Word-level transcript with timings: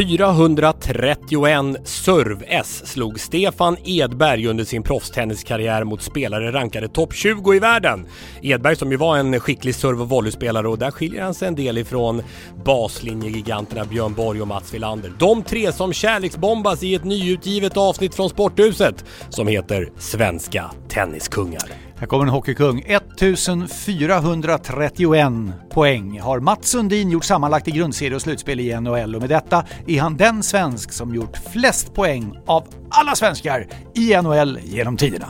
431 0.00 1.76
serve-S 1.84 2.82
slog 2.86 3.20
Stefan 3.20 3.76
Edberg 3.84 4.46
under 4.46 4.64
sin 4.64 4.82
proffstenniskarriär 4.82 5.84
mot 5.84 6.02
spelare 6.02 6.52
rankade 6.52 6.88
topp 6.88 7.14
20 7.14 7.54
i 7.54 7.58
världen. 7.58 8.06
Edberg 8.42 8.76
som 8.76 8.90
ju 8.90 8.96
var 8.96 9.16
en 9.16 9.40
skicklig 9.40 9.74
serve 9.74 10.02
och 10.02 10.08
volleyspelare 10.08 10.68
och 10.68 10.78
där 10.78 10.90
skiljer 10.90 11.22
han 11.22 11.34
sig 11.34 11.48
en 11.48 11.54
del 11.54 11.78
ifrån 11.78 12.22
baslinjegiganterna 12.64 13.84
Björn 13.84 14.14
Borg 14.14 14.42
och 14.42 14.48
Mats 14.48 14.74
Wilander. 14.74 15.12
De 15.18 15.42
tre 15.42 15.72
som 15.72 15.92
kärleksbombas 15.92 16.82
i 16.82 16.94
ett 16.94 17.04
nyutgivet 17.04 17.76
avsnitt 17.76 18.14
från 18.14 18.30
Sporthuset 18.30 19.04
som 19.28 19.46
heter 19.46 19.92
Svenska 19.98 20.70
Tenniskungar. 20.88 21.89
Här 22.00 22.06
kommer 22.06 22.24
en 22.24 22.30
hockeykung. 22.30 22.84
1431 22.86 25.32
poäng 25.70 26.20
har 26.20 26.40
Mats 26.40 26.68
Sundin 26.68 27.10
gjort 27.10 27.24
sammanlagt 27.24 27.68
i 27.68 27.70
grundserie 27.70 28.14
och 28.14 28.22
slutspel 28.22 28.60
i 28.60 28.80
NHL 28.80 29.14
och 29.14 29.20
med 29.20 29.30
detta 29.30 29.64
är 29.86 30.00
han 30.00 30.16
den 30.16 30.42
svensk 30.42 30.92
som 30.92 31.14
gjort 31.14 31.36
flest 31.52 31.94
poäng 31.94 32.38
av 32.46 32.64
alla 32.90 33.14
svenskar 33.14 33.66
i 33.94 34.16
NHL 34.22 34.58
genom 34.64 34.96
tiderna. 34.96 35.28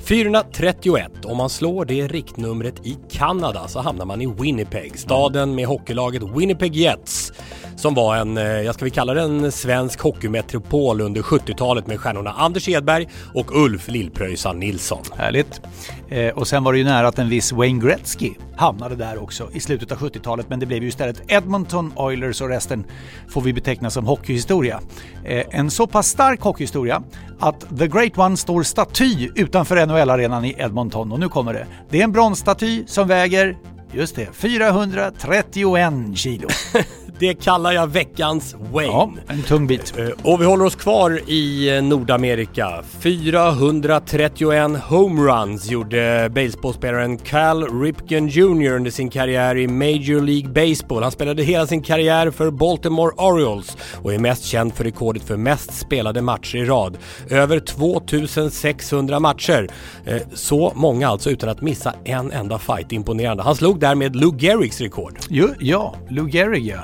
431. 0.00 1.24
Om 1.24 1.36
man 1.36 1.50
slår 1.50 1.84
det 1.84 2.06
riktnumret 2.06 2.86
i 2.86 2.98
Kanada 3.10 3.68
så 3.68 3.80
hamnar 3.80 4.04
man 4.04 4.20
i 4.20 4.26
Winnipeg, 4.26 4.98
staden 4.98 5.54
med 5.54 5.66
hockeylaget 5.66 6.22
Winnipeg 6.22 6.76
Jets 6.76 7.32
som 7.78 7.94
var 7.94 8.16
en, 8.16 8.36
eh, 8.36 8.44
jag 8.44 8.74
ska 8.74 8.84
vi 8.84 8.90
kalla 8.90 9.14
det 9.14 9.22
en 9.22 9.52
svensk 9.52 10.00
hockeymetropol 10.00 11.00
under 11.00 11.22
70-talet 11.22 11.86
med 11.86 12.00
stjärnorna 12.00 12.30
Anders 12.30 12.68
Edberg 12.68 13.08
och 13.34 13.64
Ulf 13.64 13.88
Lillpröjsan 13.88 14.58
Nilsson. 14.58 15.02
Härligt. 15.16 15.60
Eh, 16.08 16.34
och 16.34 16.48
sen 16.48 16.64
var 16.64 16.72
det 16.72 16.78
ju 16.78 16.84
nära 16.84 17.08
att 17.08 17.18
en 17.18 17.28
viss 17.28 17.52
Wayne 17.52 17.80
Gretzky 17.80 18.34
hamnade 18.56 18.96
där 18.96 19.22
också 19.22 19.50
i 19.52 19.60
slutet 19.60 19.92
av 19.92 19.98
70-talet 19.98 20.46
men 20.48 20.60
det 20.60 20.66
blev 20.66 20.82
ju 20.82 20.88
istället 20.88 21.22
Edmonton 21.32 21.92
Oilers 21.96 22.40
och 22.40 22.48
resten 22.48 22.84
får 23.28 23.40
vi 23.40 23.52
beteckna 23.52 23.90
som 23.90 24.06
hockeyhistoria. 24.06 24.80
Eh, 25.24 25.44
en 25.50 25.70
så 25.70 25.86
pass 25.86 26.08
stark 26.08 26.40
hockeyhistoria 26.40 27.02
att 27.40 27.78
The 27.78 27.86
Great 27.86 28.18
One 28.18 28.36
står 28.36 28.62
staty 28.62 29.28
utanför 29.34 29.86
NHL-arenan 29.86 30.44
i 30.44 30.54
Edmonton 30.58 31.12
och 31.12 31.20
nu 31.20 31.28
kommer 31.28 31.52
det. 31.52 31.66
Det 31.90 32.00
är 32.00 32.04
en 32.04 32.12
bronsstaty 32.12 32.86
som 32.86 33.08
väger 33.08 33.56
Just 33.92 34.16
det, 34.16 34.28
431 34.32 35.94
kilo. 36.14 36.48
Det 37.20 37.34
kallar 37.34 37.72
jag 37.72 37.86
veckans 37.86 38.56
Wayne. 38.72 38.92
Ja, 38.92 39.12
en 39.28 39.42
tung 39.42 39.66
bit. 39.66 39.94
Eh, 39.98 40.32
och 40.32 40.40
vi 40.40 40.44
håller 40.44 40.64
oss 40.64 40.76
kvar 40.76 41.20
i 41.26 41.76
eh, 41.76 41.82
Nordamerika. 41.82 42.82
431 43.00 44.70
homeruns 44.88 45.70
gjorde 45.70 46.30
baseballspelaren 46.34 47.18
Cal 47.18 47.80
Ripken 47.82 48.28
Jr 48.28 48.72
under 48.72 48.90
sin 48.90 49.10
karriär 49.10 49.56
i 49.56 49.68
Major 49.68 50.20
League 50.20 50.48
Baseball. 50.48 51.02
Han 51.02 51.12
spelade 51.12 51.42
hela 51.42 51.66
sin 51.66 51.82
karriär 51.82 52.30
för 52.30 52.50
Baltimore 52.50 53.12
Orioles 53.16 53.76
och 54.02 54.14
är 54.14 54.18
mest 54.18 54.44
känd 54.44 54.74
för 54.74 54.84
rekordet 54.84 55.22
för 55.22 55.36
mest 55.36 55.74
spelade 55.74 56.22
matcher 56.22 56.56
i 56.56 56.64
rad. 56.64 56.98
Över 57.30 57.60
2600 57.60 59.20
matcher. 59.20 59.68
Eh, 60.04 60.22
så 60.34 60.72
många 60.74 61.08
alltså 61.08 61.30
utan 61.30 61.48
att 61.48 61.60
missa 61.60 61.94
en 62.04 62.32
enda 62.32 62.58
fight. 62.58 62.92
Imponerande. 62.92 63.42
Han 63.42 63.56
slog 63.56 63.80
därmed 63.80 64.16
Lou 64.16 64.30
Gehrig's 64.30 64.82
rekord. 64.82 65.18
Jo, 65.28 65.48
ja, 65.60 65.94
Lou 66.08 66.28
Gehrig 66.28 66.66
ja 66.66 66.78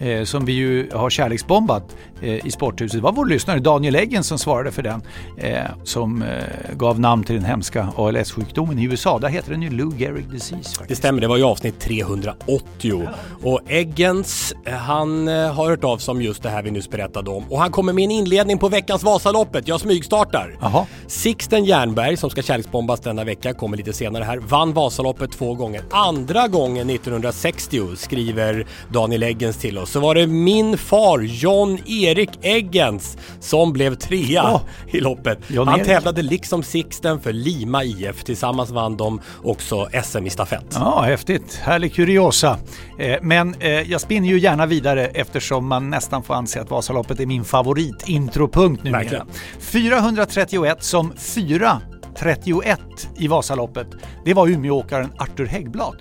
eh, 0.00 0.24
som 0.24 0.44
vi 0.44 0.52
ju 0.52 0.90
har 0.92 1.10
kärleksbombat 1.10 1.96
eh, 2.22 2.46
i 2.46 2.50
Sporthuset. 2.50 2.98
Det 2.98 3.02
var 3.02 3.12
vår 3.12 3.26
lyssnare 3.26 3.58
Daniel 3.58 3.96
Eggen 3.96 4.24
som 4.24 4.38
svarade 4.38 4.72
för 4.72 4.82
den, 4.82 5.02
eh, 5.36 5.60
som 5.84 6.22
eh, 6.22 6.28
gav 6.76 7.00
namn 7.00 7.24
till 7.24 7.34
den 7.34 7.44
hemska 7.44 7.88
ALS-sjukdomen 7.96 8.78
i 8.78 8.84
USA. 8.84 9.18
Där 9.18 9.28
heter 9.28 9.50
den 9.50 9.62
ju 9.62 9.70
Lou 9.70 9.92
Gehrig 9.98 10.30
disease. 10.30 10.54
Faktiskt. 10.54 10.88
Det 10.88 10.96
stämmer, 10.96 11.20
det 11.20 11.28
var 11.28 11.36
ju 11.36 11.44
avsnitt 11.44 11.80
380. 11.80 13.08
Och 13.42 13.60
Eggens, 13.68 14.54
eh, 14.64 14.72
han 14.74 15.28
eh, 15.28 15.34
har 15.34 15.70
hört 15.70 15.84
av 15.84 15.98
sig 15.98 16.12
om 16.12 16.22
just 16.22 16.42
det 16.42 16.50
här 16.50 16.62
vi 16.62 16.70
nyss 16.70 16.90
berättade 16.90 17.30
om. 17.30 17.44
Och 17.50 17.58
han 17.58 17.70
kommer 17.70 17.92
med 17.92 18.04
en 18.04 18.10
inledning 18.10 18.58
på 18.58 18.68
veckans 18.68 19.02
Vasaloppet. 19.02 19.68
Jag 19.68 19.80
smygstartar. 19.80 20.56
Jaha. 20.60 20.86
Sixten 21.06 21.64
Jernberg, 21.64 22.16
som 22.16 22.30
ska 22.30 22.42
kärleksbombas 22.42 23.00
denna 23.00 23.24
vecka, 23.24 23.54
kommer 23.54 23.76
lite 23.76 23.92
senare 23.92 24.24
här, 24.24 24.38
vann 24.38 24.72
Vasaloppet 24.72 25.32
två 25.32 25.54
gånger. 25.54 25.82
Andra 25.90 26.48
gången 26.48 26.90
1960, 26.90 27.96
skriver 27.96 28.66
Daniel 28.88 29.22
Eggens 29.22 29.56
till 29.56 29.78
oss 29.78 29.89
så 29.90 30.00
var 30.00 30.14
det 30.14 30.26
min 30.26 30.78
far 30.78 31.18
John-Erik 31.18 32.30
Eggens 32.42 33.16
som 33.40 33.72
blev 33.72 33.94
trea 33.94 34.54
Oh. 34.54 34.60
i 34.86 35.00
loppet. 35.00 35.38
Han 35.66 35.80
tävlade 35.84 36.22
liksom 36.22 36.62
Sixten 36.62 37.20
för 37.20 37.32
Lima 37.32 37.84
IF. 37.84 38.24
Tillsammans 38.24 38.70
vann 38.70 38.96
de 38.96 39.20
också 39.44 39.88
SM 40.04 40.26
i 40.26 40.30
stafett. 40.30 40.64
Ja, 40.74 41.00
häftigt. 41.02 41.54
Härlig 41.62 41.94
kuriosa. 41.94 42.58
Eh, 42.98 43.16
Men 43.22 43.54
eh, 43.60 43.70
jag 43.70 44.00
spinner 44.00 44.28
ju 44.28 44.38
gärna 44.40 44.66
vidare 44.66 45.06
eftersom 45.06 45.66
man 45.68 45.90
nästan 45.90 46.22
får 46.22 46.34
anse 46.34 46.60
att 46.60 46.70
Vasaloppet 46.70 47.20
är 47.20 47.26
min 47.26 47.44
favoritintropunkt 47.44 48.84
numera. 48.84 49.00
Verkligen. 49.00 49.26
431 49.60 50.82
som 50.84 51.12
431 51.16 52.80
i 53.18 53.28
Vasaloppet, 53.28 53.86
det 54.24 54.34
var 54.34 54.48
Umeååkaren 54.48 55.12
Arthur 55.18 55.46
Häggblad. 55.46 55.96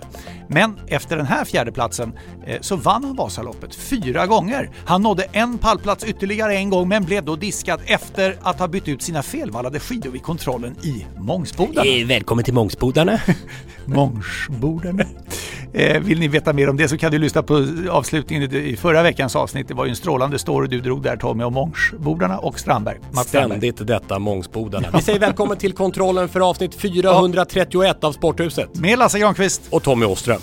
Men 0.52 0.80
efter 0.88 1.18
den 1.18 1.26
här 1.26 1.46
fjärdeplatsen 1.46 2.14
eh, 2.48 2.58
så 2.62 2.76
vann 2.76 3.04
han 3.04 3.16
Vasaloppet 3.16 3.76
fyra 3.76 4.28
gånger. 4.28 4.70
Han 4.86 5.02
nådde 5.02 5.24
en 5.32 5.58
pallplats 5.58 6.04
ytterligare 6.04 6.56
en 6.56 6.70
gång 6.70 6.88
men 6.88 7.04
blev 7.06 7.26
då 7.26 7.36
diskad 7.36 7.80
efter 7.86 8.36
att 8.42 8.60
ha 8.60 8.68
bytt 8.68 8.88
ut 8.88 9.02
sina 9.02 9.24
felvallade 9.24 9.80
skidor 9.80 10.10
vid 10.12 10.24
kontrollen 10.24 10.76
i 10.84 11.06
Mångsbodarna. 11.18 11.90
Eh, 11.90 12.06
välkommen 12.08 12.44
till 12.46 12.54
Mångsbodarna. 12.54 13.20
Mångsborden. 13.86 15.02
Eh, 15.74 16.00
vill 16.02 16.20
ni 16.20 16.28
veta 16.28 16.54
mer 16.54 16.70
om 16.70 16.78
det 16.78 16.88
så 16.88 16.98
kan 16.98 17.12
du 17.12 17.18
lyssna 17.20 17.44
på 17.44 17.68
avslutningen 17.92 18.56
i- 18.56 18.76
förra 18.76 19.04
veckans 19.04 19.36
avsnitt. 19.36 19.68
Det 19.68 19.74
var 19.74 19.86
ju 19.86 19.90
en 19.90 19.96
strålande 19.96 20.40
story 20.40 20.68
du 20.68 20.80
drog 20.82 21.04
där 21.04 21.18
Tommy 21.18 21.44
om 21.44 21.54
Mångsbodarna 21.54 22.38
och 22.38 22.60
Strandberg. 22.60 22.98
Mats 23.12 23.28
Strandberg. 23.28 23.60
Ständigt 23.60 23.88
detta 23.88 24.20
Mångsbodarna. 24.20 24.88
Vi 24.96 25.02
säger 25.02 25.20
välkommen 25.20 25.58
till 25.58 25.74
kontrollen 25.74 26.30
för 26.30 26.40
avsnitt 26.50 26.76
431 26.82 28.04
av 28.04 28.12
Sporthuset. 28.12 28.76
Med 28.80 29.00
Lasse 29.00 29.20
Granqvist. 29.20 29.62
Och 29.70 29.84
Tommy 29.84 30.06
Åström. 30.06 30.39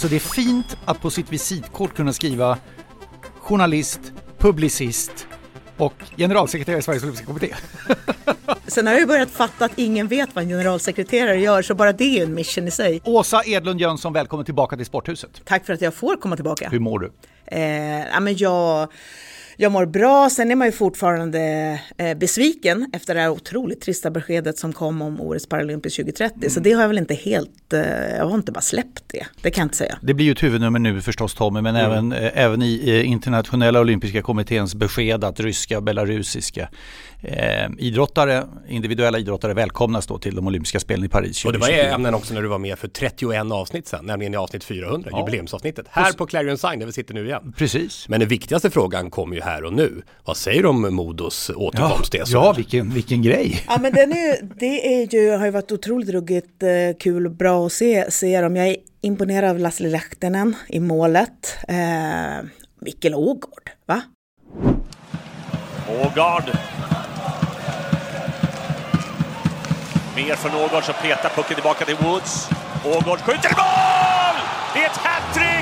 Alltså 0.00 0.08
det 0.08 0.16
är 0.16 0.44
fint 0.44 0.76
att 0.84 1.00
på 1.00 1.10
sitt 1.10 1.32
visitkort 1.32 1.94
kunna 1.94 2.12
skriva 2.12 2.58
journalist, 3.38 4.00
publicist 4.38 5.26
och 5.76 5.94
generalsekreterare 6.16 6.78
i 6.78 6.82
Sveriges 6.82 7.02
Olympiska 7.02 7.26
Kommitté. 7.26 7.54
Sen 8.66 8.86
har 8.86 8.94
jag 8.94 9.00
ju 9.00 9.06
börjat 9.06 9.30
fatta 9.30 9.64
att 9.64 9.78
ingen 9.78 10.08
vet 10.08 10.34
vad 10.34 10.44
en 10.44 10.50
generalsekreterare 10.50 11.40
gör, 11.40 11.62
så 11.62 11.74
bara 11.74 11.92
det 11.92 12.18
är 12.18 12.22
en 12.22 12.34
mission 12.34 12.68
i 12.68 12.70
sig. 12.70 13.00
Åsa 13.04 13.42
Edlund 13.44 13.80
Jönsson, 13.80 14.12
välkommen 14.12 14.44
tillbaka 14.44 14.76
till 14.76 14.86
Sporthuset. 14.86 15.42
Tack 15.44 15.66
för 15.66 15.72
att 15.72 15.80
jag 15.80 15.94
får 15.94 16.16
komma 16.16 16.36
tillbaka. 16.36 16.68
Hur 16.68 16.80
mår 16.80 16.98
du? 16.98 17.12
Eh, 17.46 18.06
ja, 18.06 18.20
men 18.20 18.36
jag, 18.36 18.88
jag 19.62 19.72
mår 19.72 19.86
bra, 19.86 20.30
sen 20.30 20.50
är 20.50 20.56
man 20.56 20.66
ju 20.66 20.72
fortfarande 20.72 21.40
eh, 21.96 22.18
besviken 22.18 22.90
efter 22.92 23.14
det 23.14 23.20
här 23.20 23.30
otroligt 23.30 23.80
trista 23.80 24.10
beskedet 24.10 24.58
som 24.58 24.72
kom 24.72 25.02
om 25.02 25.20
årets 25.20 25.48
Paralympics 25.48 25.96
2030. 25.96 26.50
Så 26.50 26.60
det 26.60 26.72
har 26.72 26.80
jag 26.80 26.88
väl 26.88 26.98
inte 26.98 27.14
helt, 27.14 27.72
eh, 27.72 27.80
jag 28.16 28.24
har 28.24 28.34
inte 28.34 28.52
bara 28.52 28.60
släppt 28.60 29.04
det, 29.06 29.26
det 29.42 29.50
kan 29.50 29.62
jag 29.62 29.66
inte 29.66 29.76
säga. 29.76 29.98
Det 30.02 30.14
blir 30.14 30.26
ju 30.26 30.32
ett 30.32 30.42
huvudnummer 30.42 30.78
nu 30.78 31.00
förstås 31.00 31.34
Tommy, 31.34 31.60
men 31.60 31.76
även, 31.76 32.12
eh, 32.12 32.30
även 32.34 32.62
i 32.62 32.90
eh, 32.90 33.10
internationella 33.10 33.80
olympiska 33.80 34.22
kommitténs 34.22 34.74
besked 34.74 35.24
att 35.24 35.40
ryska 35.40 35.76
och 35.76 35.82
belarusiska 35.82 36.68
eh, 37.22 37.70
idrottare, 37.78 38.44
individuella 38.68 39.18
idrottare 39.18 39.54
välkomnas 39.54 40.06
då 40.06 40.18
till 40.18 40.36
de 40.36 40.46
olympiska 40.46 40.80
spelen 40.80 41.04
i 41.04 41.08
Paris 41.08 41.44
Och 41.44 41.52
det 41.52 41.58
var 41.58 41.66
2024. 41.66 41.94
ämnen 41.94 42.14
också 42.14 42.34
när 42.34 42.42
du 42.42 42.48
var 42.48 42.58
med 42.58 42.78
för 42.78 42.88
31 42.88 43.52
avsnitt 43.52 43.88
sen, 43.88 44.04
nämligen 44.06 44.34
i 44.34 44.36
avsnitt 44.36 44.64
400, 44.64 45.10
jubileumsavsnittet. 45.18 45.86
Här 45.90 46.12
på 46.12 46.26
Clarion 46.26 46.58
Sign 46.58 46.78
där 46.78 46.86
vi 46.86 46.92
sitter 46.92 47.14
nu 47.14 47.26
igen. 47.26 47.54
Precis. 47.56 48.08
Men 48.08 48.20
den 48.20 48.28
viktigaste 48.28 48.70
frågan 48.70 49.10
kommer 49.10 49.36
ju 49.36 49.42
här 49.42 49.49
och 49.64 49.72
nu. 49.72 50.02
Vad 50.24 50.36
säger 50.36 50.62
du 50.62 50.68
om 50.68 50.94
Modos 50.94 51.50
Ja, 51.54 51.60
återkomst? 51.60 52.14
Esbjörn? 52.14 52.44
ja 52.44 52.52
vilken, 52.52 52.90
vilken 52.94 53.22
grej. 53.22 53.64
Ja 53.68 53.78
men 53.80 53.92
den 53.92 54.12
är, 54.12 54.36
det 54.58 54.94
är 55.02 55.14
ju, 55.14 55.30
har 55.36 55.44
ju 55.44 55.50
varit 55.50 55.72
otroligt 55.72 56.08
ruggigt 56.08 56.62
eh, 56.62 56.68
kul 57.00 57.26
och 57.26 57.32
bra 57.32 57.66
att 57.66 57.72
se, 57.72 58.10
se 58.10 58.40
dem. 58.40 58.56
Jag 58.56 58.66
är 58.68 58.76
imponerad 59.00 59.50
av 59.50 59.58
Lasli 59.58 59.90
Lehtinen 59.90 60.56
i 60.68 60.80
målet. 60.80 61.56
Eh, 61.68 62.46
Mikkel 62.80 63.14
Ågård, 63.14 63.70
va? 63.86 64.02
Ågard. 66.04 66.44
Mer 70.16 70.34
från 70.34 70.54
Ågård 70.54 70.84
som 70.84 70.94
petar 71.02 71.28
pucken 71.28 71.54
tillbaka 71.54 71.84
till 71.84 71.96
Woods. 71.96 72.48
Ågård 72.84 73.18
skjuter 73.18 73.48
i 73.48 73.52
mål! 73.56 74.36
Det 74.74 74.80
är 74.80 74.86
ett 74.86 74.96
hattrick! 74.96 75.59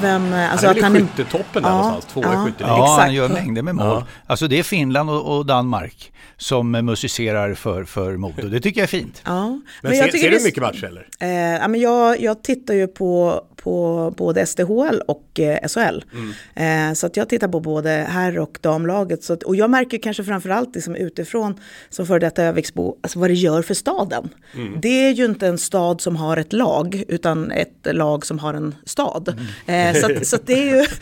Vem, 0.00 0.32
eh, 0.32 0.52
alltså 0.52 0.66
han 0.66 0.76
är 0.76 0.82
väl 0.82 0.96
i 0.96 1.00
skyttetoppen 1.00 1.62
där 1.62 1.70
ja, 1.70 1.76
någonstans, 1.76 2.12
tvåa 2.12 2.24
ja, 2.24 2.42
i 2.42 2.46
skytteligan. 2.46 2.78
Ja, 2.78 2.96
han 3.00 3.14
gör 3.14 3.28
mängder 3.28 3.62
med 3.62 3.74
mål. 3.74 3.86
Ja. 3.86 4.06
Alltså 4.26 4.48
det 4.48 4.58
är 4.58 4.62
Finland 4.62 5.10
och, 5.10 5.36
och 5.36 5.46
Danmark 5.46 6.12
som 6.36 6.70
musicerar 6.70 7.54
för, 7.54 7.84
för 7.84 8.16
Modo. 8.16 8.48
Det 8.48 8.60
tycker 8.60 8.80
jag 8.80 8.82
är 8.82 8.88
fint. 8.88 9.22
Ja. 9.24 9.48
Men, 9.48 9.62
men 9.82 9.94
ser, 9.94 10.08
ser 10.18 10.30
du 10.30 10.44
mycket 10.44 10.62
matcher 10.62 10.84
eller? 10.84 11.08
Eh, 11.20 11.28
ja, 11.30 11.68
men 11.68 11.80
jag, 11.80 12.20
jag 12.20 12.42
tittar 12.42 12.74
ju 12.74 12.86
på, 12.86 13.42
på 13.64 14.14
både 14.16 14.46
SDHL 14.46 15.00
och 15.06 15.40
eh, 15.40 15.68
SHL. 15.68 16.04
Mm. 16.12 16.90
Eh, 16.90 16.94
så 16.94 17.06
att 17.06 17.16
jag 17.16 17.28
tittar 17.28 17.48
på 17.48 17.60
både 17.60 17.90
herr 17.90 18.38
och 18.38 18.58
damlaget. 18.60 19.24
Så 19.24 19.32
att, 19.32 19.42
och 19.42 19.56
jag 19.56 19.70
märker 19.70 19.98
kanske 19.98 20.24
framförallt 20.24 20.74
liksom 20.74 20.96
utifrån 20.96 21.60
som 21.90 22.06
före 22.06 22.18
detta 22.18 22.42
Öviksbo, 22.42 22.96
alltså 23.00 23.18
vad 23.18 23.30
det 23.30 23.34
gör 23.34 23.62
för 23.62 23.74
staden. 23.74 24.28
Mm. 24.54 24.80
Det 24.80 24.88
är 25.08 25.10
ju 25.10 25.24
inte 25.24 25.46
en 25.46 25.58
stad 25.58 26.00
som 26.00 26.16
har 26.16 26.36
ett 26.36 26.52
lag, 26.52 27.04
utan 27.08 27.50
ett 27.50 27.78
lag 27.84 28.26
som 28.26 28.38
har 28.38 28.54
en 28.54 28.74
stad. 28.84 29.38
Mm. 29.66 29.96
Eh, 29.96 30.00
så, 30.00 30.12
att, 30.12 30.26
så 30.26 30.36
att 30.36 30.46
det 30.46 30.52
är 30.52 30.76
ju... 30.76 30.86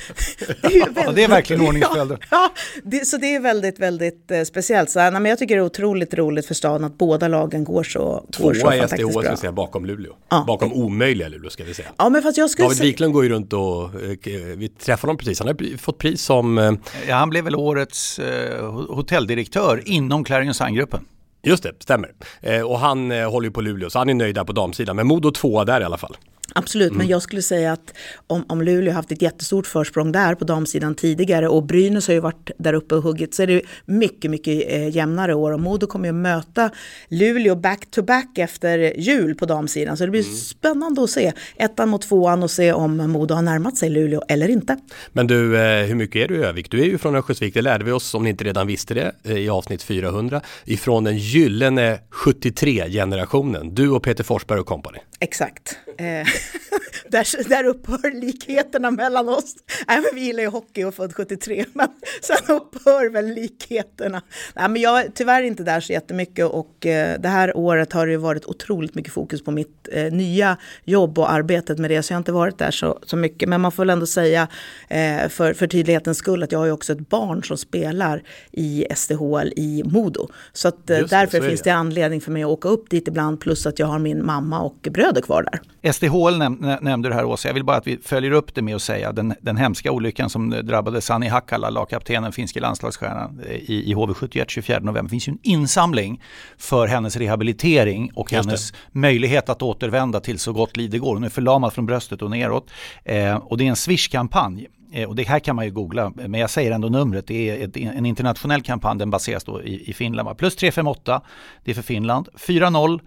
Det 0.63 0.67
är, 0.67 0.71
ju 0.71 0.81
väldigt, 0.81 1.05
ja, 1.05 1.13
det 1.13 1.25
är 1.25 1.29
verkligen 1.29 1.63
ordningsföljden. 1.63 2.19
Ja, 2.21 2.27
ja 2.31 2.51
det, 2.85 3.07
så 3.07 3.17
det 3.17 3.35
är 3.35 3.41
väldigt, 3.41 3.79
väldigt 3.79 4.31
eh, 4.31 4.43
speciellt. 4.43 4.91
Så, 4.91 4.99
nej, 4.99 5.13
men 5.13 5.25
jag 5.25 5.39
tycker 5.39 5.55
det 5.55 5.61
är 5.61 5.65
otroligt 5.65 6.15
roligt 6.15 6.47
för 6.47 6.55
staden 6.55 6.85
att 6.85 6.99
båda 6.99 7.29
lagen 7.29 7.65
går 7.65 7.83
så, 7.83 8.27
går 8.39 8.55
så 8.55 8.61
fantastiskt 8.61 9.03
bra. 9.03 9.13
Tvåa 9.13 9.23
i 9.23 9.27
SDH, 9.27 9.41
säga, 9.41 9.53
bakom 9.53 9.87
Luleå. 9.87 10.13
Ja. 10.29 10.45
Bakom 10.47 10.73
omöjliga 10.73 11.29
Luleå, 11.29 11.51
ska 11.51 11.65
vi 11.65 11.75
säga. 11.75 11.89
Ja, 11.97 12.09
men 12.09 12.23
fast 12.23 12.39
jag 12.39 12.51
David 12.59 12.81
Wiklund 12.81 13.13
går 13.13 13.25
ju 13.25 13.31
runt 13.31 13.53
och 13.53 13.85
eh, 13.95 14.57
vi 14.57 14.69
träffade 14.69 15.09
honom 15.09 15.19
precis. 15.19 15.39
Han 15.39 15.49
har 15.49 15.77
fått 15.79 15.99
pris 15.99 16.23
som... 16.23 16.59
Eh, 16.59 16.73
ja, 17.09 17.17
han 17.17 17.31
blev 17.31 17.45
väl 17.45 17.57
årets 17.57 18.19
eh, 18.19 18.73
hotelldirektör 18.73 19.83
inom 19.87 20.25
Clarion 20.25 20.55
Sign-gruppen. 20.55 21.05
Just 21.43 21.63
det, 21.63 21.73
stämmer. 21.79 22.11
Eh, 22.41 22.61
och 22.61 22.79
han 22.79 23.13
eh, 23.13 23.31
håller 23.31 23.49
ju 23.49 23.53
på 23.53 23.61
Luleå, 23.61 23.91
så 23.91 23.99
han 23.99 24.09
är 24.09 24.15
nöjd 24.15 24.35
där 24.35 24.45
på 24.45 24.53
damsidan. 24.53 24.97
Men 24.97 25.07
Modo 25.07 25.31
tvåa 25.31 25.65
där 25.65 25.81
i 25.81 25.85
alla 25.85 25.99
fall. 25.99 26.17
Absolut, 26.55 26.91
mm. 26.91 26.99
men 26.99 27.09
jag 27.09 27.23
skulle 27.23 27.43
säga 27.43 27.73
att 27.73 27.95
om, 28.27 28.45
om 28.49 28.63
Luleå 28.63 28.93
haft 28.93 29.13
ett 29.13 29.23
jättestort 29.23 29.67
försprång 29.67 30.13
där 30.13 30.35
på 30.35 30.45
damsidan 30.45 30.95
tidigare 30.95 31.49
och 31.49 31.63
Brynäs 31.63 32.07
har 32.07 32.15
ju 32.15 32.21
varit 32.21 32.51
där 32.59 32.73
uppe 32.73 32.95
och 32.95 33.03
huggit 33.03 33.35
så 33.35 33.43
är 33.43 33.47
det 33.47 33.63
mycket, 33.85 34.31
mycket 34.31 34.73
eh, 34.73 34.97
jämnare 34.97 35.35
år 35.35 35.53
och 35.53 35.61
Modo 35.61 35.87
kommer 35.87 36.09
ju 36.09 36.11
att 36.11 36.23
möta 36.23 36.71
Luleå 37.09 37.57
back 37.57 37.91
to 37.91 38.03
back 38.03 38.39
efter 38.39 39.01
jul 39.01 39.35
på 39.35 39.47
damsidan 39.47 39.97
så 39.97 40.05
det 40.05 40.11
blir 40.11 40.25
mm. 40.25 40.35
spännande 40.35 41.05
att 41.05 41.11
se 41.11 41.33
ettan 41.57 41.89
mot 41.89 42.03
tvåan 42.03 42.43
och 42.43 42.51
se 42.51 42.73
om 42.73 42.97
Modo 42.97 43.35
har 43.35 43.43
närmat 43.43 43.77
sig 43.77 43.91
Luleå 43.91 44.23
eller 44.29 44.49
inte. 44.49 44.77
Men 45.13 45.27
du, 45.27 45.59
eh, 45.59 45.87
hur 45.87 45.95
mycket 45.95 46.17
är 46.17 46.29
du 46.29 46.41
i 46.41 46.45
Övik? 46.45 46.71
Du 46.71 46.81
är 46.81 46.85
ju 46.85 46.99
från 46.99 47.15
Örnsköldsvik, 47.15 47.55
det 47.55 47.63
lärde 47.63 47.85
vi 47.85 47.93
oss 47.93 48.15
om 48.15 48.25
ni 48.25 48.31
inte 48.31 48.45
redan 48.45 48.67
visste 48.67 48.95
det 48.95 49.13
eh, 49.23 49.37
i 49.37 49.49
avsnitt 49.49 49.83
400 49.83 50.41
ifrån 50.65 51.05
den 51.05 51.17
gyllene 51.17 51.99
73-generationen, 52.25 53.75
du 53.75 53.91
och 53.91 54.03
Peter 54.03 54.25
Forsberg 54.25 54.61
och 54.61 54.67
kompani. 54.67 54.99
Exakt. 55.21 55.77
Eh, 56.03 56.25
där, 57.13 57.49
där 57.49 57.65
upphör 57.65 58.21
likheterna 58.21 58.91
mellan 58.91 59.29
oss. 59.29 59.55
Nej, 59.89 60.01
men 60.01 60.11
vi 60.15 60.21
gillar 60.21 60.43
ju 60.43 60.49
hockey 60.49 60.85
och 60.85 60.95
född 60.95 61.15
73, 61.15 61.65
men 61.73 61.89
sen 62.23 62.57
upphör 62.57 63.11
väl 63.11 63.27
likheterna. 63.27 64.23
Nej, 64.55 64.69
men 64.69 64.83
jag 64.83 65.01
är 65.01 65.09
tyvärr 65.15 65.43
inte 65.43 65.63
där 65.63 65.81
så 65.81 65.93
jättemycket 65.93 66.47
och 66.47 66.87
eh, 66.87 67.21
det 67.21 67.29
här 67.29 67.57
året 67.57 67.93
har 67.93 68.07
det 68.07 68.17
varit 68.17 68.45
otroligt 68.45 68.95
mycket 68.95 69.13
fokus 69.13 69.45
på 69.45 69.51
mitt 69.51 69.89
eh, 69.93 70.13
nya 70.13 70.57
jobb 70.85 71.19
och 71.19 71.33
arbetet 71.33 71.79
med 71.79 71.91
det, 71.91 72.03
så 72.03 72.13
jag 72.13 72.17
har 72.17 72.21
inte 72.21 72.33
varit 72.33 72.59
där 72.59 72.71
så, 72.71 72.99
så 73.07 73.17
mycket. 73.17 73.49
Men 73.49 73.61
man 73.61 73.73
får 73.73 73.83
väl 73.83 73.91
ändå 73.91 74.07
säga 74.07 74.49
eh, 74.89 75.29
för, 75.29 75.55
för 75.55 75.67
tydlighetens 75.67 76.19
skull 76.19 76.43
att 76.43 76.53
jag 76.53 76.59
har 76.59 76.67
ju 76.67 76.73
också 76.73 76.93
ett 76.93 77.09
barn 77.09 77.45
som 77.45 77.57
spelar 77.57 78.23
i 78.53 78.87
SDHL 78.97 79.53
i 79.57 79.83
Modo. 79.85 80.29
Så 80.53 80.69
att 80.69 80.91
eh, 80.91 80.99
därför 80.99 81.41
så 81.41 81.49
finns 81.49 81.63
det. 81.63 81.71
det 81.71 81.75
anledning 81.75 82.21
för 82.21 82.33
mig 82.33 82.43
att 82.43 82.49
åka 82.49 82.69
upp 82.69 82.91
dit 82.91 83.09
ibland, 83.09 83.41
plus 83.41 83.67
att 83.67 83.79
jag 83.79 83.87
har 83.87 83.99
min 83.99 84.27
mamma 84.27 84.61
och 84.61 84.89
bröder 84.91 85.21
kvar 85.21 85.43
där. 85.53 85.61
SDHL 85.93 86.39
näm 86.81 87.02
nämnde 87.03 87.09
du 87.09 87.15
här 87.15 87.25
Åsa, 87.25 87.49
jag 87.49 87.55
vill 87.55 87.65
bara 87.65 87.77
att 87.77 87.87
vi 87.87 87.99
följer 87.99 88.31
upp 88.31 88.55
det 88.55 88.63
med 88.63 88.77
att 88.77 88.83
säga 88.83 89.13
den, 89.13 89.35
den 89.41 89.57
hemska 89.57 89.93
olyckan 89.93 90.31
som 90.31 90.51
drabbade 90.51 91.01
Sani 91.01 91.29
Hakala, 91.29 91.71
lagkaptenen, 91.71 92.33
finske 92.33 92.61
landslagsstjärnan 92.61 93.41
i, 93.51 93.91
i 93.91 93.95
HV71 93.95 94.45
24 94.49 94.79
november. 94.79 95.03
Det 95.03 95.09
finns 95.09 95.29
ju 95.29 95.33
en 95.33 95.39
insamling 95.43 96.23
för 96.59 96.87
hennes 96.87 97.17
rehabilitering 97.17 98.11
och 98.15 98.33
hennes 98.33 98.73
möjlighet 98.93 99.49
att 99.49 99.63
återvända 99.63 100.21
till 100.21 100.39
så 100.39 100.53
gott 100.53 100.77
liv 100.77 100.91
det 100.91 100.99
går. 100.99 101.15
Hon 101.15 101.25
är 101.25 101.29
förlamad 101.29 101.73
från 101.73 101.87
bröstet 101.87 102.23
och 102.23 102.31
neråt. 102.31 102.71
Eh, 103.05 103.37
och 103.37 103.59
det 103.59 103.65
är 103.65 103.69
en 103.69 103.77
Swish-kampanj 103.77 104.69
eh, 104.93 105.09
och 105.09 105.17
det 105.17 105.23
här 105.23 105.39
kan 105.39 105.57
man 105.57 105.65
ju 105.65 105.71
googla, 105.71 106.13
men 106.15 106.41
jag 106.41 106.51
säger 106.51 106.71
ändå 106.73 106.89
numret. 106.89 107.27
Det 107.27 107.51
är 107.51 107.69
ett, 107.69 107.77
en 107.77 108.07
internationell 108.07 108.63
kampanj, 108.63 108.99
den 108.99 109.11
baseras 109.11 109.45
då 109.45 109.63
i, 109.63 109.91
i 109.91 109.93
Finland. 109.93 110.39
Plus 110.39 110.57
358, 110.57 111.23
det 111.65 111.71
är 111.71 111.75
för 111.75 111.83
Finland. 111.83 112.29
40 112.35 113.01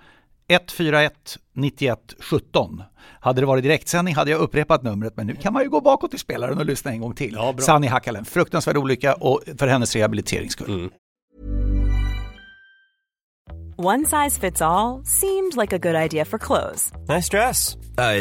141 0.48 1.38
91 1.54 2.14
17. 2.20 2.84
Hade 3.20 3.42
det 3.42 3.46
varit 3.46 3.64
direktsändning 3.64 4.16
hade 4.16 4.32
jag 4.32 4.40
upprepat 4.40 4.84
numret 4.84 5.18
men 5.18 5.28
nu 5.28 5.36
kan 5.36 5.54
man 5.54 5.64
ju 5.64 5.70
gå 5.70 5.82
bakåt 5.82 6.14
i 6.14 6.18
spelaren 6.18 6.58
och 6.58 6.66
lyssna 6.66 6.92
en 6.92 7.02
gång 7.02 7.16
till. 7.16 7.34
Ja, 7.34 7.56
Sani 7.58 7.88
Hakalen, 7.88 8.26
fruktansvärd 8.26 8.78
olycka 8.78 9.14
och 9.14 9.42
för 9.58 9.68
hennes 9.68 9.96
rehabiliterings 9.96 10.54
skull. 10.54 10.70
Mm. 10.70 10.90
One 13.78 14.06
size 14.06 14.40
fits 14.40 14.62
all, 14.62 15.04
seemed 15.06 15.58
like 15.58 15.74
a 15.74 15.80
good 15.80 15.96
idea 15.96 16.26
for 16.26 16.38
clothes. 16.40 16.94
Nice 17.10 17.28
dress. 17.28 17.76
Uh, 17.98 18.16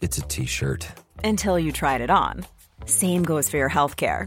it's 0.00 0.18
a 0.18 0.22
t-shirt. 0.28 0.86
Until 1.24 1.58
you 1.58 1.72
tried 1.72 2.00
it 2.00 2.10
on. 2.10 2.46
Same 2.86 3.22
goes 3.22 3.50
for 3.50 3.58
your 3.58 3.68
healthcare. 3.70 4.26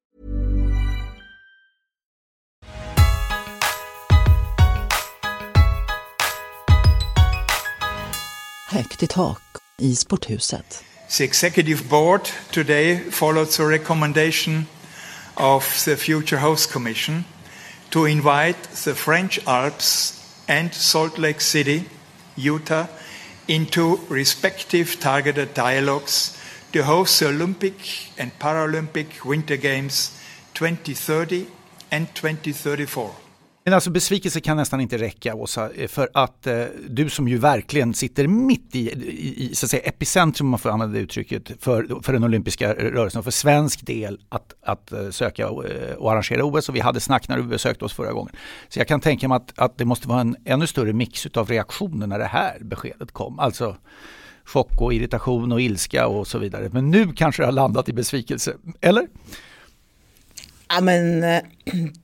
Högt 8.71 9.03
i 9.03 9.07
tak 9.07 9.41
i 9.79 9.95
sporthuset. 9.95 10.83
The 11.09 11.23
executive 11.23 11.89
board 11.89 12.21
today 12.51 12.99
followed 13.11 13.47
the 13.47 13.67
recommendation 13.67 14.67
of 15.35 15.83
the 15.83 15.97
future 15.97 16.39
host 16.39 16.71
commission 16.71 17.25
to 17.89 18.05
invite 18.05 18.69
the 18.83 18.95
French 18.95 19.39
Alps 19.45 20.13
and 20.47 20.73
Salt 20.73 21.17
Lake 21.17 21.41
City, 21.41 21.83
Utah, 22.37 22.85
into 23.47 23.99
respective 24.09 24.99
targeted 24.99 25.53
dialogues 25.53 26.37
to 26.71 26.83
host 26.83 27.19
the 27.19 27.27
Olympic 27.27 27.75
and 28.17 28.31
Paralympic 28.39 29.25
Winter 29.25 29.57
Games 29.57 30.11
2030 30.53 31.45
and 31.91 32.07
2034. 32.15 33.20
Men 33.63 33.73
alltså 33.73 33.89
besvikelse 33.89 34.41
kan 34.41 34.57
nästan 34.57 34.81
inte 34.81 34.97
räcka 34.97 35.35
Åsa, 35.35 35.69
eh, 35.71 35.87
för 35.87 36.09
att 36.13 36.47
eh, 36.47 36.63
du 36.89 37.09
som 37.09 37.27
ju 37.27 37.37
verkligen 37.37 37.93
sitter 37.93 38.27
mitt 38.27 38.75
i, 38.75 38.89
i, 38.89 39.49
i 39.51 39.55
så 39.55 39.65
att 39.65 39.69
säga, 39.69 39.83
epicentrum, 39.83 40.47
om 40.47 40.49
man 40.49 40.59
får 40.59 40.69
använda 40.69 40.93
det 40.93 40.99
uttrycket, 40.99 41.51
för, 41.59 42.03
för 42.03 42.13
den 42.13 42.23
olympiska 42.23 42.73
rörelsen 42.73 43.19
och 43.19 43.23
för 43.23 43.31
svensk 43.31 43.85
del 43.85 44.19
att, 44.29 44.53
att 44.65 44.91
eh, 44.91 45.09
söka 45.09 45.49
och, 45.49 45.65
eh, 45.65 45.95
och 45.95 46.11
arrangera 46.11 46.43
OS 46.43 46.69
och 46.69 46.75
vi 46.75 46.79
hade 46.79 46.99
snack 46.99 47.27
när 47.27 47.37
du 47.37 47.43
besökte 47.43 47.85
oss 47.85 47.93
förra 47.93 48.11
gången. 48.11 48.35
Så 48.69 48.79
jag 48.79 48.87
kan 48.87 48.99
tänka 48.99 49.27
mig 49.27 49.35
att, 49.35 49.59
att 49.59 49.77
det 49.77 49.85
måste 49.85 50.07
vara 50.07 50.21
en 50.21 50.35
ännu 50.45 50.67
större 50.67 50.93
mix 50.93 51.25
av 51.25 51.47
reaktioner 51.47 52.07
när 52.07 52.19
det 52.19 52.25
här 52.25 52.57
beskedet 52.61 53.11
kom. 53.11 53.39
Alltså 53.39 53.77
chock 54.45 54.81
och 54.81 54.93
irritation 54.93 55.51
och 55.51 55.61
ilska 55.61 56.07
och 56.07 56.27
så 56.27 56.37
vidare. 56.37 56.69
Men 56.73 56.91
nu 56.91 57.13
kanske 57.13 57.41
det 57.41 57.45
har 57.45 57.51
landat 57.51 57.89
i 57.89 57.93
besvikelse, 57.93 58.53
eller? 58.81 59.07
Ja, 60.73 60.81
men 60.81 61.23
eh, 61.23 61.41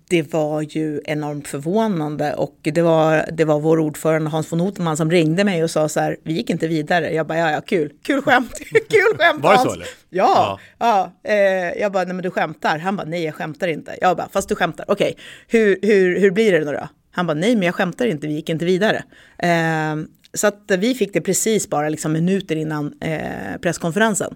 det 0.09 0.33
var 0.33 0.62
ju 0.62 1.01
enormt 1.05 1.47
förvånande 1.47 2.33
och 2.33 2.59
det 2.62 2.81
var, 2.81 3.25
det 3.31 3.45
var 3.45 3.59
vår 3.59 3.79
ordförande 3.79 4.29
Hans 4.29 4.51
von 4.51 4.62
Otenman 4.62 4.97
som 4.97 5.12
ringde 5.12 5.43
mig 5.43 5.63
och 5.63 5.71
sa 5.71 5.89
så 5.89 6.00
här, 6.00 6.17
vi 6.24 6.33
gick 6.33 6.50
inte 6.50 6.67
vidare. 6.67 7.13
Jag 7.13 7.27
bara, 7.27 7.38
ja, 7.38 7.51
ja, 7.51 7.62
kul, 7.62 7.91
kul 8.03 8.21
skämt, 8.21 8.53
kul 8.89 9.17
skämt 9.17 9.43
Var 9.43 9.53
det 9.53 9.59
så 9.59 9.74
eller? 9.74 9.88
Ja, 10.09 10.59
ja. 10.77 11.13
ja 11.24 11.31
eh, 11.31 11.81
jag 11.81 11.91
bara, 11.91 12.03
nej 12.03 12.13
men 12.13 12.24
du 12.24 12.31
skämtar. 12.31 12.79
Han 12.79 12.95
bara, 12.95 13.07
nej 13.07 13.24
jag 13.24 13.36
skämtar 13.36 13.67
inte. 13.67 13.97
Jag 14.01 14.17
bara, 14.17 14.29
fast 14.29 14.50
du 14.50 14.55
skämtar, 14.55 14.86
okej, 14.88 15.12
okay. 15.12 15.24
hur, 15.47 15.79
hur, 15.81 16.19
hur 16.19 16.31
blir 16.31 16.51
det 16.51 16.59
nu 16.59 16.71
då? 16.71 16.88
Han 17.12 17.27
bara, 17.27 17.33
nej 17.33 17.55
men 17.55 17.63
jag 17.63 17.75
skämtar 17.75 18.05
inte, 18.05 18.27
vi 18.27 18.33
gick 18.33 18.50
inte 18.50 18.65
vidare. 18.65 19.03
Eh, 19.38 19.95
så 20.33 20.47
att 20.47 20.71
vi 20.77 20.95
fick 20.95 21.13
det 21.13 21.21
precis 21.21 21.69
bara 21.69 21.89
liksom 21.89 22.13
minuter 22.13 22.55
innan 22.55 22.93
eh, 23.01 23.57
presskonferensen. 23.62 24.36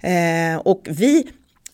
Eh, 0.00 0.58
och 0.58 0.82
vi, 0.90 1.26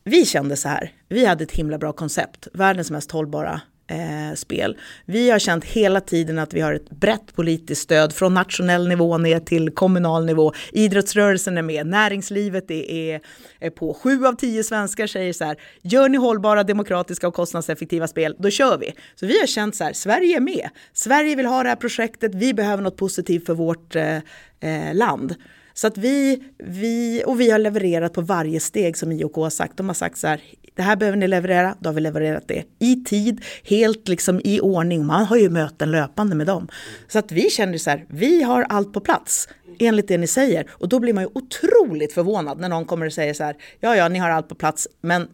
vi 0.05 0.27
kände 0.27 0.57
så 0.57 0.69
här, 0.69 0.93
vi 1.09 1.27
hade 1.27 1.45
ett 1.45 1.53
himla 1.53 1.79
bra 1.79 1.93
koncept, 1.93 2.49
världens 2.53 2.91
mest 2.91 3.11
hållbara 3.11 3.61
eh, 3.93 4.35
spel. 4.35 4.77
Vi 5.05 5.31
har 5.31 5.39
känt 5.39 5.65
hela 5.65 6.01
tiden 6.01 6.39
att 6.39 6.55
vi 6.55 6.61
har 6.61 6.75
ett 6.75 6.91
brett 6.91 7.35
politiskt 7.35 7.83
stöd 7.83 8.13
från 8.13 8.35
nationell 8.35 8.89
nivå 8.89 9.19
ner 9.19 9.41
till 9.41 9.71
kommunal 9.71 10.25
nivå. 10.25 10.53
Idrottsrörelsen 10.73 11.59
är 11.59 11.63
med, 11.63 11.87
näringslivet 11.87 12.71
är, 12.71 13.21
är 13.61 13.71
på. 13.71 13.95
Sju 13.95 14.27
av 14.27 14.33
tio 14.33 14.65
svenskar 14.65 15.07
säger 15.07 15.33
så 15.33 15.45
här, 15.45 15.57
gör 15.83 16.09
ni 16.09 16.19
hållbara, 16.19 16.63
demokratiska 16.63 17.29
och 17.29 17.35
kostnadseffektiva 17.35 18.09
spel, 18.09 18.37
då 18.39 18.51
kör 18.51 18.79
vi. 18.79 18.95
Så 19.15 19.27
vi 19.27 19.41
har 19.41 19.47
känt 19.47 19.77
så 19.77 19.85
här, 19.85 19.93
Sverige 19.93 20.37
är 20.37 20.41
med. 20.41 20.69
Sverige 20.93 21.37
vill 21.37 21.47
ha 21.47 21.63
det 21.63 21.69
här 21.69 21.77
projektet, 21.77 22.35
vi 22.35 22.55
behöver 22.55 22.83
något 22.83 22.97
positivt 22.97 23.47
för 23.47 23.55
vårt 23.55 23.97
eh, 23.97 24.17
eh 24.61 24.95
land. 24.95 25.35
Så 25.75 25.87
att 25.87 25.99
vi, 25.99 26.43
vi, 26.59 27.23
och 27.27 27.41
vi 27.41 27.51
har 27.51 27.59
levererat 27.59 28.13
på 28.13 28.21
varje 28.21 28.61
steg 28.61 28.97
som 28.97 29.13
IOK 29.13 29.35
har 29.37 29.51
sagt. 29.51 29.77
De 29.77 29.87
har 29.87 29.95
sagt 29.95 30.19
så 30.19 30.27
här, 30.27 30.41
det 30.75 30.83
här 30.83 30.97
behöver 30.97 31.19
ni 31.19 31.29
leverera, 31.29 31.77
då 31.81 31.89
har 31.89 31.95
vi 31.95 32.01
levererat 32.01 32.49
det 32.49 32.65
i 32.79 33.05
tid, 33.05 33.41
helt 33.65 34.09
liksom 34.09 34.41
i 34.45 34.61
ordning. 34.61 35.07
Man 35.07 35.25
har 35.25 35.37
ju 35.37 35.51
möten 35.51 35.91
löpande 35.91 36.37
med 36.37 36.47
dem. 36.47 36.69
Så 37.09 37.19
att 37.19 37.33
vi 37.33 37.51
känner 37.51 37.79
så 37.79 37.91
här, 37.91 38.07
vi 38.09 38.43
har 38.43 38.63
allt 38.63 38.93
på 38.93 39.01
plats 39.01 39.49
enligt 39.79 40.09
det 40.09 40.19
ni 40.19 40.27
säger. 40.27 40.71
Och 40.71 40.89
då 40.89 41.01
blir 41.01 41.13
man 41.13 41.25
ju 41.25 41.31
otroligt 41.35 42.13
förvånad 42.13 42.61
när 42.61 42.69
någon 42.69 42.85
kommer 42.85 43.07
och 43.07 43.13
säger 43.13 43.35
så 43.35 43.45
här, 43.45 43.57
ja, 43.81 43.97
ja, 43.97 44.09
ni 44.09 44.19
har 44.19 44.31
allt 44.31 44.49
på 44.49 44.55
plats, 44.55 44.89
men 45.01 45.29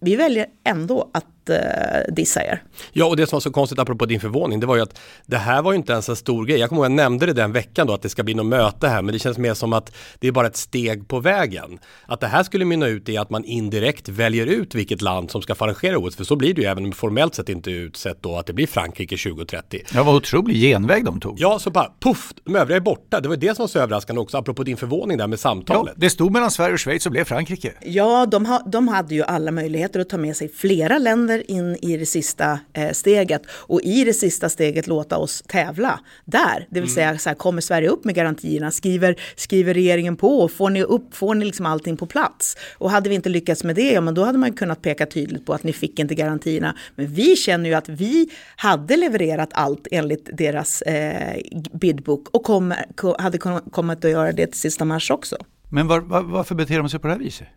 vi 0.00 0.16
väljer 0.16 0.46
ändå 0.64 1.10
att 1.12 1.26
uh, 1.50 2.14
dissa 2.14 2.42
er. 2.42 2.62
Ja, 2.92 3.06
och 3.06 3.16
det 3.16 3.26
som 3.26 3.36
var 3.36 3.40
så 3.40 3.50
konstigt 3.50 3.78
apropå 3.78 4.06
din 4.06 4.20
förvåning, 4.20 4.60
det 4.60 4.66
var 4.66 4.76
ju 4.76 4.82
att 4.82 5.00
det 5.26 5.36
här 5.36 5.62
var 5.62 5.72
ju 5.72 5.76
inte 5.76 5.92
ens 5.92 6.08
en 6.08 6.16
stor 6.16 6.46
grej. 6.46 6.58
Jag 6.58 6.68
kommer 6.68 6.82
ihåg 6.82 6.86
att 6.86 6.90
jag 6.90 6.96
nämnde 6.96 7.26
det 7.26 7.32
den 7.32 7.52
veckan 7.52 7.86
då, 7.86 7.94
att 7.94 8.02
det 8.02 8.08
ska 8.08 8.22
bli 8.22 8.34
något 8.34 8.46
möte 8.46 8.88
här, 8.88 9.02
men 9.02 9.12
det 9.12 9.18
känns 9.18 9.38
mer 9.38 9.54
som 9.54 9.72
att 9.72 9.92
det 10.18 10.28
är 10.28 10.32
bara 10.32 10.46
ett 10.46 10.56
steg 10.56 11.08
på 11.08 11.20
vägen. 11.20 11.78
Att 12.06 12.20
det 12.20 12.26
här 12.26 12.42
skulle 12.42 12.64
mynna 12.64 12.86
ut 12.86 13.08
i 13.08 13.16
att 13.16 13.30
man 13.30 13.44
indirekt 13.44 14.08
väljer 14.08 14.46
ut 14.46 14.74
vilket 14.74 15.02
land 15.02 15.30
som 15.30 15.42
ska 15.42 15.54
få 15.54 15.64
arrangera 15.64 15.98
OS, 15.98 16.16
för 16.16 16.24
så 16.24 16.36
blir 16.36 16.54
det 16.54 16.62
ju 16.62 16.66
även 16.68 16.84
om 16.84 16.92
formellt 16.92 17.34
sett 17.34 17.48
inte 17.48 17.70
utsett 17.70 18.22
då 18.22 18.36
att 18.36 18.46
det 18.46 18.52
blir 18.52 18.66
Frankrike 18.66 19.16
2030. 19.16 19.80
Ja, 19.94 20.02
vad 20.02 20.14
otrolig 20.14 20.56
genväg 20.56 21.04
de 21.04 21.20
tog. 21.20 21.40
Ja, 21.40 21.58
så 21.58 21.70
bara 21.70 21.92
puff, 22.00 22.32
de 22.44 22.56
övriga 22.56 22.76
är 22.76 22.80
borta. 22.80 23.20
Det 23.20 23.28
var 23.28 23.36
det 23.36 23.56
som 23.56 23.62
var 23.62 23.68
så 23.68 23.78
överraskande 23.78 24.20
också, 24.20 24.38
apropå 24.38 24.62
din 24.62 24.76
förvåning 24.76 25.18
där 25.18 25.26
med 25.26 25.40
samtalet. 25.40 25.92
Ja, 25.96 26.00
det 26.00 26.10
stod 26.10 26.32
mellan 26.32 26.50
Sverige 26.50 26.72
och 26.72 26.80
Schweiz 26.80 27.06
och 27.06 27.12
blev 27.12 27.24
Frankrike. 27.24 27.72
Ja, 27.82 28.26
de, 28.26 28.46
ha, 28.46 28.62
de 28.66 28.88
hade 28.88 29.14
ju 29.14 29.22
alla 29.22 29.50
möjligheter 29.50 30.00
att 30.00 30.08
ta 30.08 30.16
med 30.16 30.36
sig 30.36 30.48
flera 30.48 30.98
länder 30.98 31.33
in 31.50 31.76
i 31.82 31.96
det 31.96 32.06
sista 32.06 32.60
eh, 32.72 32.92
steget 32.92 33.42
och 33.48 33.80
i 33.82 34.04
det 34.04 34.14
sista 34.14 34.48
steget 34.48 34.86
låta 34.86 35.18
oss 35.18 35.42
tävla 35.48 36.00
där. 36.24 36.66
Det 36.70 36.80
vill 36.80 36.82
mm. 36.82 36.94
säga, 36.94 37.18
så 37.18 37.30
här, 37.30 37.36
kommer 37.36 37.60
Sverige 37.60 37.88
upp 37.88 38.04
med 38.04 38.14
garantierna? 38.14 38.70
Skriver, 38.70 39.16
skriver 39.36 39.74
regeringen 39.74 40.16
på? 40.16 40.48
Får 40.48 40.70
ni 40.70 40.82
upp, 40.82 41.14
får 41.14 41.34
ni 41.34 41.44
liksom 41.44 41.66
allting 41.66 41.96
på 41.96 42.06
plats? 42.06 42.56
Och 42.78 42.90
hade 42.90 43.08
vi 43.08 43.14
inte 43.14 43.28
lyckats 43.28 43.64
med 43.64 43.76
det, 43.76 43.92
ja 43.92 44.00
men 44.00 44.14
då 44.14 44.24
hade 44.24 44.38
man 44.38 44.52
kunnat 44.52 44.82
peka 44.82 45.06
tydligt 45.06 45.46
på 45.46 45.52
att 45.54 45.62
ni 45.62 45.72
fick 45.72 45.98
inte 45.98 46.14
garantierna. 46.14 46.76
Men 46.94 47.06
vi 47.06 47.36
känner 47.36 47.68
ju 47.68 47.74
att 47.74 47.88
vi 47.88 48.30
hade 48.56 48.96
levererat 48.96 49.50
allt 49.52 49.86
enligt 49.90 50.28
deras 50.32 50.82
eh, 50.82 51.40
bidbook 51.72 52.28
och 52.30 52.42
kom, 52.42 52.74
hade 53.18 53.38
kommit 53.70 54.04
att 54.04 54.10
göra 54.10 54.32
det 54.32 54.46
till 54.46 54.60
sista 54.60 54.84
mars 54.84 55.10
också. 55.10 55.36
Men 55.68 55.86
var, 55.86 56.00
var, 56.00 56.22
varför 56.22 56.54
beter 56.54 56.78
de 56.78 56.88
sig 56.88 57.00
på 57.00 57.06
det 57.06 57.12
här 57.12 57.20
viset? 57.20 57.48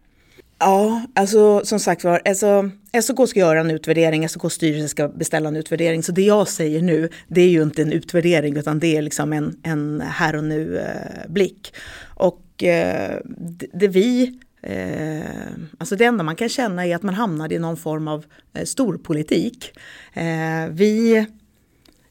Ja, 0.59 1.01
alltså 1.13 1.65
som 1.65 1.79
sagt 1.79 2.03
var, 2.03 2.21
alltså, 2.25 2.69
SOK 3.01 3.29
ska 3.29 3.39
göra 3.39 3.59
en 3.59 3.71
utvärdering, 3.71 4.29
SOK 4.29 4.51
styrelse 4.51 4.87
ska 4.87 5.07
beställa 5.07 5.49
en 5.49 5.55
utvärdering. 5.55 6.03
Så 6.03 6.11
det 6.11 6.21
jag 6.21 6.47
säger 6.47 6.81
nu, 6.81 7.09
det 7.27 7.41
är 7.41 7.49
ju 7.49 7.63
inte 7.63 7.81
en 7.81 7.91
utvärdering 7.91 8.57
utan 8.57 8.79
det 8.79 8.97
är 8.97 9.01
liksom 9.01 9.33
en, 9.33 9.59
en 9.63 10.01
här 10.01 10.35
och 10.35 10.43
nu-blick. 10.43 11.73
Eh, 11.73 12.27
och 12.27 12.63
eh, 12.63 13.19
det, 13.25 13.67
det, 13.73 13.87
vi, 13.87 14.39
eh, 14.61 15.21
alltså 15.77 15.95
det 15.95 16.05
enda 16.05 16.23
man 16.23 16.35
kan 16.35 16.49
känna 16.49 16.85
är 16.85 16.95
att 16.95 17.03
man 17.03 17.15
hamnade 17.15 17.55
i 17.55 17.59
någon 17.59 17.77
form 17.77 18.07
av 18.07 18.25
eh, 18.53 18.63
storpolitik. 18.63 19.77
Eh, 20.13 20.67
vi, 20.71 21.25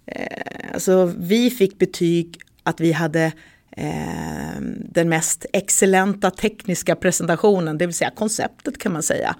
eh, 0.06 0.72
alltså, 0.72 1.14
vi 1.18 1.50
fick 1.50 1.78
betyg 1.78 2.38
att 2.62 2.80
vi 2.80 2.92
hade 2.92 3.32
eh, 3.76 4.60
den 4.90 5.08
mest 5.08 5.46
excellenta 5.52 6.30
tekniska 6.30 6.96
presentationen, 6.96 7.78
det 7.78 7.86
vill 7.86 7.94
säga 7.94 8.10
konceptet 8.10 8.78
kan 8.78 8.92
man 8.92 9.02
säga. 9.02 9.36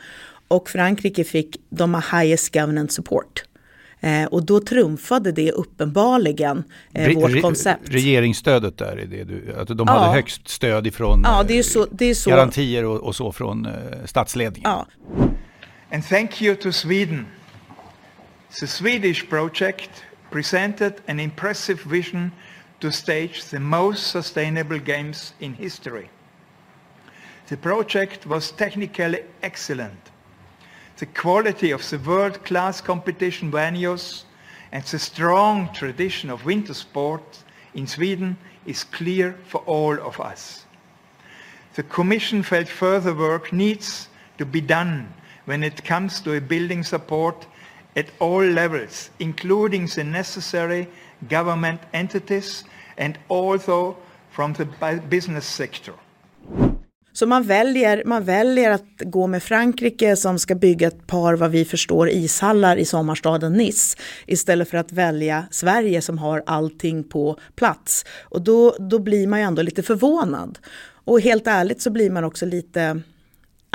Och 0.48 0.68
Frankrike 0.68 1.24
fick 1.24 1.60
de 1.70 1.94
highest 1.94 2.52
governance 2.54 2.94
support. 2.94 3.42
Eh, 4.00 4.24
och 4.24 4.46
då 4.46 4.60
trumfade 4.60 5.32
det 5.32 5.52
uppenbarligen 5.52 6.64
eh, 6.94 7.14
vårt 7.14 7.42
koncept. 7.42 7.82
Regeringsstödet 7.84 8.78
där, 8.78 8.96
är 8.96 9.06
det 9.06 9.24
du, 9.24 9.54
att 9.58 9.68
de 9.68 9.78
ja. 9.78 9.98
hade 9.98 10.14
högst 10.14 10.48
stöd 10.48 10.86
ifrån 10.86 11.22
ja, 11.24 11.44
det 11.48 11.58
är 11.58 11.62
så, 11.62 11.86
det 11.90 12.04
är 12.04 12.14
så. 12.14 12.30
garantier 12.30 12.84
och, 12.84 13.00
och, 13.00 13.16
så 13.16 13.32
från 13.32 13.66
eh, 13.66 13.72
statsledningen. 14.04 14.70
Ja. 14.70 14.86
And 15.92 16.08
thank 16.08 16.42
you 16.42 16.56
to 16.56 16.72
Sweden. 16.72 17.26
The 18.60 18.66
Swedish 18.66 19.28
project 19.28 19.90
presented 20.30 20.92
an 21.08 21.20
impressive 21.20 21.80
vision 21.90 22.30
to 22.80 22.92
stage 22.92 23.44
the 23.44 23.60
most 23.60 24.08
sustainable 24.08 24.78
games 24.78 25.32
in 25.40 25.54
history. 25.54 26.10
The 27.48 27.56
project 27.56 28.26
was 28.26 28.50
technically 28.50 29.22
excellent. 29.42 30.10
The 30.98 31.06
quality 31.06 31.70
of 31.70 31.88
the 31.88 31.98
world-class 31.98 32.80
competition 32.80 33.52
venues 33.52 34.24
and 34.72 34.82
the 34.84 34.98
strong 34.98 35.72
tradition 35.72 36.30
of 36.30 36.44
winter 36.44 36.74
sport 36.74 37.44
in 37.74 37.86
Sweden 37.86 38.36
is 38.66 38.84
clear 38.84 39.36
for 39.46 39.58
all 39.66 39.94
of 40.00 40.20
us. 40.20 40.64
The 41.74 41.82
Commission 41.82 42.42
felt 42.42 42.68
further 42.68 43.14
work 43.14 43.52
needs 43.52 44.08
to 44.38 44.46
be 44.46 44.60
done 44.60 45.12
when 45.44 45.62
it 45.62 45.84
comes 45.84 46.20
to 46.22 46.40
building 46.40 46.82
support 46.82 47.46
at 47.94 48.10
all 48.18 48.44
levels, 48.44 49.10
including 49.18 49.86
the 49.86 50.04
necessary 50.04 50.88
government 51.20 51.80
entities 51.92 52.64
and 52.98 53.14
also 53.28 53.94
from 54.30 54.54
the 54.54 54.64
business 55.10 55.54
sector. 55.54 55.94
Så 57.12 57.26
man 57.26 57.42
väljer, 57.42 58.02
man 58.06 58.24
väljer 58.24 58.70
att 58.70 59.00
gå 59.00 59.26
med 59.26 59.42
Frankrike 59.42 60.16
som 60.16 60.38
ska 60.38 60.54
bygga 60.54 60.88
ett 60.88 61.06
par, 61.06 61.34
vad 61.34 61.50
vi 61.50 61.64
förstår, 61.64 62.08
ishallar 62.08 62.76
i 62.76 62.84
sommarstaden 62.84 63.52
Nice 63.52 63.98
istället 64.26 64.70
för 64.70 64.78
att 64.78 64.92
välja 64.92 65.44
Sverige 65.50 66.02
som 66.02 66.18
har 66.18 66.42
allting 66.46 67.04
på 67.04 67.38
plats. 67.54 68.04
Och 68.22 68.42
då, 68.42 68.76
då 68.78 68.98
blir 68.98 69.26
man 69.26 69.38
ju 69.38 69.44
ändå 69.44 69.62
lite 69.62 69.82
förvånad. 69.82 70.58
Och 71.04 71.20
helt 71.20 71.46
ärligt 71.46 71.82
så 71.82 71.90
blir 71.90 72.10
man 72.10 72.24
också 72.24 72.46
lite 72.46 73.02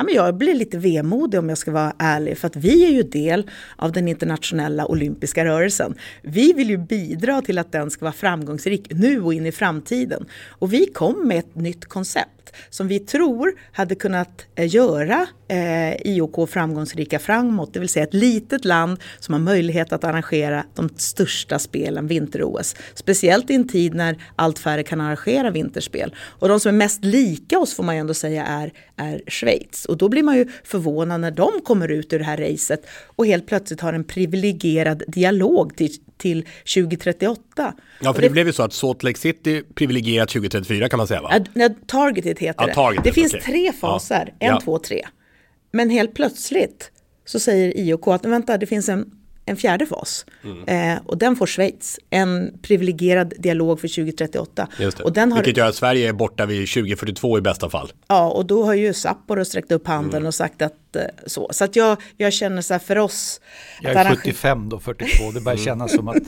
Ja, 0.01 0.05
men 0.05 0.15
jag 0.15 0.37
blir 0.37 0.55
lite 0.55 0.77
vemodig 0.77 1.39
om 1.39 1.49
jag 1.49 1.57
ska 1.57 1.71
vara 1.71 1.93
ärlig, 1.97 2.37
för 2.37 2.47
att 2.47 2.55
vi 2.55 2.85
är 2.85 2.89
ju 2.89 3.03
del 3.03 3.49
av 3.75 3.91
den 3.91 4.07
internationella 4.07 4.85
olympiska 4.85 5.45
rörelsen. 5.45 5.95
Vi 6.21 6.53
vill 6.53 6.69
ju 6.69 6.77
bidra 6.77 7.41
till 7.41 7.57
att 7.57 7.71
den 7.71 7.91
ska 7.91 8.05
vara 8.05 8.13
framgångsrik 8.13 8.87
nu 8.89 9.21
och 9.21 9.33
in 9.33 9.45
i 9.45 9.51
framtiden. 9.51 10.25
Och 10.49 10.73
vi 10.73 10.85
kom 10.85 11.27
med 11.27 11.39
ett 11.39 11.55
nytt 11.55 11.85
koncept 11.85 12.41
som 12.69 12.87
vi 12.87 12.99
tror 12.99 13.53
hade 13.71 13.95
kunnat 13.95 14.45
eh, 14.55 14.75
göra 14.75 15.27
eh, 15.47 15.95
IOK 15.95 16.49
framgångsrika 16.49 17.19
framåt. 17.19 17.73
Det 17.73 17.79
vill 17.79 17.89
säga 17.89 18.03
ett 18.03 18.13
litet 18.13 18.65
land 18.65 18.99
som 19.19 19.33
har 19.33 19.41
möjlighet 19.41 19.93
att 19.93 20.03
arrangera 20.03 20.65
de 20.75 20.89
största 20.97 21.59
spelen, 21.59 22.07
vinter-OS. 22.07 22.75
Speciellt 22.93 23.49
i 23.49 23.55
en 23.55 23.67
tid 23.67 23.93
när 23.93 24.17
allt 24.35 24.59
färre 24.59 24.83
kan 24.83 25.01
arrangera 25.01 25.51
vinterspel. 25.51 26.15
Och 26.19 26.47
de 26.47 26.59
som 26.59 26.69
är 26.69 26.77
mest 26.77 27.05
lika 27.05 27.59
oss 27.59 27.73
får 27.73 27.83
man 27.83 27.95
ju 27.95 27.99
ändå 27.99 28.13
säga 28.13 28.45
är, 28.45 28.73
är 28.95 29.21
Schweiz. 29.27 29.85
Och 29.91 29.97
då 29.97 30.09
blir 30.09 30.23
man 30.23 30.37
ju 30.37 30.47
förvånad 30.63 31.21
när 31.21 31.31
de 31.31 31.61
kommer 31.63 31.87
ut 31.87 32.13
ur 32.13 32.19
det 32.19 32.25
här 32.25 32.37
racet 32.37 32.85
och 33.15 33.25
helt 33.25 33.47
plötsligt 33.47 33.81
har 33.81 33.93
en 33.93 34.03
privilegierad 34.03 35.03
dialog 35.07 35.75
till, 35.75 35.91
till 36.17 36.47
2038. 36.75 37.73
Ja, 38.01 38.13
för 38.13 38.21
det, 38.21 38.27
det, 38.27 38.31
blev 38.31 38.47
ju 38.47 38.53
så 38.53 38.63
att 38.63 38.73
Salt 38.73 39.03
Lake 39.03 39.19
City 39.19 39.63
privilegierat 39.75 40.29
2034 40.29 40.89
kan 40.89 40.97
man 40.97 41.07
säga 41.07 41.21
va? 41.21 41.33
Ja, 41.53 41.69
targeted 41.87 42.39
heter 42.39 42.67
ja, 42.67 42.73
targeted, 42.73 43.03
det. 43.03 43.09
Det 43.09 43.13
finns 43.13 43.33
okay. 43.33 43.45
tre 43.45 43.71
faser, 43.73 44.33
ja. 44.39 44.55
en, 44.55 44.61
två, 44.61 44.79
tre. 44.79 45.07
Men 45.71 45.89
helt 45.89 46.13
plötsligt 46.13 46.91
så 47.25 47.39
säger 47.39 47.77
IOK 47.77 48.07
att 48.07 48.25
vänta, 48.25 48.57
det 48.57 48.65
finns 48.65 48.89
en, 48.89 49.11
en 49.51 49.57
fjärde 49.57 49.85
fas. 49.85 50.25
Mm. 50.43 50.93
Eh, 50.95 51.01
och 51.05 51.17
den 51.17 51.35
får 51.35 51.45
Schweiz, 51.45 51.99
en 52.09 52.53
privilegierad 52.61 53.33
dialog 53.39 53.81
för 53.81 53.87
2038. 53.87 54.67
Just 54.79 54.97
det. 54.97 55.03
Och 55.03 55.13
den 55.13 55.31
har, 55.31 55.39
Vilket 55.39 55.57
gör 55.57 55.67
att 55.67 55.75
Sverige 55.75 56.09
är 56.09 56.13
borta 56.13 56.45
vid 56.45 56.69
2042 56.69 57.37
i 57.37 57.41
bästa 57.41 57.69
fall. 57.69 57.91
Ja, 58.07 58.29
och 58.29 58.45
då 58.45 58.63
har 58.63 58.73
ju 58.73 58.93
Sapporo 58.93 59.45
sträckt 59.45 59.71
upp 59.71 59.87
handen 59.87 60.17
mm. 60.17 60.27
och 60.27 60.35
sagt 60.35 60.61
att 60.61 60.95
eh, 60.95 61.01
så. 61.25 61.49
Så 61.51 61.63
att 61.63 61.75
jag, 61.75 61.97
jag 62.17 62.33
känner 62.33 62.61
så 62.61 62.73
här 62.73 62.79
för 62.79 62.97
oss. 62.97 63.41
Jag 63.81 63.93
är 63.93 64.15
75 64.15 64.69
då, 64.69 64.79
42, 64.79 65.31
det 65.33 65.41
börjar 65.41 65.57
kännas 65.57 65.95
som 65.95 66.07
att 66.07 66.23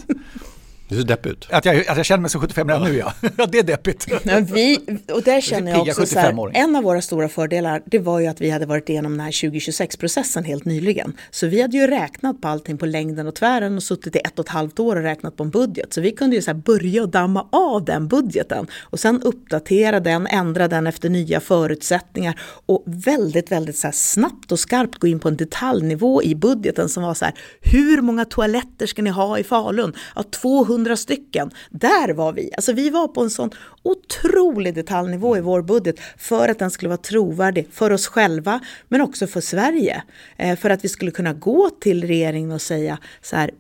Det 0.90 0.96
ser 0.96 1.04
deppigt 1.04 1.34
ut. 1.34 1.48
Att 1.52 1.66
jag, 1.66 1.88
att 1.88 1.98
jag 1.98 2.06
känner 2.06 2.22
mig 2.22 2.30
som 2.30 2.42
75 2.42 2.68
redan 2.68 2.84
nu 2.84 2.98
ja. 2.98 3.14
ja, 3.38 3.46
det 3.52 3.60
är 3.60 3.64
deppigt. 3.64 4.26
Men 4.26 4.46
vi, 4.46 4.80
och 5.14 5.22
där 5.24 5.42
känner 5.42 5.72
jag 5.72 5.82
också 5.82 6.06
så 6.06 6.20
här, 6.20 6.32
75-åring. 6.32 6.56
en 6.56 6.76
av 6.76 6.84
våra 6.84 7.02
stora 7.02 7.30
fördelar 7.30 7.82
det 7.86 8.00
var 8.00 8.20
ju 8.20 8.28
att 8.28 8.42
vi 8.42 8.50
hade 8.50 8.66
varit 8.66 8.90
igenom 8.90 9.12
den 9.12 9.22
här 9.22 9.32
2026-processen 9.32 10.44
helt 10.44 10.66
nyligen. 10.66 11.14
Så 11.32 11.48
vi 11.48 11.62
hade 11.62 11.78
ju 11.78 11.88
räknat 11.88 12.42
på 12.42 12.48
allting 12.48 12.78
på 12.78 12.86
längden 12.86 13.28
och 13.28 13.36
tvären 13.36 13.78
och 13.78 13.84
suttit 13.84 14.16
i 14.16 14.20
ett 14.20 14.40
och 14.40 14.46
ett 14.46 14.52
halvt 14.52 14.80
år 14.80 14.96
och 14.96 15.02
räknat 15.02 15.38
på 15.38 15.44
en 15.44 15.50
budget. 15.50 15.94
Så 15.94 16.02
vi 16.02 16.12
kunde 16.12 16.36
ju 16.36 16.42
så 16.42 16.52
här 16.52 16.58
börja 16.58 17.02
och 17.02 17.10
damma 17.10 17.48
av 17.52 17.86
den 17.86 18.08
budgeten 18.08 18.68
och 18.82 19.00
sen 19.00 19.22
uppdatera 19.22 20.00
den, 20.00 20.28
ändra 20.28 20.68
den 20.68 20.88
efter 20.88 21.10
nya 21.10 21.40
förutsättningar 21.40 22.40
och 22.66 22.84
väldigt, 22.86 23.52
väldigt 23.52 23.78
så 23.78 23.88
här 23.88 23.92
snabbt 23.92 24.52
och 24.52 24.60
skarpt 24.60 25.00
gå 25.00 25.08
in 25.08 25.20
på 25.20 25.28
en 25.28 25.38
detaljnivå 25.38 26.24
i 26.24 26.36
budgeten 26.36 26.90
som 26.90 27.04
var 27.04 27.14
så 27.14 27.26
här, 27.26 27.34
hur 27.62 28.02
många 28.02 28.26
toaletter 28.26 28.86
ska 28.86 29.02
ni 29.02 29.10
ha 29.10 29.40
i 29.40 29.44
Falun? 29.44 29.94
Ja, 30.16 30.24
200 30.24 30.83
stycken. 30.96 31.52
Där 31.70 32.14
var 32.14 32.34
vi. 32.34 32.52
Alltså 32.56 32.74
vi 32.74 32.90
var 32.90 33.08
på 33.08 33.22
en 33.22 33.30
sån 33.30 33.50
otrolig 33.84 34.76
detaljnivå 34.76 35.38
i 35.38 35.42
vår 35.42 35.62
budget 35.62 35.96
för 36.18 36.50
att 36.50 36.60
den 36.60 36.72
skulle 36.72 36.90
vara 36.90 36.98
trovärdig 36.98 37.68
för 37.72 37.92
oss 37.92 38.08
själva 38.08 38.60
men 38.88 39.02
också 39.02 39.28
för 39.28 39.42
Sverige. 39.42 40.04
Eh, 40.38 40.58
för 40.58 40.70
att 40.70 40.84
vi 40.86 40.90
skulle 40.90 41.12
kunna 41.12 41.34
gå 41.34 41.70
till 41.70 42.04
regeringen 42.08 42.52
och 42.52 42.62
säga 42.62 42.98
så 43.22 43.36
här 43.36 43.52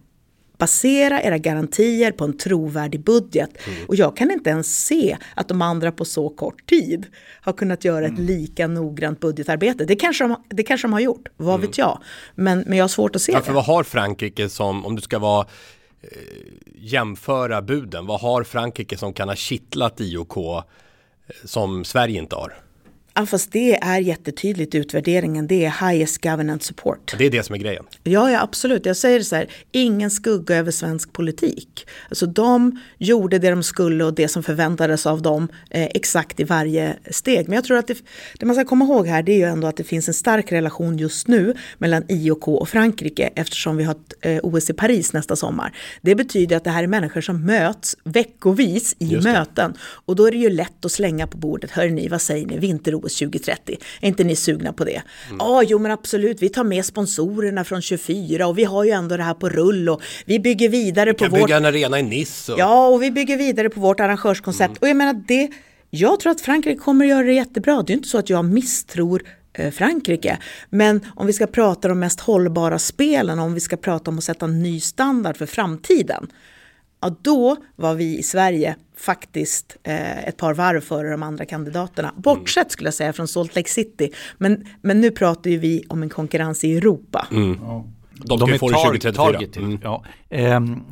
Basera 0.58 1.22
era 1.22 1.38
garantier 1.38 2.12
på 2.12 2.24
en 2.25 2.38
trovärdig 2.38 3.03
budget. 3.03 3.50
Och 3.88 3.96
jag 3.96 4.18
kan 4.18 4.32
inte 4.32 4.50
ens 4.50 4.86
se 4.86 5.18
att 5.36 5.48
de 5.48 5.62
andra 5.62 5.92
på 5.92 6.06
så 6.06 6.30
kort 6.30 6.70
tid 6.70 7.06
har 7.42 7.53
kunnat 7.53 7.86
göra 7.86 8.06
ett 8.06 8.20
lika 8.20 8.68
noggrant 8.68 9.20
budgetarbete. 9.20 9.86
Det 9.86 9.96
kanske 9.96 10.24
de, 10.24 10.36
det 10.50 10.63
kanske 10.63 10.88
de 10.88 10.94
har 10.94 11.00
gjort, 11.00 11.27
vad 11.38 11.62
vet 11.62 11.77
jag. 11.77 12.00
Men, 12.36 12.60
men 12.60 12.77
jag 12.77 12.84
har 12.84 12.89
svårt 12.89 13.15
att 13.15 13.22
se 13.22 13.32
Ja, 13.32 13.39
det. 13.39 13.46
för 13.46 13.53
vad 13.53 13.65
har 13.65 13.84
Frankrike 13.84 14.50
som, 14.50 14.86
om 14.86 14.96
du 14.96 15.01
ska 15.01 15.20
vara 15.20 15.48
Eh, 16.03 16.17
jämföra 16.75 17.62
buden, 17.62 18.05
vad 18.05 18.22
har 18.22 18.43
Frankrike 18.43 18.98
som 18.98 19.13
kan 19.13 19.29
ha 19.29 19.36
kittlat 19.36 20.01
IOK 20.01 20.38
eh, 20.38 20.63
som 21.43 21.86
Sverige 21.86 22.19
inte 22.19 22.36
har? 22.36 22.53
Ja, 23.15 23.25
fast 23.25 23.51
det 23.51 23.75
är 23.75 24.00
jättetydligt 24.00 24.75
i 24.75 24.77
utvärderingen. 24.77 25.48
Det 25.48 25.65
är 25.65 25.89
highest 25.89 26.24
governance 26.24 26.65
support. 26.65 27.15
Det 27.17 27.25
är 27.25 27.29
det 27.29 27.43
som 27.43 27.55
är 27.55 27.60
grejen. 27.60 27.84
Ja, 28.03 28.32
ja, 28.32 28.41
absolut. 28.41 28.86
Jag 28.86 28.98
säger 28.98 29.22
så 29.22 29.36
här, 29.36 29.48
ingen 29.72 30.12
skugga 30.12 30.55
över 30.55 30.72
svensk 30.72 31.13
politik. 31.13 31.88
Alltså 32.10 32.25
de 32.25 32.79
gjorde 32.98 33.39
det 33.39 33.50
de 33.50 33.63
skulle 33.63 34.03
och 34.03 34.13
det 34.13 34.27
som 34.27 34.43
förväntades 34.43 35.05
av 35.05 35.22
dem 35.22 35.48
eh, 35.70 35.84
exakt 35.84 36.39
i 36.39 36.43
varje 36.43 36.96
steg. 37.12 37.48
Men 37.48 37.55
jag 37.55 37.63
tror 37.63 37.77
att 37.77 37.88
det, 37.88 37.98
det 38.39 38.46
man 38.46 38.55
ska 38.55 38.65
komma 38.65 38.86
ihåg 38.86 39.08
här 39.08 39.24
det 39.24 39.32
är 39.32 39.38
ju 39.38 39.43
ändå 39.43 39.67
att 39.67 39.77
det 39.77 39.84
finns 39.84 40.08
en 40.08 40.13
stark 40.13 40.51
relation 40.51 40.98
just 40.98 41.27
nu 41.27 41.55
mellan 41.77 42.03
IOK 42.10 42.48
och 42.48 42.70
Frankrike 42.70 43.29
eftersom 43.36 43.77
vi 43.77 43.84
har 43.84 43.91
ett 43.91 44.13
eh, 44.22 44.39
OS 44.43 44.70
i 44.70 44.74
Paris 44.74 45.13
nästa 45.13 45.36
sommar. 45.36 45.75
Det 46.01 46.15
betyder 46.15 46.58
att 46.58 46.63
det 46.63 46.70
här 46.70 46.84
är 46.84 46.88
människor 46.88 47.22
som 47.22 47.46
möts 47.46 47.98
veckovis 48.03 48.96
i 49.00 49.05
Just 49.05 49.25
det. 49.25 49.32
möten 49.32 49.74
och 49.82 50.15
då 50.15 50.27
är 50.27 50.32
det 50.32 50.38
ju 50.38 50.50
lätt 50.50 50.86
att 50.86 50.91
slänga 50.91 51.27
på 51.27 51.38
bordet, 51.38 51.72
hör 51.72 51.89
ni, 51.89 52.08
vad 52.08 52.22
säger 52.22 52.48
ni, 52.48 52.58
vinter-OS 53.03 53.19
2030, 53.19 53.77
är 54.01 54.07
inte 54.07 54.24
ni 54.24 54.36
sugna 54.36 54.74
på 54.74 54.83
det? 54.83 55.01
Ja, 55.39 55.63
jo 55.63 55.79
men 55.79 55.91
absolut, 55.91 56.41
vi 56.41 56.50
tar 56.50 56.63
med 56.63 56.86
sponsorerna 56.86 57.63
från 57.63 57.81
24 57.81 58.48
och 58.48 58.57
vi 58.57 58.63
har 58.63 58.83
ju 58.83 58.91
ändå 58.91 59.17
det 59.17 59.24
här 59.24 59.33
på 59.33 59.50
rull 59.50 59.89
och 59.89 60.01
vi 60.25 60.39
bygger 60.39 60.69
vidare 60.69 61.13
på 61.13 61.24
Kan 61.24 61.31
vårt... 61.31 61.39
bygga 61.39 61.57
en 61.57 61.65
arena 61.65 62.00
i 62.00 62.03
Nice. 62.03 62.53
Och... 62.53 62.60
Ja, 62.60 62.88
och 62.88 63.03
vi 63.03 63.12
bygger 63.12 63.38
vidare 63.38 63.69
på 63.69 63.79
vårt 63.79 64.00
arrangörskoncept. 64.00 64.77
Och 64.77 64.88
jag 64.88 64.98
menar 64.98 65.13
det, 65.27 65.50
jag 65.89 66.19
tror 66.19 66.31
att 66.31 66.41
Frankrike 66.41 66.79
kommer 66.79 67.05
att 67.05 67.10
göra 67.10 67.24
det 67.24 67.33
jättebra. 67.33 67.81
Det 67.81 67.93
är 67.93 67.95
inte 67.95 68.10
så 68.10 68.17
att 68.17 68.29
jag 68.29 68.45
misstror 68.45 69.24
eh, 69.53 69.72
Frankrike. 69.72 70.38
Men 70.69 71.01
om 71.15 71.27
vi 71.27 71.33
ska 71.33 71.48
prata 71.48 71.88
de 71.88 72.00
mest 72.00 72.19
hållbara 72.19 72.79
spelen, 72.79 73.39
om 73.39 73.53
vi 73.53 73.60
ska 73.60 73.77
prata 73.77 74.12
om 74.12 74.17
att 74.17 74.24
sätta 74.24 74.45
en 74.45 74.63
ny 74.63 74.79
standard 74.79 75.38
för 75.38 75.45
framtiden. 75.45 76.27
Ja, 77.03 77.15
då 77.22 77.55
var 77.75 77.95
vi 77.95 78.17
i 78.17 78.24
Sverige 78.24 78.75
faktiskt 78.98 79.77
eh, 79.83 80.27
ett 80.27 80.38
par 80.38 80.53
varv 80.53 80.81
före 80.81 81.12
de 81.12 81.24
andra 81.24 81.45
kandidaterna. 81.45 82.13
Bortsett 82.17 82.72
skulle 82.72 82.88
jag 82.88 82.93
säga 82.93 83.13
från 83.13 83.27
Salt 83.27 83.55
Lake 83.55 83.69
City. 83.69 84.12
Men, 84.38 84.65
men 84.81 85.01
nu 85.01 85.12
pratar 85.12 85.50
ju 85.50 85.57
vi 85.57 85.83
om 85.89 86.03
en 86.03 86.10
konkurrens 86.10 86.63
i 86.63 86.77
Europa. 86.77 87.27
De 87.31 88.38
ska 88.38 88.48
ju 88.51 88.57
få 88.57 88.67
det 88.69 88.74
tar- 88.75 88.83
2034. 88.83 89.13
targeted, 89.33 89.63
Mm. 89.63 89.79
Ja. 89.83 90.03
Ehm, 90.29 90.83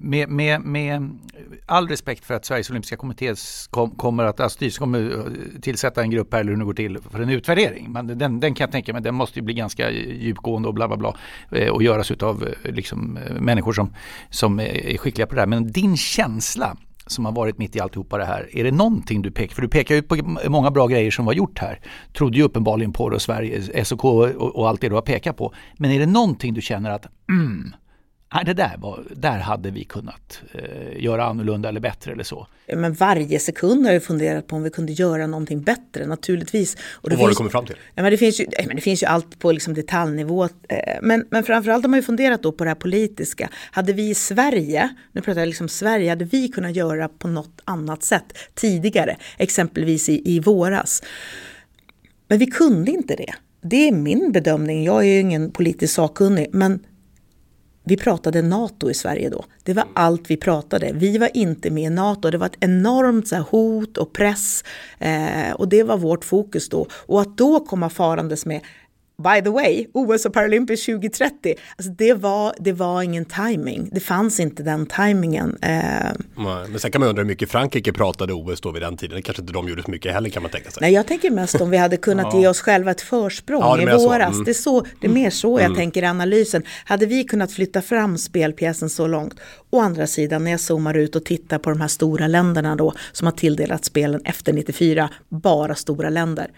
med, 0.00 0.28
med, 0.28 0.60
med 0.60 1.18
all 1.66 1.88
respekt 1.88 2.24
för 2.24 2.34
att 2.34 2.44
Sveriges 2.44 2.70
Olympiska 2.70 2.96
Kommitté 2.96 3.34
kom, 3.70 3.90
kommer 3.90 4.24
att, 4.24 4.40
alltså 4.40 4.56
styrelsen 4.56 4.80
kommer 4.80 5.10
eh, 5.10 5.60
tillsätta 5.60 6.02
en 6.02 6.10
grupp 6.10 6.32
här 6.32 6.40
eller 6.40 6.52
hur 6.52 6.58
det 6.58 6.64
går 6.64 6.74
till 6.74 6.98
för 7.10 7.20
en 7.20 7.28
utvärdering. 7.28 7.92
Men 7.92 8.06
den, 8.06 8.40
den 8.40 8.54
kan 8.54 8.64
jag 8.64 8.72
tänka 8.72 8.92
mig, 8.92 9.02
den 9.02 9.14
måste 9.14 9.38
ju 9.38 9.44
bli 9.44 9.54
ganska 9.54 9.90
djupgående 9.90 10.68
och 10.68 10.74
bla 10.74 10.88
bla 10.88 10.96
bla 10.96 11.16
eh, 11.50 11.68
och 11.68 11.82
göras 11.82 12.10
av 12.10 12.48
eh, 12.64 12.72
liksom, 12.72 13.18
människor 13.40 13.72
som, 13.72 13.94
som 14.30 14.60
är 14.60 14.98
skickliga 14.98 15.26
på 15.26 15.34
det 15.34 15.40
här. 15.40 15.46
Men 15.46 15.72
din 15.72 15.96
känsla 15.96 16.76
som 17.06 17.24
har 17.24 17.32
varit 17.32 17.58
mitt 17.58 17.76
i 17.76 17.80
alltihopa 17.80 18.18
det 18.18 18.24
här. 18.24 18.48
Är 18.52 18.64
det 18.64 18.70
någonting 18.70 19.22
du 19.22 19.30
pekar, 19.30 19.54
för 19.54 19.62
du 19.62 19.68
pekar 19.68 19.94
ut 19.94 20.08
på 20.08 20.16
många 20.48 20.70
bra 20.70 20.86
grejer 20.86 21.10
som 21.10 21.24
var 21.24 21.32
gjort 21.32 21.58
här. 21.58 21.80
Trodde 22.12 22.36
ju 22.36 22.42
uppenbarligen 22.42 22.92
på 22.92 23.08
det 23.08 23.16
och 23.16 23.22
Sverige, 23.22 23.84
SOK 23.84 24.04
och, 24.04 24.24
och 24.56 24.68
allt 24.68 24.80
det 24.80 24.88
du 24.88 24.94
har 24.94 25.02
pekat 25.02 25.36
på. 25.36 25.54
Men 25.76 25.90
är 25.90 25.98
det 25.98 26.06
någonting 26.06 26.54
du 26.54 26.60
känner 26.60 26.90
att 26.90 27.06
mm, 27.28 27.72
nej, 28.34 28.44
det 28.44 28.54
där, 28.54 28.76
var, 28.78 29.04
där 29.16 29.38
hade 29.38 29.70
vi 29.70 29.84
kunnat 29.84 30.42
eh, 30.52 31.02
göra 31.04 31.24
annorlunda 31.24 31.68
eller 31.68 31.80
bättre 31.80 32.12
eller 32.12 32.24
så. 32.24 32.46
Men 32.76 32.92
varje 32.92 33.38
sekund 33.38 33.86
har 33.86 33.92
jag 33.92 34.02
funderat 34.02 34.46
på 34.46 34.56
om 34.56 34.62
vi 34.62 34.70
kunde 34.70 34.92
göra 34.92 35.26
någonting 35.26 35.62
bättre, 35.62 36.06
naturligtvis. 36.06 36.76
Och 36.92 37.10
vad 37.10 37.18
har 37.20 37.28
du 37.28 37.34
kommit 37.34 37.52
fram 37.52 37.66
till? 37.66 37.76
Ja, 37.94 38.02
men 38.02 38.12
det, 38.12 38.18
finns 38.18 38.40
ju, 38.40 38.46
nej, 38.58 38.66
men 38.66 38.76
det 38.76 38.82
finns 38.82 39.02
ju 39.02 39.06
allt 39.06 39.38
på 39.38 39.52
liksom 39.52 39.74
detaljnivå. 39.74 40.44
eh, 40.44 40.48
Men, 41.02 41.26
men 41.30 41.44
framförallt 41.44 41.84
har 41.84 41.88
man 41.88 41.98
ju 41.98 42.02
funderat 42.02 42.42
då 42.42 42.52
på 42.52 42.64
det 42.64 42.70
här 42.70 42.74
politiska. 42.74 43.48
Hade 43.70 43.92
vi 43.92 44.10
i 44.10 44.14
Sverige, 44.14 44.88
nu 45.12 45.20
pratar 45.20 45.40
jag 45.40 45.46
liksom 45.46 45.68
Sverige, 45.68 46.10
hade 46.10 46.24
vi 46.24 46.48
kunnat 46.48 46.76
göra 46.76 47.08
på 47.08 47.28
något 47.28 47.60
annat 47.64 48.02
sätt 48.02 48.24
tidigare, 48.54 49.16
exempelvis 49.38 50.08
i, 50.08 50.22
i 50.36 50.40
våras. 50.40 51.02
Men 52.28 52.38
vi 52.38 52.46
kunde 52.46 52.90
inte 52.90 53.16
det. 53.16 53.34
Det 53.62 53.88
är 53.88 53.92
min 53.92 54.32
bedömning, 54.32 54.84
jag 54.84 54.98
är 55.00 55.08
ju 55.08 55.20
ingen 55.20 55.50
politisk 55.50 55.94
sakkunnig, 55.94 56.48
men 56.52 56.80
vi 57.90 57.96
pratade 57.96 58.42
NATO 58.42 58.90
i 58.90 58.94
Sverige 58.94 59.30
då. 59.30 59.44
Det 59.62 59.74
var 59.74 59.84
allt 59.94 60.30
vi 60.30 60.36
pratade. 60.36 60.90
Vi 60.94 61.18
var 61.18 61.30
inte 61.34 61.70
med 61.70 61.84
i 61.84 61.90
NATO. 61.90 62.30
Det 62.30 62.38
var 62.38 62.46
ett 62.46 62.56
enormt 62.60 63.28
så 63.28 63.36
här, 63.36 63.42
hot 63.42 63.96
och 63.96 64.12
press. 64.12 64.64
Eh, 64.98 65.52
och 65.54 65.68
det 65.68 65.82
var 65.82 65.96
vårt 65.96 66.24
fokus 66.24 66.68
då. 66.68 66.86
Och 66.92 67.20
att 67.20 67.36
då 67.36 67.60
komma 67.60 67.88
farandes 67.88 68.46
med 68.46 68.60
By 69.22 69.42
the 69.44 69.50
way, 69.50 69.86
OS 69.92 70.26
och 70.26 70.32
Paralympics 70.32 70.86
2030, 70.86 71.54
alltså 71.76 71.92
det, 71.92 72.14
var, 72.14 72.54
det 72.58 72.72
var 72.72 73.02
ingen 73.02 73.24
timing. 73.24 73.88
Det 73.92 74.00
fanns 74.00 74.40
inte 74.40 74.62
den 74.62 74.86
timingen. 74.86 75.58
Eh, 75.62 75.70
Men 76.70 76.78
sen 76.78 76.90
kan 76.90 77.00
man 77.00 77.08
undra 77.08 77.22
hur 77.22 77.28
mycket 77.28 77.50
Frankrike 77.50 77.92
pratade 77.92 78.32
OS 78.32 78.60
då 78.60 78.70
vid 78.70 78.82
den 78.82 78.96
tiden. 78.96 79.22
Kanske 79.22 79.42
inte 79.42 79.52
de 79.52 79.68
gjorde 79.68 79.82
så 79.82 79.90
mycket 79.90 80.12
heller 80.12 80.30
kan 80.30 80.42
man 80.42 80.50
tänka 80.52 80.70
sig. 80.70 80.80
nej, 80.80 80.92
jag 80.92 81.06
tänker 81.06 81.30
mest 81.30 81.60
om 81.60 81.70
vi 81.70 81.76
hade 81.76 81.96
kunnat 81.96 82.34
ge 82.34 82.48
oss 82.48 82.60
själva 82.60 82.90
ett 82.90 83.00
försprång 83.00 83.60
Ja, 83.60 83.82
i 83.82 83.84
våras. 83.84 84.32
Mm. 84.32 84.44
Det, 84.44 84.50
är 84.50 84.54
så, 84.54 84.86
det 85.00 85.06
är 85.06 85.10
mer 85.10 85.30
så 85.30 85.60
jag 85.60 85.76
tänker 85.76 86.02
i 86.02 86.06
analysen. 86.06 86.62
Hade 86.84 87.06
vi 87.06 87.24
kunnat 87.24 87.52
flytta 87.52 87.82
fram 87.82 88.18
spelpjäsen 88.18 88.90
så 88.90 89.06
långt? 89.06 89.34
Å 89.70 89.80
andra 89.80 90.06
sidan, 90.06 90.44
när 90.44 90.50
jag 90.50 90.60
zoomar 90.60 90.94
ut 90.96 91.16
och 91.16 91.24
tittar 91.24 91.58
på 91.58 91.70
de 91.70 91.80
här 91.80 91.88
stora 91.88 92.26
länderna 92.26 92.76
då, 92.76 92.94
som 93.12 93.26
har 93.26 93.32
tilldelat 93.32 93.84
spelen 93.84 94.20
efter 94.24 94.52
94, 94.52 95.10
bara 95.28 95.74
stora 95.74 96.10
länder. 96.10 96.50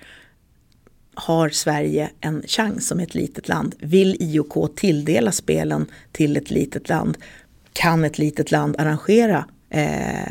Har 1.14 1.48
Sverige 1.48 2.10
en 2.20 2.42
chans 2.46 2.88
som 2.88 3.00
ett 3.00 3.14
litet 3.14 3.48
land? 3.48 3.74
Vill 3.78 4.16
IOK 4.20 4.76
tilldela 4.76 5.32
spelen 5.32 5.86
till 6.12 6.36
ett 6.36 6.50
litet 6.50 6.88
land? 6.88 7.18
Kan 7.72 8.04
ett 8.04 8.18
litet 8.18 8.50
land 8.50 8.76
arrangera 8.78 9.44
Eh, 9.74 10.22
eh, 10.22 10.28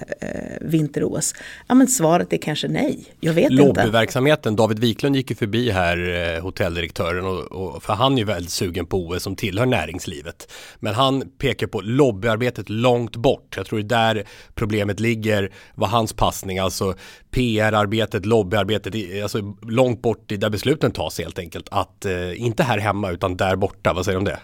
vinter-OS? 0.61 1.35
Ja, 1.67 1.75
men 1.75 1.87
svaret 1.87 2.33
är 2.33 2.37
kanske 2.37 2.67
nej. 2.67 3.05
Jag 3.19 3.33
vet 3.33 3.51
inte. 3.51 3.63
Lobbyverksamheten, 3.63 4.55
David 4.55 4.79
Wiklund 4.79 5.15
gick 5.15 5.29
ju 5.29 5.35
förbi 5.35 5.71
här, 5.71 6.33
eh, 6.35 6.43
hotelldirektören, 6.43 7.25
och, 7.25 7.51
och, 7.51 7.83
för 7.83 7.93
han 7.93 8.13
är 8.13 8.17
ju 8.17 8.23
väldigt 8.23 8.51
sugen 8.51 8.85
på 8.85 9.07
OS 9.07 9.23
som 9.23 9.35
tillhör 9.35 9.65
näringslivet. 9.65 10.51
Men 10.79 10.93
han 10.93 11.23
pekar 11.37 11.67
på 11.67 11.81
lobbyarbetet 11.81 12.69
långt 12.69 13.15
bort. 13.15 13.53
Jag 13.57 13.65
tror 13.65 13.79
det 13.79 13.95
är 13.95 14.13
där 14.13 14.25
problemet 14.55 14.99
ligger, 14.99 15.51
var 15.75 15.87
hans 15.87 16.13
passning, 16.13 16.59
alltså 16.59 16.93
PR-arbetet, 17.31 18.25
lobbyarbetet, 18.25 18.95
alltså 19.23 19.55
långt 19.61 20.01
bort 20.01 20.31
i 20.31 20.37
där 20.37 20.49
besluten 20.49 20.91
tas 20.91 21.19
helt 21.19 21.39
enkelt. 21.39 21.67
Att 21.71 22.05
eh, 22.05 22.41
inte 22.41 22.63
här 22.63 22.77
hemma 22.77 23.11
utan 23.11 23.37
där 23.37 23.55
borta, 23.55 23.93
vad 23.93 24.05
säger 24.05 24.15
du 24.15 24.19
om 24.19 24.25
det? 24.25 24.39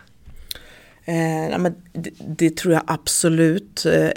Eh, 1.07 1.59
men 1.59 1.75
det, 1.93 2.09
det 2.27 2.57
tror 2.57 2.73
jag 2.73 2.83
absolut. 2.87 3.85
Eh, 3.85 4.09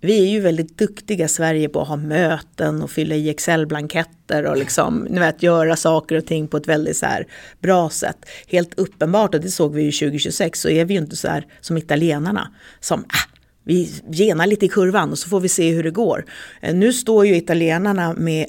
vi 0.00 0.20
är 0.20 0.30
ju 0.30 0.40
väldigt 0.40 0.78
duktiga 0.78 1.24
i 1.24 1.28
Sverige 1.28 1.68
på 1.68 1.80
att 1.80 1.88
ha 1.88 1.96
möten 1.96 2.82
och 2.82 2.90
fylla 2.90 3.14
i 3.14 3.28
Excel-blanketter 3.30 4.46
och 4.46 4.56
liksom, 4.56 5.06
ni 5.10 5.20
vet, 5.20 5.42
göra 5.42 5.76
saker 5.76 6.16
och 6.16 6.26
ting 6.26 6.48
på 6.48 6.56
ett 6.56 6.68
väldigt 6.68 6.96
så 6.96 7.06
här 7.06 7.26
bra 7.60 7.90
sätt. 7.90 8.16
Helt 8.48 8.78
uppenbart, 8.78 9.34
och 9.34 9.40
det 9.40 9.50
såg 9.50 9.74
vi 9.74 9.82
ju 9.82 9.92
2026, 9.92 10.60
så 10.60 10.68
är 10.68 10.84
vi 10.84 10.94
ju 10.94 11.00
inte 11.00 11.16
så 11.16 11.28
här 11.28 11.46
som 11.60 11.76
italienarna 11.76 12.50
som 12.80 13.00
ah, 13.00 13.30
vi 13.64 13.90
genar 14.12 14.46
lite 14.46 14.66
i 14.66 14.68
kurvan 14.68 15.10
och 15.10 15.18
så 15.18 15.28
får 15.28 15.40
vi 15.40 15.48
se 15.48 15.70
hur 15.70 15.82
det 15.82 15.90
går. 15.90 16.24
Eh, 16.60 16.74
Nu 16.74 16.92
står 16.92 17.26
ju 17.26 17.36
italienarna 17.36 18.14
med 18.14 18.46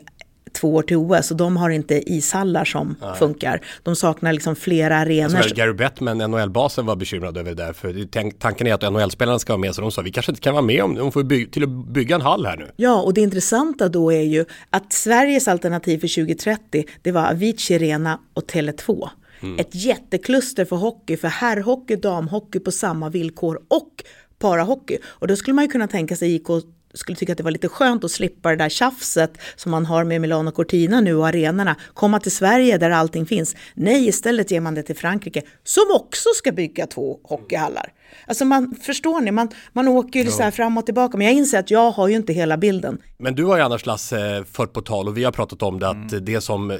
två 0.54 0.76
år 0.76 0.82
till 0.82 0.98
OS 0.98 1.32
och 1.32 1.38
de 1.38 1.58
har 1.58 1.70
inte 1.70 2.14
ishallar 2.14 2.66
som 2.66 2.96
Nej. 3.02 3.16
funkar. 3.16 3.62
De 3.84 3.96
saknar 3.96 4.34
liksom 4.34 4.56
flera 4.56 4.98
arenor. 4.98 5.38
Alltså, 5.38 5.56
Gary 5.56 5.74
Bettman, 5.74 6.18
NHL-basen, 6.18 6.86
var 6.86 6.96
bekymrad 6.96 7.38
över 7.38 7.50
det 7.50 7.64
där. 7.64 7.74
För 7.74 8.32
tanken 8.40 8.68
är 8.68 8.74
att 8.74 8.94
NHL-spelarna 8.94 9.40
ska 9.40 9.54
vara 9.54 9.62
med, 9.62 9.76
så 9.76 9.82
de 9.82 9.92
sa 9.92 10.02
vi 10.02 10.12
kanske 10.12 10.32
inte 10.32 10.42
kan 10.42 10.54
vara 10.54 10.66
med 10.66 10.84
om 10.84 10.96
de 10.96 11.12
får 11.12 11.24
bygga, 11.24 11.52
till 11.52 11.64
att 11.64 11.70
bygga 11.70 12.16
en 12.16 12.22
hall 12.22 12.46
här 12.46 12.58
nu. 12.58 12.72
Ja, 12.76 13.02
och 13.02 13.14
det 13.14 13.22
intressanta 13.22 13.90
då 13.90 14.14
är 14.14 14.22
ju 14.22 14.46
att 14.70 14.94
Sveriges 14.94 15.48
alternativ 15.48 16.00
för 16.00 16.16
2030, 16.16 16.86
det 17.02 17.12
var 17.12 17.30
Avicii 17.30 17.76
Arena 17.76 18.20
och 18.34 18.44
Tele2. 18.44 19.10
Mm. 19.42 19.60
Ett 19.60 19.76
jättekluster 19.76 20.66
för 20.66 20.76
hockey, 20.76 21.18
för 21.18 21.28
herrhockey, 21.28 21.96
damhockey 21.96 22.60
på 22.60 22.72
samma 22.72 23.10
villkor 23.10 23.62
och 23.68 24.04
parahockey. 24.40 24.98
Och 25.06 25.28
då 25.28 25.36
skulle 25.36 25.54
man 25.54 25.66
ju 25.66 25.72
kunna 25.72 25.88
tänka 25.88 26.16
sig 26.16 26.36
IK 26.36 26.48
skulle 26.94 27.16
tycka 27.16 27.32
att 27.32 27.38
det 27.38 27.44
var 27.44 27.52
lite 27.52 27.68
skönt 27.68 28.04
att 28.04 28.12
slippa 28.12 28.50
det 28.50 28.56
där 28.56 28.70
tjafset 28.70 29.38
som 29.56 29.72
man 29.72 29.86
har 29.86 30.04
med 30.04 30.22
Milano 30.22 30.52
Cortina 30.52 31.02
nu 31.02 31.16
och 31.16 31.28
arenorna. 31.28 31.76
Komma 31.94 32.20
till 32.20 32.32
Sverige 32.32 32.78
där 32.78 32.90
allting 32.90 33.26
finns. 33.26 33.56
Nej, 33.74 34.08
istället 34.08 34.52
ger 34.52 34.62
man 34.62 34.76
det 34.76 34.84
till 34.84 34.96
Frankrike 34.96 35.42
som 35.64 35.84
också 35.94 36.30
ska 36.36 36.52
bygga 36.52 36.88
två 36.88 37.20
hockeyhallar. 37.24 37.94
Alltså 38.28 38.46
man, 38.46 38.76
förstår 38.82 39.22
ni, 39.22 39.32
man, 39.32 39.50
man 39.74 39.88
åker 39.88 40.24
ju 40.24 40.32
så 40.32 40.44
här 40.44 40.52
fram 40.52 40.78
och 40.78 40.86
tillbaka. 40.86 41.18
Men 41.18 41.28
jag 41.28 41.36
inser 41.36 41.60
att 41.60 41.72
jag 41.72 41.92
har 41.92 42.08
ju 42.08 42.16
inte 42.16 42.34
hela 42.34 42.58
bilden. 42.58 42.98
Men 43.18 43.36
du 43.36 43.44
har 43.44 43.58
ju 43.58 43.64
annars 43.64 43.86
Lasse 43.86 44.44
fört 44.52 44.74
på 44.74 44.82
tal 44.82 45.08
och 45.08 45.18
vi 45.18 45.24
har 45.24 45.32
pratat 45.32 45.62
om 45.62 45.80
det 45.80 45.90
att 45.90 46.12
mm. 46.12 46.26
det 46.26 46.42
som 46.42 46.80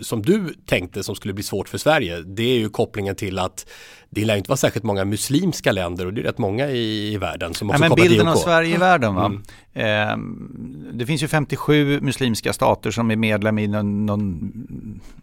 som 0.00 0.22
du 0.22 0.54
tänkte 0.66 1.02
som 1.02 1.14
skulle 1.14 1.34
bli 1.34 1.42
svårt 1.42 1.68
för 1.68 1.78
Sverige, 1.78 2.20
det 2.20 2.42
är 2.42 2.58
ju 2.58 2.68
kopplingen 2.68 3.16
till 3.16 3.38
att 3.38 3.66
det 4.14 4.24
lär 4.24 4.36
inte 4.36 4.48
vara 4.48 4.56
särskilt 4.56 4.84
många 4.84 5.04
muslimska 5.04 5.72
länder 5.72 6.06
och 6.06 6.12
det 6.14 6.20
är 6.20 6.24
rätt 6.24 6.38
många 6.38 6.70
i, 6.70 7.12
i 7.12 7.16
världen 7.16 7.54
som 7.54 7.70
också 7.70 7.80
Nej, 7.80 7.88
men 7.88 7.96
bilden 7.96 8.28
av 8.28 8.36
Sverige 8.36 8.74
i 8.74 8.78
världen 8.78 9.14
va? 9.14 9.24
Mm. 9.24 9.42
Eh, 9.76 10.16
det 10.92 11.06
finns 11.06 11.22
ju 11.22 11.28
57 11.28 12.00
muslimska 12.00 12.52
stater 12.52 12.90
som 12.90 13.10
är 13.10 13.16
medlem 13.16 13.58
i 13.58 13.66
någon, 13.66 14.06
någon 14.06 14.52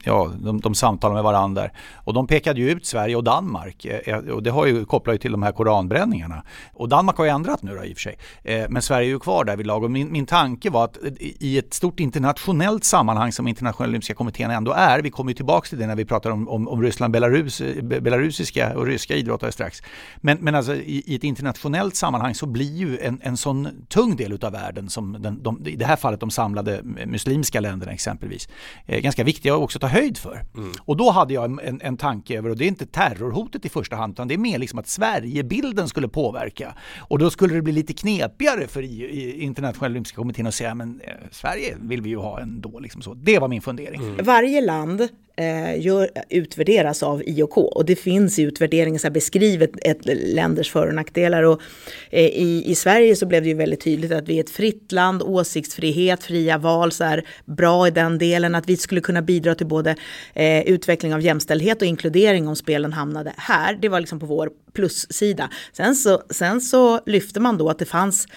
ja, 0.04 0.32
de, 0.44 0.62
de 0.62 0.76
samtalar 0.76 1.16
med 1.16 1.24
varandra. 1.24 1.70
Och 1.96 2.14
de 2.14 2.28
pekade 2.28 2.60
ju 2.60 2.72
ut 2.72 2.86
Sverige 2.86 3.16
och 3.16 3.24
Danmark 3.24 3.86
eh, 3.86 4.18
och 4.18 4.44
det 4.44 4.50
har 4.50 4.66
ju 4.66 4.86
kopplat 4.86 5.14
ju 5.14 5.18
till 5.18 5.32
de 5.32 5.44
här 5.44 5.52
koranbränningarna. 5.52 6.44
Och 6.74 6.90
Danmark 6.90 7.18
har 7.18 7.26
ju 7.26 7.32
ändrat 7.32 7.64
nu 7.64 7.76
då 7.76 7.86
i 7.86 7.94
och 7.94 7.98
för 7.98 8.02
sig. 8.02 8.18
Eh, 8.44 8.66
men 8.70 8.82
Sverige 8.82 9.08
är 9.08 9.10
ju 9.10 9.20
kvar 9.20 9.44
där 9.44 9.58
vid 9.58 9.68
lag 9.68 9.84
och 9.84 9.92
min, 9.92 10.12
min 10.12 10.26
tanke 10.26 10.70
var 10.70 10.84
att 10.84 10.98
i 11.20 11.58
ett 11.58 11.74
stort 11.74 12.00
internationellt 12.00 12.84
sammanhang 12.84 13.32
som 13.32 13.48
internationella 13.48 13.90
olympiska 13.90 14.14
kommittén 14.14 14.52
ändå 14.52 14.72
är, 14.72 15.02
vi 15.02 15.10
kommer 15.10 15.32
ju 15.32 15.36
tillbaka 15.36 15.68
till 15.68 15.80
det 15.80 15.88
när 15.88 15.96
vi 15.96 16.06
pratar 16.06 16.30
om, 16.30 16.50
om, 16.50 16.68
om 16.68 16.82
Ryssland, 16.82 17.14
Belarus, 17.14 17.62
belarusiska 17.82 18.74
och 18.82 18.88
ryska 18.88 19.16
idrottare 19.16 19.52
strax. 19.52 19.84
Men, 20.18 20.38
men 20.42 20.56
alltså 20.56 20.76
i, 20.76 21.04
i, 21.06 21.16
ett 21.16 21.24
internationellt 21.24 21.96
sammanhang 21.96 22.36
så 22.36 22.46
blir 22.46 22.76
ju 22.76 23.00
en, 23.00 23.20
en 23.24 23.38
sån 23.38 23.86
tung 23.90 24.16
del 24.16 24.34
utav 24.34 24.52
världen 24.52 24.90
som 24.90 25.22
den, 25.22 25.44
de, 25.44 25.68
i 25.68 25.76
det 25.76 25.86
här 25.86 25.96
fallet 25.96 26.20
de 26.20 26.32
samlade 26.32 26.82
muslimska 26.84 27.60
länderna 27.60 27.92
exempelvis, 27.92 28.50
eh, 28.86 29.00
ganska 29.00 29.24
viktiga 29.24 29.54
att 29.54 29.60
också 29.60 29.80
ta 29.80 29.88
höjd 29.88 30.18
för. 30.18 30.46
Mm. 30.56 30.72
Och 30.80 30.98
då 30.98 31.12
hade 31.12 31.34
jag 31.34 31.60
en, 31.64 31.82
en 31.82 31.98
tanke 31.98 32.38
över, 32.38 32.50
och 32.50 32.58
det 32.58 32.66
är 32.66 32.68
inte 32.68 32.86
terrorhotet 32.86 33.66
i 33.66 33.70
första 33.70 33.96
hand, 33.96 34.14
utan 34.14 34.28
det 34.28 34.34
är 34.34 34.38
mer 34.38 34.60
liksom 34.60 34.80
att 34.80 34.88
Sverigebilden 34.88 35.88
skulle 35.88 36.08
påverka. 36.08 36.76
Och 37.00 37.20
då 37.20 37.30
skulle 37.30 37.54
det 37.54 37.62
bli 37.62 37.74
lite 37.74 37.94
knepigare 37.94 38.68
för 38.68 38.84
i, 38.84 39.04
i 39.04 39.42
internationella 39.42 39.92
olympiska 39.92 40.16
kommittén 40.16 40.48
att 40.48 40.54
säga, 40.54 40.76
men 40.76 41.02
eh, 41.04 41.14
Sverige 41.32 41.78
vill 41.82 42.02
vi 42.02 42.10
ju 42.10 42.18
ha 42.18 42.40
ändå. 42.40 42.80
Liksom 42.80 43.02
så. 43.02 43.14
Det 43.14 43.40
var 43.40 43.48
min 43.48 43.62
fundering. 43.62 44.02
Mm. 44.02 44.26
Varje 44.26 44.62
land 44.62 45.10
Eh, 45.42 45.82
gör, 45.82 46.10
utvärderas 46.30 47.04
av 47.04 47.24
IOK 47.26 47.58
och 47.58 47.86
det 47.86 47.96
finns 47.96 48.40
i 48.40 48.42
utvärderingen 48.42 49.00
så 49.00 49.10
beskrivet 49.10 49.72
ett 49.82 50.00
länders 50.06 50.72
för 50.72 50.88
och 50.88 50.94
nackdelar. 50.94 51.44
Och, 51.44 51.62
eh, 52.10 52.26
i, 52.26 52.64
I 52.66 52.76
Sverige 52.76 53.16
så 53.16 53.26
blev 53.26 53.44
det 53.44 53.50
ju 53.50 53.56
väldigt 53.56 53.82
tydligt 53.82 54.12
att 54.12 54.30
vi 54.30 54.38
är 54.38 54.44
ett 54.44 54.50
fritt 54.50 54.92
land, 54.92 55.24
åsiktsfrihet, 55.24 56.24
fria 56.24 56.58
val, 56.58 56.92
så 56.92 57.04
här, 57.04 57.28
bra 57.46 57.88
i 57.88 57.92
den 57.92 58.18
delen, 58.18 58.56
att 58.56 58.70
vi 58.70 58.78
skulle 58.78 59.02
kunna 59.02 59.22
bidra 59.22 59.56
till 59.56 59.68
både 59.68 59.96
eh, 60.34 60.62
utveckling 60.62 61.14
av 61.14 61.22
jämställdhet 61.22 61.82
och 61.82 61.88
inkludering 61.88 62.48
om 62.48 62.56
spelen 62.56 62.94
hamnade 62.94 63.34
här. 63.38 63.78
Det 63.82 63.90
var 63.90 64.00
liksom 64.00 64.20
på 64.20 64.26
vår 64.26 64.50
plussida. 64.74 65.50
Sen 65.74 65.96
så, 65.96 66.22
sen 66.30 66.62
så 66.62 67.00
lyfte 67.06 67.40
man 67.40 67.58
då 67.58 67.70
att 67.70 67.80
det 67.80 67.86
fanns 67.86 68.28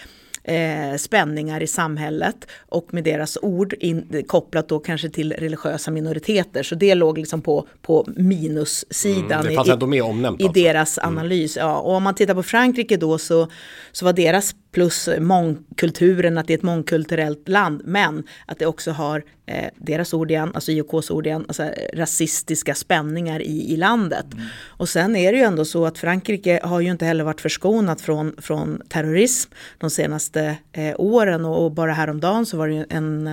eh, 0.45 0.97
spänningar 0.97 1.63
i 1.63 1.67
samhället 1.67 2.47
och 2.69 2.95
med 2.95 3.05
deras 3.05 3.39
ord 3.43 3.75
in, 3.81 4.25
kopplat 4.29 4.69
då 4.69 4.79
kanske 4.79 5.09
till 5.09 5.33
religiösa 5.33 5.91
minoriteter. 5.91 6.63
Så 6.63 6.75
det 6.75 6.95
låg 6.95 7.19
liksom 7.19 7.43
på, 7.43 7.69
på 7.83 8.05
minussidan 8.17 9.41
mm, 9.41 9.47
det 9.47 9.55
fanns 9.55 9.69
i, 9.69 9.73
ändå 9.73 9.87
med 9.87 10.03
omnämnt, 10.03 10.41
i 10.41 10.45
alltså. 10.45 10.63
deras 10.63 10.99
mm. 10.99 11.19
analys. 11.19 11.57
Ja. 11.57 11.79
Och 11.79 11.93
om 11.95 12.03
man 12.03 12.15
tittar 12.15 12.35
på 12.35 12.43
Frankrike 12.43 12.97
då 12.97 13.19
så, 13.19 13.49
så 13.93 14.05
var 14.05 14.13
deras 14.13 14.55
plus 14.75 15.09
mångkulturen, 15.19 16.39
att 16.39 16.47
det 16.47 16.53
är 16.53 16.59
ett 16.59 16.63
mångkulturellt 16.63 17.49
land, 17.49 17.83
men 17.85 18.25
att 18.47 18.59
det 18.59 18.67
också 18.67 18.91
har 18.91 19.25
eh, 19.47 19.71
deras 19.77 20.15
ord 20.15 20.31
igen, 20.31 20.51
alltså 20.55 20.73
IOKs 20.73 21.11
ord 21.11 21.27
igen, 21.27 21.45
alltså 21.49 21.71
rasistiska 21.93 22.75
spänningar 22.75 23.43
i, 23.43 23.73
i 23.73 23.77
landet. 23.77 24.27
Mm. 24.33 24.47
Och 24.67 24.89
sen 24.89 25.17
är 25.17 25.33
det 25.33 25.39
ju 25.39 25.45
ändå 25.45 25.65
så 25.65 25.87
att 25.87 25.99
Frankrike 25.99 26.61
har 26.63 26.81
ju 26.81 26.91
inte 26.91 27.05
heller 27.05 27.25
varit 27.25 27.41
förskonat 27.41 28.01
från, 28.01 28.35
från 28.39 28.83
terrorism 28.89 29.51
de 29.79 29.91
senaste 29.91 30.57
eh, 30.73 30.95
åren 30.99 31.45
och, 31.45 31.65
och, 31.65 31.73
bara 31.73 31.93
häromdagen 31.93 32.47
så 32.47 32.57
var 32.57 32.69
det 32.69 32.75
ju 32.75 32.85
en 32.89 33.27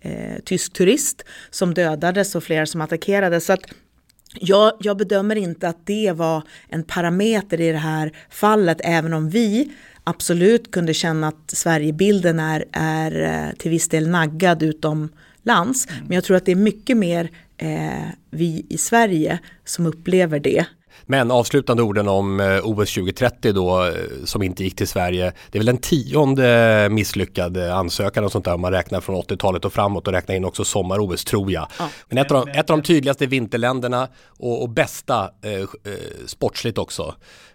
eh, 0.00 0.38
tysk 0.44 0.72
turist 0.72 1.24
som 1.50 1.74
dödades 1.74 2.34
och 2.34 2.44
flera 2.44 2.66
som 2.66 2.80
attackerades. 2.80 3.46
Så 3.46 3.52
att 3.52 3.64
jag, 4.40 4.72
jag 4.80 4.96
bedömer 4.96 5.36
inte 5.36 5.68
att 5.68 5.86
det 5.86 6.12
var 6.12 6.42
en 6.68 6.82
parameter 6.82 7.60
i 7.60 7.72
det 7.72 7.78
här 7.78 8.12
fallet, 8.30 8.80
även 8.84 9.12
om 9.12 9.30
vi 9.30 9.72
absolut 10.04 10.70
kunde 10.70 10.94
känna 10.94 11.28
att 11.28 11.50
Sverigebilden 11.50 12.40
är, 12.40 12.64
är 12.72 13.22
eh, 13.22 13.56
till 13.58 13.70
viss 13.70 13.88
del 13.88 14.08
naggad 14.08 14.62
utomlands. 14.62 15.86
Mm. 15.88 16.04
Men 16.06 16.14
jag 16.14 16.24
tror 16.24 16.36
att 16.36 16.46
det 16.46 16.52
är 16.52 16.56
mycket 16.56 16.96
mer 16.96 17.30
eh, 17.56 18.08
vi 18.30 18.66
i 18.68 18.78
Sverige 18.78 19.38
som 19.64 19.86
upplever 19.86 20.40
det. 20.40 20.66
Men 21.06 21.30
avslutande 21.30 21.82
orden 21.82 22.08
om 22.08 22.40
eh, 22.40 22.46
OS 22.46 22.94
2030 22.94 23.52
då 23.52 23.84
eh, 23.84 23.92
som 24.24 24.42
inte 24.42 24.64
gick 24.64 24.76
till 24.76 24.88
Sverige. 24.88 25.32
Det 25.50 25.58
är 25.58 25.60
väl 25.60 25.66
den 25.66 25.78
tionde 25.78 26.88
misslyckade 26.90 27.74
ansökan 27.74 28.24
och 28.24 28.32
sånt 28.32 28.44
där 28.44 28.54
om 28.54 28.60
man 28.60 28.72
räknar 28.72 29.00
från 29.00 29.16
80-talet 29.16 29.64
och 29.64 29.72
framåt 29.72 30.06
och 30.06 30.12
räknar 30.12 30.34
in 30.34 30.44
också 30.44 30.64
sommar-OS 30.64 31.24
tror 31.24 31.52
jag. 31.52 31.68
Ja. 31.78 31.88
Men 32.08 32.18
ett 32.18 32.30
av, 32.30 32.46
de, 32.46 32.52
ett 32.52 32.70
av 32.70 32.76
de 32.76 32.82
tydligaste 32.82 33.26
vinterländerna 33.26 34.08
och, 34.26 34.62
och 34.62 34.68
bästa 34.68 35.30
eh, 35.42 35.52
eh, 35.52 35.66
sportsligt 36.26 36.78
också 36.78 37.14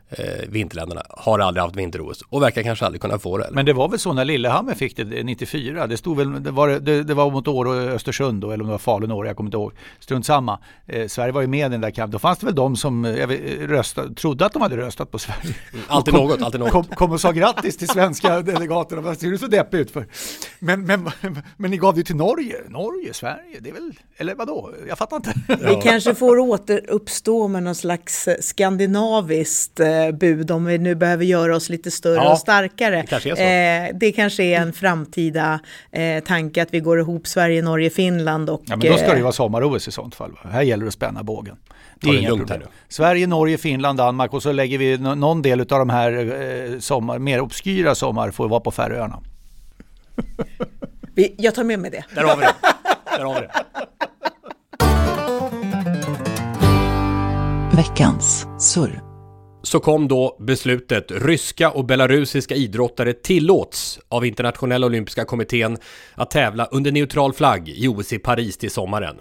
eh, 0.09 0.49
vinterländerna 0.49 1.03
har 1.09 1.39
aldrig 1.39 1.63
haft 1.63 1.75
vinter-OS 1.75 2.23
och 2.29 2.41
verkar 2.41 2.63
kanske 2.63 2.85
aldrig 2.85 3.01
kunna 3.01 3.19
få 3.19 3.37
det. 3.37 3.49
Men 3.51 3.65
det 3.65 3.73
var 3.73 3.89
väl 3.89 3.99
så 3.99 4.13
när 4.13 4.25
Lillehammer 4.25 4.73
fick 4.73 4.97
det 4.97 5.23
94. 5.23 5.87
Det 5.87 5.97
stod 5.97 6.17
väl, 6.17 6.43
det 6.43 6.51
var, 6.51 6.67
det, 6.69 7.03
det 7.03 7.13
var 7.13 7.31
mot 7.31 7.47
Åre 7.47 7.69
och 7.69 7.75
Östersund 7.75 8.41
då, 8.41 8.51
eller 8.51 8.63
om 8.63 8.67
det 8.67 8.71
var 8.71 8.77
Falun 8.77 9.11
Åre, 9.11 9.27
jag 9.27 9.37
kommer 9.37 9.47
inte 9.47 9.57
ihåg. 9.57 9.71
Strunt 9.99 10.25
samma. 10.25 10.59
Eh, 10.87 11.07
Sverige 11.07 11.31
var 11.31 11.41
ju 11.41 11.47
med 11.47 11.65
i 11.65 11.69
den 11.69 11.81
där 11.81 11.91
kampen. 11.91 12.11
Då 12.11 12.19
fanns 12.19 12.39
det 12.39 12.45
väl 12.45 12.55
de 12.55 12.75
som 12.75 13.05
eh, 13.05 13.27
röstade, 13.67 14.15
trodde 14.15 14.45
att 14.45 14.53
de 14.53 14.61
hade 14.61 14.77
röstat 14.77 15.11
på 15.11 15.19
Sverige. 15.19 15.55
Mm, 15.73 15.85
alltid 15.87 16.13
kom, 16.15 16.27
något, 16.27 16.41
alltid 16.41 16.59
något. 16.59 16.71
Kom, 16.71 16.83
kom, 16.83 17.11
och 17.11 17.21
sa 17.21 17.31
grattis 17.31 17.77
till 17.77 17.87
svenska 17.87 18.41
delegaterna. 18.41 19.01
Vad 19.01 19.17
ser 19.17 19.31
du 19.31 19.37
så 19.37 19.47
deppig 19.47 19.77
ut 19.77 19.91
för? 19.91 20.07
Men, 20.59 20.85
men, 20.85 21.09
men 21.57 21.71
ni 21.71 21.77
gav 21.77 21.95
det 21.95 22.03
till 22.03 22.15
Norge. 22.15 22.55
Norge, 22.67 23.13
Sverige, 23.13 23.59
det 23.59 23.69
är 23.69 23.73
väl, 23.73 23.93
eller 24.17 24.35
vadå? 24.35 24.73
Jag 24.87 24.97
fattar 24.97 25.15
inte. 25.15 25.33
Vi 25.47 25.79
kanske 25.83 26.15
får 26.15 26.39
återuppstå 26.39 27.47
med 27.47 27.63
någon 27.63 27.75
slags 27.75 28.27
skandinaviskt 28.39 29.79
eh, 29.79 29.98
bud 30.11 30.51
om 30.51 30.65
vi 30.65 30.77
nu 30.77 30.95
behöver 30.95 31.25
göra 31.25 31.55
oss 31.55 31.69
lite 31.69 31.91
större 31.91 32.15
ja, 32.15 32.31
och 32.31 32.37
starkare. 32.37 33.01
Det 33.01 33.07
kanske, 33.07 33.43
är 33.43 33.89
eh, 33.89 33.95
det 33.99 34.11
kanske 34.11 34.43
är 34.43 34.61
en 34.61 34.73
framtida 34.73 35.59
eh, 35.91 36.23
tanke 36.23 36.61
att 36.61 36.73
vi 36.73 36.79
går 36.79 36.99
ihop 36.99 37.27
Sverige, 37.27 37.61
Norge, 37.61 37.89
Finland 37.89 38.49
och... 38.49 38.61
Ja, 38.65 38.75
men 38.75 38.91
då 38.91 38.97
ska 38.97 39.07
det 39.07 39.17
ju 39.17 39.21
vara 39.21 39.33
sommar-OS 39.33 39.87
i 39.87 39.91
sånt 39.91 40.15
fall. 40.15 40.31
Här 40.51 40.61
gäller 40.61 40.83
det 40.83 40.87
att 40.87 40.93
spänna 40.93 41.23
bågen. 41.23 41.57
Det 42.01 42.09
är 42.09 42.17
inga 42.19 42.35
problem. 42.35 42.61
Sverige, 42.87 43.27
Norge, 43.27 43.57
Finland, 43.57 43.97
Danmark 43.97 44.33
och 44.33 44.43
så 44.43 44.51
lägger 44.51 44.77
vi 44.77 44.97
någon 44.97 45.41
del 45.41 45.59
av 45.59 45.65
de 45.65 45.89
här 45.89 46.11
eh, 46.73 46.79
sommar, 46.79 47.19
mer 47.19 47.41
obskyra 47.41 47.95
sommar 47.95 48.31
får 48.31 48.49
vara 48.49 48.59
på 48.59 48.71
Färöarna. 48.71 49.19
jag 51.37 51.55
tar 51.55 51.63
med 51.63 51.79
mig 51.79 51.91
det. 51.91 52.05
Där 52.15 52.23
har 52.23 52.37
vi 52.37 52.41
det. 52.41 52.53
Där 53.17 53.25
har 53.25 53.33
vi 53.33 53.47
det. 53.47 53.53
Veckans 57.75 58.47
surr 58.59 59.08
så 59.63 59.79
kom 59.79 60.07
då 60.07 60.37
beslutet. 60.39 61.11
Ryska 61.11 61.71
och 61.71 61.85
belarusiska 61.85 62.55
idrottare 62.55 63.13
tillåts 63.13 63.99
av 64.09 64.25
internationella 64.25 64.85
olympiska 64.85 65.25
kommittén 65.25 65.77
att 66.15 66.31
tävla 66.31 66.65
under 66.65 66.91
neutral 66.91 67.33
flagg 67.33 67.69
i 67.69 67.87
OS 67.87 68.13
i 68.13 68.19
Paris 68.19 68.57
till 68.57 68.71
sommaren. 68.71 69.15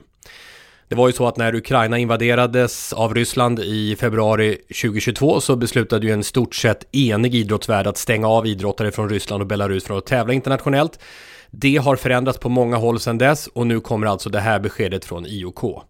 Det 0.88 0.94
var 0.94 1.08
ju 1.08 1.12
så 1.12 1.26
att 1.26 1.36
när 1.36 1.54
Ukraina 1.54 1.98
invaderades 1.98 2.92
av 2.92 3.14
Ryssland 3.14 3.60
i 3.60 3.96
februari 3.96 4.54
2022 4.54 5.40
så 5.40 5.56
beslutade 5.56 6.06
ju 6.06 6.12
en 6.12 6.24
stort 6.24 6.54
sett 6.54 6.94
enig 6.96 7.34
idrottsvärld 7.34 7.86
att 7.86 7.98
stänga 7.98 8.28
av 8.28 8.46
idrottare 8.46 8.92
från 8.92 9.08
Ryssland 9.08 9.40
och 9.40 9.46
Belarus 9.46 9.84
från 9.84 9.98
att 9.98 10.06
tävla 10.06 10.32
internationellt. 10.32 10.98
Det 11.50 11.76
har 11.76 11.96
förändrats 11.96 12.38
på 12.38 12.48
många 12.48 12.76
håll 12.76 13.00
sedan 13.00 13.18
dess 13.18 13.46
och 13.46 13.66
nu 13.66 13.80
kommer 13.80 14.06
alltså 14.06 14.30
det 14.30 14.40
här 14.40 14.60
beskedet 14.60 15.04
från 15.04 15.26
IOK. 15.26 15.82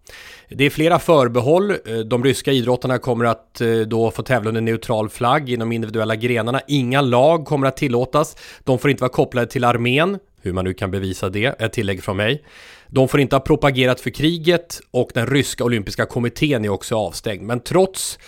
Det 0.49 0.65
är 0.65 0.71
flera 0.71 0.99
förbehåll. 0.99 1.71
Eh, 1.71 1.99
de 2.07 2.25
ryska 2.25 2.53
idrottarna 2.53 2.99
kommer 2.99 3.25
att 3.25 3.61
eh, 3.61 3.79
då 3.79 4.11
få 4.11 4.23
tävla 4.23 4.49
under 4.49 4.61
neutral 4.61 5.09
flagg 5.09 5.51
inom 5.51 5.73
individuella 5.73 6.17
grenarna. 6.17 6.61
Inga 6.69 7.01
lag 7.01 7.45
kommer 7.45 7.67
att 7.67 7.77
tillåtas. 7.77 8.37
De 8.65 8.79
får 8.79 8.91
inte 8.91 9.01
vara 9.01 9.13
kopplade 9.13 9.47
till 9.47 9.65
armén 9.65 10.19
hur 10.43 10.53
man 10.53 10.65
nu 10.65 10.75
kan 10.75 10.91
bevisa 10.91 11.29
det, 11.29 11.61
ett 11.61 11.73
tillägg 11.73 12.03
från 12.03 12.17
mig. 12.17 12.45
De 12.87 13.09
får 13.09 13.21
inte 13.21 13.37
ha 13.37 13.41
propagerat 13.41 14.01
för 14.01 14.11
kriget 14.11 14.81
och 14.91 15.11
den 15.15 15.27
ryska 15.27 15.65
olympiska 15.65 16.07
kommittén 16.07 16.65
är 16.65 16.69
också 16.69 16.97
avstängd. 16.97 17.43
Men 17.43 17.61
trots 17.61 18.19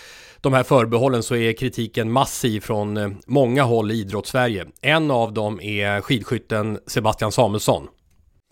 de 0.41 0.53
här 0.53 0.63
förbehållen 0.63 1.23
så 1.23 1.35
är 1.35 1.53
kritiken 1.53 2.11
massiv 2.11 2.59
från 2.61 2.97
eh, 2.97 3.09
många 3.25 3.63
håll 3.63 3.91
i 3.91 3.99
idrottssverige. 3.99 4.65
En 4.81 5.11
av 5.11 5.33
dem 5.33 5.61
är 5.61 6.01
skidskytten 6.01 6.79
Sebastian 6.87 7.31
Samuelsson. 7.31 7.87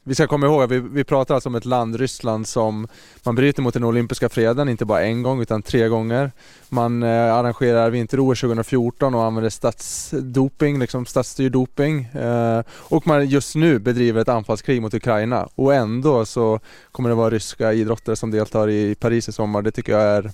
Vi 0.03 0.15
ska 0.15 0.27
komma 0.27 0.45
ihåg 0.45 0.63
att 0.63 0.71
vi, 0.71 0.79
vi 0.79 1.03
pratar 1.03 1.35
alltså 1.35 1.49
om 1.49 1.55
ett 1.55 1.65
land, 1.65 1.95
Ryssland, 1.95 2.47
som 2.47 2.87
man 3.23 3.35
bryter 3.35 3.61
mot 3.61 3.73
den 3.73 3.83
olympiska 3.83 4.29
freden, 4.29 4.69
inte 4.69 4.85
bara 4.85 5.01
en 5.01 5.23
gång 5.23 5.41
utan 5.41 5.61
tre 5.61 5.87
gånger. 5.87 6.31
Man 6.69 7.03
eh, 7.03 7.35
arrangerar 7.35 7.89
vinter-OS 7.89 8.41
2014 8.41 9.15
och 9.15 9.23
använder 9.23 9.49
statsdoping, 9.49 10.79
liksom 10.79 11.05
statsstyrd 11.05 11.51
doping. 11.51 12.03
Eh, 12.03 12.63
och 12.69 13.07
man 13.07 13.27
just 13.27 13.55
nu 13.55 13.79
bedriver 13.79 14.21
ett 14.21 14.29
anfallskrig 14.29 14.81
mot 14.81 14.93
Ukraina 14.93 15.49
och 15.55 15.73
ändå 15.73 16.25
så 16.25 16.59
kommer 16.91 17.09
det 17.09 17.15
vara 17.15 17.29
ryska 17.29 17.73
idrottare 17.73 18.15
som 18.15 18.31
deltar 18.31 18.69
i 18.69 18.95
Paris 18.95 19.29
i 19.29 19.31
sommar. 19.31 19.61
Det 19.61 19.71
tycker 19.71 19.91
jag 19.91 20.01
är... 20.01 20.31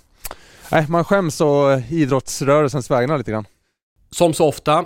Nej, 0.72 0.86
man 0.90 1.06
skäms 1.06 1.42
å 1.42 1.82
idrottsrörelsens 1.90 2.92
vägnar 2.92 3.18
lite 3.18 3.32
grann. 3.32 3.46
Som 4.12 4.34
så 4.34 4.48
ofta 4.48 4.86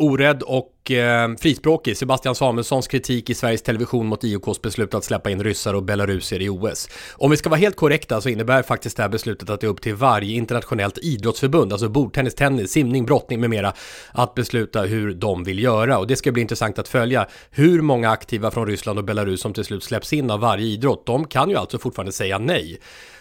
Orädd 0.00 0.42
och 0.42 0.90
eh, 0.90 1.28
frispråkig 1.40 1.96
Sebastian 1.96 2.34
Samuelssons 2.34 2.88
kritik 2.88 3.30
i 3.30 3.34
Sveriges 3.34 3.62
Television 3.62 4.06
mot 4.06 4.24
IOKs 4.24 4.62
beslut 4.62 4.94
att 4.94 5.04
släppa 5.04 5.30
in 5.30 5.42
ryssar 5.42 5.74
och 5.74 5.82
belarusier 5.82 6.42
i 6.42 6.48
OS. 6.48 6.88
Om 7.12 7.30
vi 7.30 7.36
ska 7.36 7.50
vara 7.50 7.60
helt 7.60 7.76
korrekta 7.76 8.20
så 8.20 8.28
innebär 8.28 8.62
faktiskt 8.62 8.96
det 8.96 9.02
här 9.02 9.10
beslutet 9.10 9.50
att 9.50 9.60
det 9.60 9.66
är 9.66 9.68
upp 9.68 9.82
till 9.82 9.94
varje 9.94 10.34
internationellt 10.34 10.98
idrottsförbund, 10.98 11.72
alltså 11.72 11.88
bordtennis, 11.88 12.34
tennis, 12.34 12.70
simning, 12.70 13.06
brottning 13.06 13.40
med 13.40 13.50
mera, 13.50 13.72
att 14.12 14.34
besluta 14.34 14.82
hur 14.82 15.14
de 15.14 15.44
vill 15.44 15.62
göra. 15.62 15.98
Och 15.98 16.06
det 16.06 16.16
ska 16.16 16.32
bli 16.32 16.42
intressant 16.42 16.78
att 16.78 16.88
följa 16.88 17.26
hur 17.50 17.82
många 17.82 18.10
aktiva 18.10 18.50
från 18.50 18.66
Ryssland 18.66 18.98
och 18.98 19.04
Belarus 19.04 19.40
som 19.40 19.52
till 19.52 19.64
slut 19.64 19.84
släpps 19.84 20.12
in 20.12 20.30
av 20.30 20.40
varje 20.40 20.66
idrott. 20.66 21.06
De 21.06 21.24
kan 21.24 21.50
ju 21.50 21.56
alltså 21.56 21.78
fortfarande 21.78 22.12
säga 22.12 22.38
nej. 22.38 22.80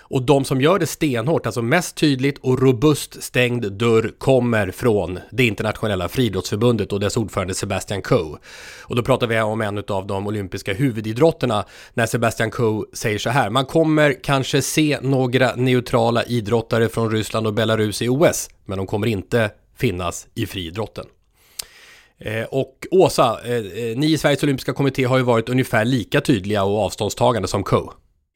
Och 0.09 0.21
de 0.21 0.45
som 0.45 0.61
gör 0.61 0.79
det 0.79 0.87
stenhårt, 0.87 1.45
alltså 1.45 1.61
mest 1.61 1.95
tydligt 1.95 2.37
och 2.37 2.61
robust 2.61 3.23
stängd 3.23 3.71
dörr 3.71 4.11
kommer 4.17 4.71
från 4.71 5.19
det 5.31 5.47
internationella 5.47 6.09
friidrottsförbundet 6.09 6.93
och 6.93 6.99
dess 6.99 7.17
ordförande 7.17 7.53
Sebastian 7.53 8.01
Coe. 8.01 8.37
Och 8.81 8.95
då 8.95 9.03
pratar 9.03 9.27
vi 9.27 9.41
om 9.41 9.61
en 9.61 9.83
av 9.87 10.07
de 10.07 10.27
olympiska 10.27 10.73
huvudidrotterna 10.73 11.65
när 11.93 12.05
Sebastian 12.05 12.51
Coe 12.51 12.85
säger 12.93 13.19
så 13.19 13.29
här. 13.29 13.49
Man 13.49 13.65
kommer 13.65 14.23
kanske 14.23 14.61
se 14.61 14.99
några 15.01 15.55
neutrala 15.55 16.23
idrottare 16.23 16.89
från 16.89 17.11
Ryssland 17.11 17.47
och 17.47 17.53
Belarus 17.53 18.01
i 18.01 18.09
OS, 18.09 18.49
men 18.65 18.77
de 18.77 18.87
kommer 18.87 19.07
inte 19.07 19.51
finnas 19.77 20.27
i 20.35 20.45
friidrotten. 20.45 21.05
Eh, 22.17 22.43
och 22.43 22.87
Åsa, 22.91 23.39
eh, 23.45 23.53
eh, 23.55 23.97
ni 23.97 24.11
i 24.11 24.17
Sveriges 24.17 24.43
Olympiska 24.43 24.73
Kommitté 24.73 25.03
har 25.03 25.17
ju 25.17 25.23
varit 25.23 25.49
ungefär 25.49 25.85
lika 25.85 26.21
tydliga 26.21 26.63
och 26.63 26.85
avståndstagande 26.85 27.47
som 27.47 27.63
Coe. 27.63 27.89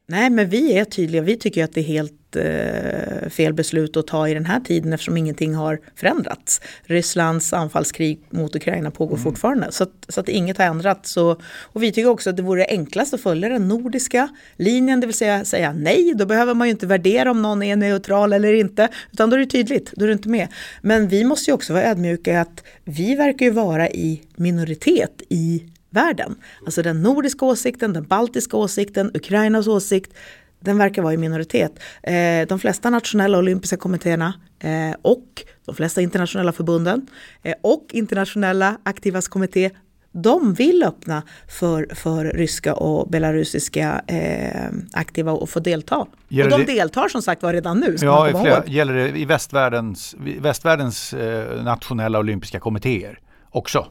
Nej, 0.05 0.29
men 0.29 0.49
vi 0.49 0.77
är 0.77 0.85
tydliga. 0.85 1.21
Vi 1.21 1.37
tycker 1.37 1.63
att 1.63 1.73
det 1.73 1.81
är 1.81 1.83
helt 1.83 2.35
eh, 2.35 3.29
fel 3.29 3.53
beslut 3.53 3.97
att 3.97 4.07
ta 4.07 4.27
i 4.27 4.33
den 4.33 4.45
här 4.45 4.59
tiden 4.59 4.93
eftersom 4.93 5.17
ingenting 5.17 5.55
har 5.55 5.79
förändrats. 5.95 6.61
Rysslands 6.83 7.53
anfallskrig 7.53 8.19
mot 8.29 8.55
Ukraina 8.55 8.91
pågår 8.91 9.15
mm. 9.15 9.23
fortfarande 9.23 9.71
så 9.71 9.83
att, 9.83 10.05
så 10.09 10.19
att 10.19 10.29
inget 10.29 10.57
har 10.57 10.65
ändrats. 10.65 11.17
Och, 11.17 11.41
och 11.61 11.83
vi 11.83 11.91
tycker 11.91 12.09
också 12.09 12.29
att 12.29 12.37
det 12.37 12.43
vore 12.43 12.65
enklast 12.65 13.13
att 13.13 13.21
följa 13.21 13.49
den 13.49 13.67
nordiska 13.67 14.29
linjen, 14.55 14.99
det 14.99 15.07
vill 15.07 15.17
säga 15.17 15.45
säga 15.45 15.73
nej. 15.73 16.13
Då 16.15 16.25
behöver 16.25 16.53
man 16.53 16.67
ju 16.67 16.71
inte 16.71 16.87
värdera 16.87 17.31
om 17.31 17.41
någon 17.41 17.63
är 17.63 17.75
neutral 17.75 18.33
eller 18.33 18.53
inte, 18.53 18.89
utan 19.11 19.29
då 19.29 19.35
är 19.35 19.39
det 19.39 19.45
tydligt, 19.45 19.91
då 19.95 20.03
är 20.03 20.07
du 20.07 20.13
inte 20.13 20.29
med. 20.29 20.47
Men 20.81 21.07
vi 21.07 21.23
måste 21.23 21.51
ju 21.51 21.55
också 21.55 21.73
vara 21.73 21.83
ödmjuka 21.83 22.41
att 22.41 22.63
vi 22.83 23.15
verkar 23.15 23.45
ju 23.45 23.51
vara 23.51 23.89
i 23.89 24.21
minoritet 24.35 25.21
i 25.29 25.63
världen. 25.93 26.35
Alltså 26.65 26.81
den 26.81 27.01
nordiska 27.01 27.45
åsikten, 27.45 27.93
den 27.93 28.03
baltiska 28.03 28.57
åsikten, 28.57 29.11
Ukrainas 29.13 29.67
åsikt, 29.67 30.13
den 30.59 30.77
verkar 30.77 31.01
vara 31.01 31.13
i 31.13 31.17
minoritet. 31.17 31.79
Eh, 32.03 32.47
de 32.47 32.59
flesta 32.59 32.89
nationella 32.89 33.37
olympiska 33.37 33.77
kommittéerna 33.77 34.33
eh, 34.59 34.95
och 35.01 35.43
de 35.65 35.75
flesta 35.75 36.01
internationella 36.01 36.51
förbunden 36.51 37.07
eh, 37.43 37.55
och 37.61 37.85
internationella 37.91 38.77
aktivas 38.83 39.27
kommitté 39.27 39.69
de 40.13 40.53
vill 40.53 40.83
öppna 40.83 41.23
för, 41.47 41.87
för 41.95 42.25
ryska 42.25 42.73
och 42.73 43.09
belarusiska 43.09 44.01
eh, 44.07 44.71
aktiva 44.93 45.31
och 45.31 45.49
få 45.49 45.59
delta. 45.59 46.07
Gäller 46.27 46.51
och 46.51 46.59
de 46.59 46.65
det, 46.65 46.73
deltar 46.73 47.07
som 47.07 47.21
sagt 47.21 47.43
var 47.43 47.53
redan 47.53 47.79
nu. 47.79 47.95
Ja, 48.01 48.29
i 48.29 48.31
flera, 48.31 48.65
gäller 48.65 48.93
det 48.93 49.09
i 49.19 49.25
västvärldens, 49.25 50.15
västvärldens 50.39 51.13
eh, 51.13 51.63
nationella 51.63 52.19
olympiska 52.19 52.59
kommittéer 52.59 53.19
också? 53.49 53.87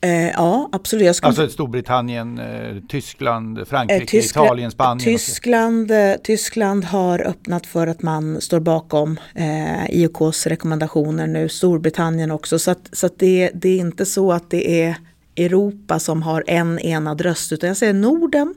Eh, 0.00 0.28
ja, 0.30 0.68
absolut. 0.72 1.16
Skulle... 1.16 1.28
Alltså 1.28 1.48
Storbritannien, 1.48 2.38
eh, 2.38 2.76
Tyskland, 2.88 3.68
Frankrike, 3.68 4.02
eh, 4.02 4.06
Tyskland, 4.06 4.46
Italien, 4.46 4.70
Spanien? 4.70 5.04
Tyskland, 5.04 5.90
eh, 5.90 6.14
Tyskland 6.22 6.84
har 6.84 7.26
öppnat 7.26 7.66
för 7.66 7.86
att 7.86 8.02
man 8.02 8.40
står 8.40 8.60
bakom 8.60 9.20
eh, 9.34 9.90
IOKs 9.90 10.46
rekommendationer 10.46 11.26
nu. 11.26 11.48
Storbritannien 11.48 12.30
också. 12.30 12.58
Så, 12.58 12.70
att, 12.70 12.88
så 12.92 13.06
att 13.06 13.18
det, 13.18 13.50
det 13.54 13.68
är 13.68 13.78
inte 13.78 14.06
så 14.06 14.32
att 14.32 14.50
det 14.50 14.82
är 14.82 14.96
Europa 15.36 15.98
som 15.98 16.22
har 16.22 16.44
en 16.46 16.78
enad 16.78 17.20
röst. 17.20 17.52
Utan 17.52 17.68
jag 17.68 17.76
säger 17.76 17.92
Norden, 17.92 18.54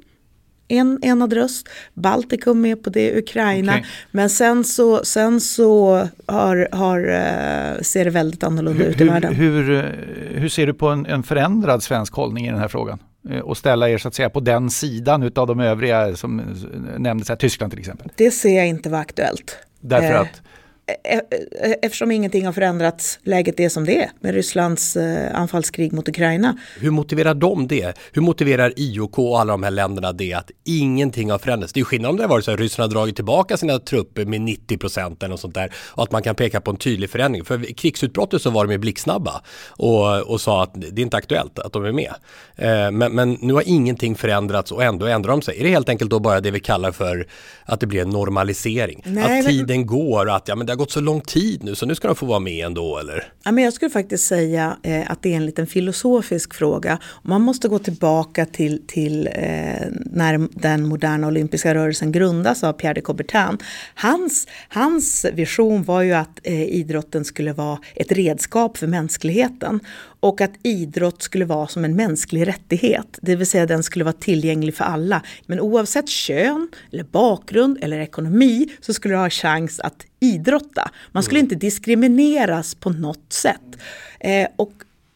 en 0.71 0.99
enad 1.01 1.33
röst. 1.33 1.69
Baltikum 1.93 2.61
med 2.61 2.83
på 2.83 2.89
det, 2.89 3.17
Ukraina. 3.17 3.71
Okay. 3.71 3.85
Men 4.11 4.29
sen 4.29 4.63
så, 4.63 5.05
sen 5.05 5.41
så 5.41 6.07
har, 6.25 6.67
har, 6.71 6.99
eh, 6.99 7.81
ser 7.81 8.05
det 8.05 8.11
väldigt 8.11 8.43
annorlunda 8.43 8.83
hur, 8.83 8.89
ut 8.89 9.01
i 9.01 9.03
världen. 9.03 9.35
Hur, 9.35 9.71
eh, 9.71 9.83
hur 10.39 10.49
ser 10.49 10.67
du 10.67 10.73
på 10.73 10.87
en, 10.87 11.05
en 11.05 11.23
förändrad 11.23 11.83
svensk 11.83 12.13
hållning 12.13 12.47
i 12.47 12.49
den 12.49 12.59
här 12.59 12.67
frågan? 12.67 12.99
Eh, 13.29 13.39
och 13.39 13.57
ställa 13.57 13.89
er 13.89 13.97
så 13.97 14.07
att 14.07 14.15
säga 14.15 14.29
på 14.29 14.39
den 14.39 14.69
sidan 14.69 15.23
utav 15.23 15.47
de 15.47 15.59
övriga 15.59 16.15
som 16.15 16.41
nämndes 16.97 17.29
här, 17.29 17.35
Tyskland 17.35 17.71
till 17.71 17.79
exempel? 17.79 18.11
Det 18.15 18.31
ser 18.31 18.57
jag 18.57 18.67
inte 18.67 18.89
vara 18.89 19.01
aktuellt. 19.01 19.57
Därför 19.79 20.13
att? 20.13 20.41
E-, 20.87 21.21
e-, 21.63 21.75
eftersom 21.81 22.11
ingenting 22.11 22.45
har 22.45 22.53
förändrats, 22.53 23.19
läget 23.23 23.59
är 23.59 23.69
som 23.69 23.85
det 23.85 24.03
är 24.03 24.11
med 24.19 24.33
Rysslands 24.33 24.97
eh, 24.97 25.39
anfallskrig 25.39 25.93
mot 25.93 26.09
Ukraina. 26.09 26.57
Hur 26.79 26.91
motiverar 26.91 27.33
de 27.33 27.67
det? 27.67 27.97
Hur 28.13 28.21
motiverar 28.21 28.73
IOK 28.75 29.19
och 29.19 29.39
alla 29.39 29.53
de 29.53 29.63
här 29.63 29.71
länderna 29.71 30.11
det 30.11 30.33
att 30.33 30.51
ingenting 30.65 31.31
har 31.31 31.39
förändrats? 31.39 31.73
Det 31.73 31.79
är 31.79 31.83
skillnad 31.83 32.11
om 32.11 32.17
det 32.17 32.23
har 32.23 32.29
varit 32.29 32.45
så 32.45 32.51
att 32.51 32.59
Ryssland 32.59 32.93
har 32.93 32.99
dragit 32.99 33.15
tillbaka 33.15 33.57
sina 33.57 33.79
trupper 33.79 34.25
med 34.25 34.41
90 34.41 34.77
procent 34.77 35.23
eller 35.23 35.29
något 35.29 35.39
sånt 35.39 35.55
där 35.55 35.73
och 35.75 36.03
att 36.03 36.11
man 36.11 36.23
kan 36.23 36.35
peka 36.35 36.61
på 36.61 36.71
en 36.71 36.77
tydlig 36.77 37.09
förändring. 37.09 37.45
För 37.45 37.73
krigsutbrottet 37.73 38.41
så 38.41 38.49
var 38.49 38.65
de 38.65 38.71
ju 38.71 38.77
blixtsnabba 38.77 39.41
och, 39.69 40.21
och 40.21 40.41
sa 40.41 40.63
att 40.63 40.71
det 40.73 41.01
är 41.01 41.03
inte 41.03 41.17
aktuellt 41.17 41.59
att 41.59 41.73
de 41.73 41.85
är 41.85 41.91
med. 41.91 42.13
Eh, 42.55 42.91
men, 42.91 43.15
men 43.15 43.37
nu 43.41 43.53
har 43.53 43.63
ingenting 43.65 44.15
förändrats 44.15 44.71
och 44.71 44.83
ändå 44.83 45.05
ändrar 45.05 45.31
de 45.31 45.41
sig. 45.41 45.59
Är 45.59 45.63
det 45.63 45.69
helt 45.69 45.89
enkelt 45.89 46.11
då 46.11 46.19
bara 46.19 46.41
det 46.41 46.51
vi 46.51 46.59
kallar 46.59 46.91
för 46.91 47.27
att 47.65 47.79
det 47.79 47.87
blir 47.87 48.01
en 48.01 48.09
normalisering? 48.09 49.01
Nej, 49.05 49.39
att 49.39 49.45
tiden 49.45 49.77
men... 49.77 49.87
går 49.87 50.25
och 50.25 50.35
att 50.35 50.47
ja, 50.47 50.55
men 50.55 50.67
det 50.71 50.73
har 50.73 50.77
gått 50.77 50.91
så 50.91 51.01
lång 51.01 51.21
tid 51.21 51.63
nu 51.63 51.75
så 51.75 51.85
nu 51.85 51.95
ska 51.95 52.07
de 52.07 52.15
få 52.15 52.25
vara 52.25 52.39
med 52.39 52.65
ändå 52.65 52.97
eller? 52.97 53.33
Ja, 53.43 53.51
men 53.51 53.63
jag 53.63 53.73
skulle 53.73 53.91
faktiskt 53.91 54.27
säga 54.27 54.77
eh, 54.83 55.11
att 55.11 55.21
det 55.21 55.33
är 55.33 55.37
en 55.37 55.45
liten 55.45 55.67
filosofisk 55.67 56.53
fråga. 56.53 56.99
Man 57.21 57.41
måste 57.41 57.67
gå 57.67 57.79
tillbaka 57.79 58.45
till, 58.45 58.81
till 58.87 59.27
eh, 59.27 59.87
när 60.05 60.59
den 60.61 60.87
moderna 60.87 61.27
olympiska 61.27 61.75
rörelsen 61.75 62.11
grundas 62.11 62.63
av 62.63 62.73
Pierre 62.73 62.93
de 62.93 63.01
Coubertin. 63.01 63.57
Hans, 63.95 64.47
hans 64.67 65.25
vision 65.33 65.83
var 65.83 66.01
ju 66.01 66.13
att 66.13 66.39
eh, 66.43 66.63
idrotten 66.63 67.25
skulle 67.25 67.53
vara 67.53 67.79
ett 67.95 68.11
redskap 68.11 68.77
för 68.77 68.87
mänskligheten 68.87 69.79
och 70.21 70.41
att 70.41 70.51
idrott 70.63 71.21
skulle 71.21 71.45
vara 71.45 71.67
som 71.67 71.85
en 71.85 71.95
mänsklig 71.95 72.47
rättighet, 72.47 73.19
det 73.21 73.35
vill 73.35 73.47
säga 73.47 73.65
den 73.65 73.83
skulle 73.83 74.05
vara 74.05 74.13
tillgänglig 74.13 74.75
för 74.75 74.83
alla. 74.83 75.21
Men 75.45 75.59
oavsett 75.59 76.09
kön, 76.09 76.69
eller 76.91 77.03
bakgrund 77.03 77.77
eller 77.81 77.99
ekonomi 77.99 78.69
så 78.81 78.93
skulle 78.93 79.13
du 79.13 79.17
ha 79.17 79.29
chans 79.29 79.79
att 79.79 80.05
idrotta. 80.19 80.91
Man 81.11 81.23
skulle 81.23 81.39
mm. 81.39 81.45
inte 81.45 81.55
diskrimineras 81.55 82.75
på 82.75 82.89
något 82.89 83.33
sätt. 83.33 83.77
Eh, 84.19 84.47
och 84.55 84.71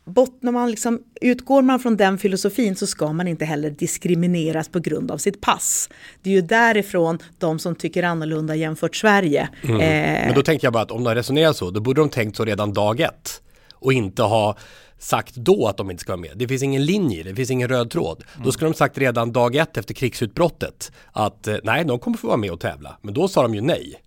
bottnar 0.05 0.51
man 0.51 0.71
liksom, 0.71 1.01
utgår 1.21 1.61
man 1.61 1.79
från 1.79 1.97
den 1.97 2.17
filosofin 2.17 2.75
så 2.75 2.87
ska 2.87 3.13
man 3.13 3.27
inte 3.27 3.45
heller 3.45 3.69
diskrimineras 3.69 4.69
på 4.69 4.79
grund 4.79 5.11
av 5.11 5.17
sitt 5.17 5.41
pass. 5.41 5.89
Det 6.21 6.29
är 6.29 6.33
ju 6.33 6.41
därifrån 6.41 7.19
de 7.37 7.59
som 7.59 7.75
tycker 7.75 8.03
annorlunda 8.03 8.55
jämfört 8.55 8.95
Sverige. 8.95 9.49
Mm. 9.63 9.75
Eh, 9.75 10.25
Men 10.25 10.35
då 10.35 10.41
tänker 10.41 10.65
jag 10.65 10.73
bara 10.73 10.83
att 10.83 10.91
om 10.91 11.03
de 11.03 11.15
resonerar 11.15 11.53
så, 11.53 11.71
då 11.71 11.79
borde 11.79 12.01
de 12.01 12.09
tänkt 12.09 12.37
så 12.37 12.45
redan 12.45 12.73
dag 12.73 12.99
ett 12.99 13.41
och 13.73 13.93
inte 13.93 14.21
ha 14.21 14.57
sagt 14.97 15.35
då 15.35 15.67
att 15.67 15.77
de 15.77 15.91
inte 15.91 16.01
ska 16.01 16.11
vara 16.11 16.21
med. 16.21 16.31
Det 16.35 16.47
finns 16.47 16.63
ingen 16.63 16.85
linje, 16.85 17.23
det 17.23 17.35
finns 17.35 17.51
ingen 17.51 17.67
röd 17.69 17.91
tråd. 17.91 18.23
Mm. 18.33 18.45
Då 18.45 18.51
skulle 18.51 18.69
de 18.71 18.77
sagt 18.77 18.97
redan 18.97 19.31
dag 19.31 19.55
ett 19.55 19.77
efter 19.77 19.93
krigsutbrottet 19.93 20.91
att 21.11 21.47
eh, 21.47 21.57
nej, 21.63 21.85
de 21.85 21.99
kommer 21.99 22.17
få 22.17 22.27
vara 22.27 22.37
med 22.37 22.51
och 22.51 22.59
tävla. 22.59 22.97
Men 23.01 23.13
då 23.13 23.27
sa 23.27 23.41
de 23.41 23.55
ju 23.55 23.61
nej. 23.61 24.01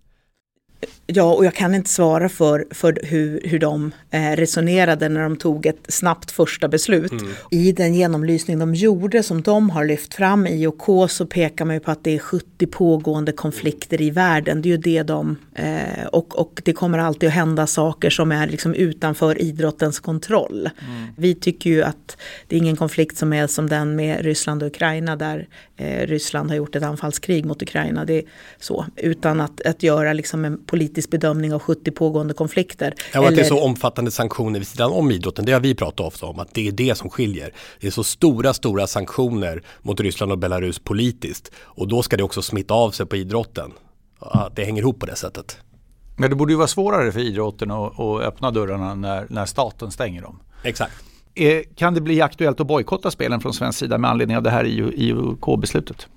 Ja, 1.13 1.33
och 1.33 1.45
jag 1.45 1.53
kan 1.53 1.75
inte 1.75 1.89
svara 1.89 2.29
för, 2.29 2.67
för 2.71 2.99
hur, 3.03 3.41
hur 3.43 3.59
de 3.59 3.91
eh, 4.11 4.31
resonerade 4.31 5.09
när 5.09 5.21
de 5.21 5.37
tog 5.37 5.65
ett 5.65 5.85
snabbt 5.87 6.31
första 6.31 6.67
beslut. 6.67 7.11
Mm. 7.11 7.27
I 7.51 7.71
den 7.71 7.93
genomlysning 7.93 8.59
de 8.59 8.75
gjorde 8.75 9.23
som 9.23 9.41
de 9.41 9.69
har 9.69 9.85
lyft 9.85 10.13
fram 10.13 10.47
i 10.47 10.67
OK 10.67 11.11
så 11.11 11.25
pekar 11.25 11.65
man 11.65 11.75
ju 11.75 11.79
på 11.79 11.91
att 11.91 12.03
det 12.03 12.15
är 12.15 12.19
70 12.19 12.67
pågående 12.67 13.31
konflikter 13.31 14.01
i 14.01 14.09
världen. 14.09 14.61
Det 14.61 14.69
är 14.69 14.71
ju 14.71 14.77
det 14.77 15.03
de, 15.03 15.35
eh, 15.55 16.05
och, 16.11 16.39
och 16.39 16.61
det 16.65 16.73
kommer 16.73 16.99
alltid 16.99 17.29
att 17.29 17.35
hända 17.35 17.67
saker 17.67 18.09
som 18.09 18.31
är 18.31 18.47
liksom 18.47 18.73
utanför 18.73 19.41
idrottens 19.41 19.99
kontroll. 19.99 20.69
Mm. 20.87 21.07
Vi 21.17 21.35
tycker 21.35 21.69
ju 21.69 21.83
att 21.83 22.17
det 22.47 22.55
är 22.55 22.59
ingen 22.59 22.75
konflikt 22.75 23.17
som 23.17 23.33
är 23.33 23.47
som 23.47 23.69
den 23.69 23.95
med 23.95 24.21
Ryssland 24.21 24.63
och 24.63 24.67
Ukraina 24.67 25.15
där 25.15 25.47
eh, 25.77 26.07
Ryssland 26.07 26.49
har 26.49 26.57
gjort 26.57 26.75
ett 26.75 26.83
anfallskrig 26.83 27.45
mot 27.45 27.61
Ukraina. 27.61 28.05
Det 28.05 28.13
är 28.13 28.23
så, 28.59 28.85
utan 28.95 29.41
att, 29.41 29.61
att 29.61 29.83
göra 29.83 30.13
liksom 30.13 30.45
en 30.45 30.65
politisk 30.65 30.98
bedömning 31.07 31.53
av 31.53 31.59
70 31.59 31.91
pågående 31.91 32.33
konflikter. 32.33 32.93
Ja, 33.13 33.19
Eller... 33.19 33.29
att 33.29 33.35
det 33.35 33.41
är 33.41 33.45
så 33.45 33.63
omfattande 33.63 34.11
sanktioner 34.11 34.59
vid 34.59 34.67
sidan 34.67 34.91
om 34.91 35.11
idrotten, 35.11 35.45
det 35.45 35.51
har 35.51 35.59
vi 35.59 35.75
pratat 35.75 35.99
ofta 35.99 36.25
om, 36.25 36.39
att 36.39 36.53
det 36.53 36.67
är 36.67 36.71
det 36.71 36.97
som 36.97 37.09
skiljer. 37.09 37.53
Det 37.79 37.87
är 37.87 37.91
så 37.91 38.03
stora, 38.03 38.53
stora 38.53 38.87
sanktioner 38.87 39.63
mot 39.81 39.99
Ryssland 39.99 40.31
och 40.31 40.37
Belarus 40.37 40.79
politiskt 40.79 41.51
och 41.57 41.87
då 41.87 42.01
ska 42.01 42.17
det 42.17 42.23
också 42.23 42.41
smitta 42.41 42.73
av 42.73 42.91
sig 42.91 43.05
på 43.05 43.15
idrotten. 43.15 43.71
Att 44.19 44.55
det 44.55 44.65
hänger 44.65 44.81
ihop 44.81 44.99
på 44.99 45.05
det 45.05 45.15
sättet. 45.15 45.57
Men 46.17 46.29
det 46.29 46.35
borde 46.35 46.53
ju 46.53 46.57
vara 46.57 46.67
svårare 46.67 47.11
för 47.11 47.19
idrotten 47.19 47.71
att, 47.71 47.99
att 47.99 48.21
öppna 48.21 48.51
dörrarna 48.51 48.95
när, 48.95 49.27
när 49.29 49.45
staten 49.45 49.91
stänger 49.91 50.21
dem. 50.21 50.39
Exakt. 50.63 50.93
Kan 51.75 51.93
det 51.93 52.01
bli 52.01 52.21
aktuellt 52.21 52.59
att 52.59 52.67
bojkotta 52.67 53.11
spelen 53.11 53.39
från 53.39 53.53
svensk 53.53 53.79
sida 53.79 53.97
med 53.97 54.09
anledning 54.11 54.37
av 54.37 54.43
det 54.43 54.49
här 54.49 54.65
IOK-beslutet? 54.65 56.07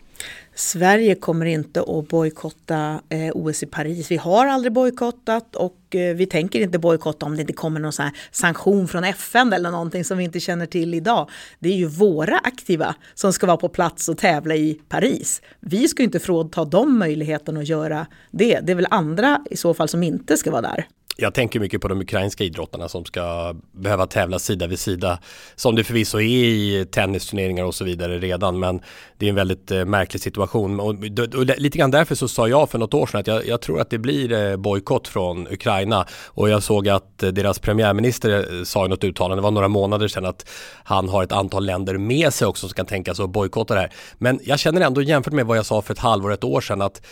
Sverige 0.55 1.15
kommer 1.15 1.47
inte 1.47 1.81
att 1.81 2.09
bojkotta 2.09 3.01
eh, 3.09 3.31
OS 3.35 3.63
i 3.63 3.67
Paris. 3.67 4.11
Vi 4.11 4.17
har 4.17 4.47
aldrig 4.47 4.73
bojkottat 4.73 5.57
och 5.57 5.95
eh, 5.95 6.15
vi 6.15 6.27
tänker 6.27 6.61
inte 6.61 6.79
bojkotta 6.79 7.27
om 7.27 7.37
det 7.37 7.41
inte 7.41 7.53
kommer 7.53 7.81
någon 7.81 7.93
sån 7.93 8.11
sanktion 8.31 8.89
från 8.89 9.05
FN 9.05 9.53
eller 9.53 9.71
någonting 9.71 10.05
som 10.05 10.19
vi 10.19 10.25
inte 10.25 10.41
känner 10.41 10.67
till 10.67 10.95
idag. 10.95 11.31
Det 11.59 11.69
är 11.69 11.77
ju 11.77 11.87
våra 11.87 12.39
aktiva 12.39 12.95
som 13.15 13.33
ska 13.33 13.47
vara 13.47 13.57
på 13.57 13.69
plats 13.69 14.09
och 14.09 14.19
tävla 14.19 14.55
i 14.55 14.81
Paris. 14.89 15.43
Vi 15.61 15.89
ska 15.89 16.03
inte 16.03 16.21
frånta 16.21 16.65
dem 16.65 16.99
möjligheten 16.99 17.57
att 17.57 17.69
göra 17.69 18.07
det. 18.31 18.61
Det 18.63 18.73
är 18.73 18.77
väl 18.77 18.89
andra 18.91 19.45
i 19.51 19.57
så 19.57 19.75
fall 19.75 19.89
som 19.89 20.03
inte 20.03 20.37
ska 20.37 20.51
vara 20.51 20.63
där. 20.63 20.87
Jag 21.17 21.35
tänker 21.35 21.61
mycket 21.61 21.81
på 21.81 21.89
de 21.89 22.01
ukrainska 22.01 22.45
idrottarna 22.45 22.89
som 22.89 23.05
ska 23.05 23.55
behöva 23.73 24.07
tävla 24.07 24.39
sida 24.39 24.67
vid 24.67 24.79
sida. 24.79 25.19
Som 25.55 25.75
det 25.75 25.85
förvisso 25.85 26.19
är 26.19 26.23
i 26.23 26.87
tennisturneringar 26.91 27.65
och 27.65 27.75
så 27.75 27.85
vidare 27.85 28.19
redan. 28.19 28.59
Men 28.59 28.81
det 29.19 29.27
är 29.27 29.31
en 29.31 29.35
väldigt 29.35 29.71
eh, 29.71 29.85
märklig 29.85 30.23
situation. 30.23 30.81
Och, 30.81 30.89
och, 30.89 31.47
lite 31.59 31.79
grann 31.79 31.91
därför 31.91 32.15
så 32.15 32.29
sa 32.29 32.49
jag 32.49 32.71
för 32.71 32.79
något 32.79 32.95
år 32.95 33.07
sedan 33.07 33.21
att 33.21 33.27
jag, 33.27 33.47
jag 33.47 33.61
tror 33.61 33.81
att 33.81 33.91
det 33.91 33.99
blir 33.99 34.33
eh, 34.33 34.57
bojkott 34.57 35.09
från 35.09 35.49
Ukraina. 35.49 36.07
Och 36.27 36.49
jag 36.49 36.63
såg 36.63 36.89
att 36.89 37.23
eh, 37.23 37.29
deras 37.29 37.59
premiärminister 37.59 38.59
eh, 38.59 38.65
sa 38.65 38.87
i 38.87 38.89
något 38.89 39.05
uttalande, 39.05 39.37
det 39.37 39.43
var 39.43 39.51
några 39.51 39.69
månader 39.69 40.09
sedan, 40.09 40.25
att 40.25 40.49
han 40.85 41.09
har 41.09 41.23
ett 41.23 41.33
antal 41.33 41.67
länder 41.67 41.99
med 41.99 42.35
sig 42.35 42.47
också 42.47 42.69
som 42.69 42.75
kan 42.75 42.87
tänka 42.87 43.15
sig 43.15 43.25
att 43.25 43.31
bojkotta 43.31 43.75
det 43.75 43.81
här. 43.81 43.93
Men 44.19 44.41
jag 44.43 44.59
känner 44.59 44.81
ändå 44.81 45.03
jämfört 45.03 45.33
med 45.33 45.47
vad 45.47 45.59
jag 45.59 45.67
sa 45.67 45.83
för 45.83 45.93
ett 45.93 45.99
halvår, 45.99 46.33
ett 46.33 46.45
år 46.45 46.61
sedan 46.61 46.83
att 46.83 47.03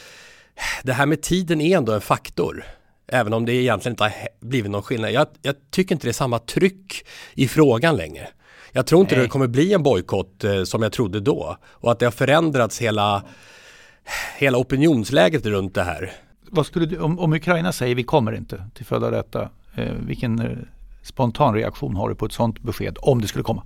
det 0.82 0.92
här 0.92 1.06
med 1.06 1.22
tiden 1.22 1.60
är 1.60 1.76
ändå 1.76 1.92
en 1.92 2.00
faktor. 2.00 2.64
Även 3.12 3.32
om 3.32 3.46
det 3.46 3.52
egentligen 3.52 3.92
inte 3.92 4.04
har 4.04 4.12
blivit 4.40 4.70
någon 4.70 4.82
skillnad. 4.82 5.12
Jag, 5.12 5.26
jag 5.42 5.54
tycker 5.70 5.94
inte 5.94 6.06
det 6.06 6.10
är 6.10 6.12
samma 6.12 6.38
tryck 6.38 7.06
i 7.34 7.48
frågan 7.48 7.96
längre. 7.96 8.28
Jag 8.72 8.86
tror 8.86 9.00
inte 9.00 9.14
Nej. 9.14 9.24
det 9.24 9.28
kommer 9.28 9.46
bli 9.46 9.72
en 9.72 9.82
bojkott 9.82 10.44
eh, 10.44 10.64
som 10.64 10.82
jag 10.82 10.92
trodde 10.92 11.20
då. 11.20 11.56
Och 11.68 11.92
att 11.92 11.98
det 11.98 12.06
har 12.06 12.10
förändrats 12.10 12.80
hela, 12.80 13.22
hela 14.38 14.58
opinionsläget 14.58 15.46
runt 15.46 15.74
det 15.74 15.82
här. 15.82 16.12
Vad 16.50 16.66
skulle 16.66 16.86
du, 16.86 16.98
om, 16.98 17.18
om 17.18 17.32
Ukraina 17.32 17.72
säger 17.72 17.94
vi 17.94 18.02
kommer 18.02 18.32
inte 18.32 18.64
till 18.74 18.86
följd 18.86 19.04
av 19.04 19.12
detta, 19.12 19.48
eh, 19.74 19.92
vilken 20.06 20.40
eh, 20.40 20.58
spontan 21.02 21.54
reaktion 21.54 21.96
har 21.96 22.08
du 22.08 22.14
på 22.14 22.26
ett 22.26 22.32
sådant 22.32 22.60
besked 22.60 22.98
om 23.00 23.20
det 23.20 23.28
skulle 23.28 23.44
komma? 23.44 23.62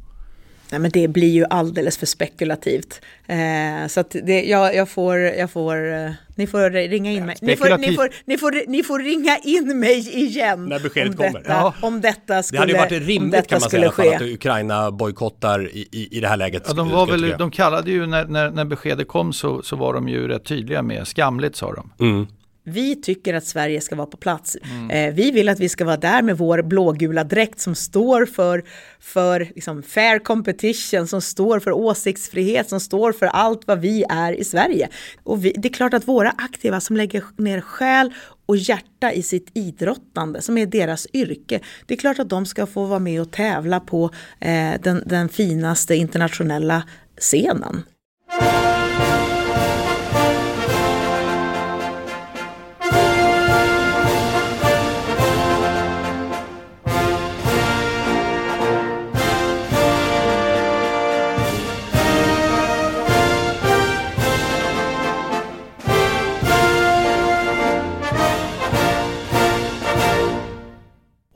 Nej, 0.70 0.81
men 0.81 0.90
det 0.90 1.09
blir 1.09 1.33
ju 1.33 1.44
alldeles 1.50 1.98
för 1.98 2.07
spekulativt. 2.07 3.00
Eh, 3.27 3.87
så 3.88 4.00
att 4.00 4.16
det, 4.22 4.44
jag, 4.44 4.74
jag, 4.74 4.88
får, 4.88 5.18
jag 5.18 5.50
får, 5.50 5.92
eh, 5.92 6.11
ni 6.35 6.46
får 6.46 6.70
ringa 6.70 7.12
in 7.12 7.27
mig. 7.27 7.37
Ni 7.40 7.57
får, 7.57 7.79
ni, 7.79 7.94
får, 7.94 8.09
ni, 8.24 8.38
får, 8.38 8.70
ni 8.70 8.83
får 8.83 8.98
ringa 8.98 9.38
in 9.38 9.79
mig 9.81 10.18
igen. 10.24 10.66
När 10.66 10.79
beskedet 10.79 11.11
om 11.11 11.16
kommer. 11.16 11.38
Detta, 11.40 11.53
ja. 11.53 11.74
Om 11.83 12.00
detta 12.00 12.42
skulle 12.42 12.59
Det 12.59 12.61
hade 12.61 12.72
ju 12.72 12.96
varit 12.96 13.09
rimligt 13.09 13.46
kan 13.46 13.61
man 13.61 13.70
säga 13.70 14.16
att 14.16 14.22
Ukraina 14.22 14.90
bojkottar 14.90 15.68
i, 15.68 15.88
i, 15.92 16.16
i 16.16 16.20
det 16.20 16.29
här 16.29 16.37
läget. 16.37 16.62
Ja, 16.66 16.72
de, 16.72 16.90
var 16.90 17.07
väl, 17.07 17.35
de 17.38 17.50
kallade 17.50 17.90
ju 17.90 18.07
när, 18.07 18.24
när, 18.24 18.50
när 18.50 18.64
beskedet 18.64 19.09
kom 19.09 19.33
så, 19.33 19.62
så 19.62 19.77
var 19.77 19.94
de 19.94 20.09
ju 20.09 20.29
rätt 20.29 20.44
tydliga 20.44 20.83
med, 20.83 21.07
skamligt 21.07 21.57
sa 21.57 21.72
de. 21.72 21.90
Mm. 22.05 22.27
Vi 22.66 22.96
tycker 22.96 23.35
att 23.35 23.46
Sverige 23.46 23.81
ska 23.81 23.96
vara 23.96 24.07
på 24.07 24.16
plats. 24.16 24.57
Mm. 24.62 25.14
Vi 25.14 25.31
vill 25.31 25.48
att 25.48 25.61
vi 25.61 25.68
ska 25.68 25.85
vara 25.85 25.96
där 25.96 26.22
med 26.22 26.38
vår 26.38 26.62
blågula 26.62 27.24
dräkt 27.24 27.61
som 27.61 27.74
står 27.74 28.27
för, 28.27 28.64
för 29.00 29.40
liksom 29.55 29.83
fair 29.83 30.18
competition, 30.18 31.07
som 31.07 31.20
står 31.20 31.61
för 31.61 31.72
åsiktsfrihet, 31.72 32.68
som 32.68 32.81
står 32.81 33.12
för 33.12 33.27
allt 33.27 33.66
vad 33.66 33.81
vi 33.81 34.05
är 34.09 34.33
i 34.33 34.44
Sverige. 34.44 34.88
Och 35.22 35.44
vi, 35.44 35.53
det 35.57 35.68
är 35.68 35.72
klart 35.72 35.94
att 35.94 36.09
våra 36.09 36.31
aktiva 36.31 36.81
som 36.81 36.96
lägger 36.96 37.24
ner 37.37 37.61
själ 37.61 38.12
och 38.46 38.57
hjärta 38.57 39.12
i 39.12 39.22
sitt 39.22 39.50
idrottande, 39.55 40.42
som 40.42 40.59
är 40.59 40.66
deras 40.66 41.07
yrke. 41.12 41.61
Det 41.87 41.94
är 41.94 41.98
klart 41.98 42.18
att 42.18 42.29
de 42.29 42.46
ska 42.46 42.66
få 42.66 42.85
vara 42.85 42.98
med 42.98 43.20
och 43.20 43.31
tävla 43.33 43.81
på 43.81 44.11
eh, 44.40 44.72
den, 44.83 45.03
den 45.07 45.29
finaste 45.29 45.94
internationella 45.94 46.83
scenen. 47.18 47.83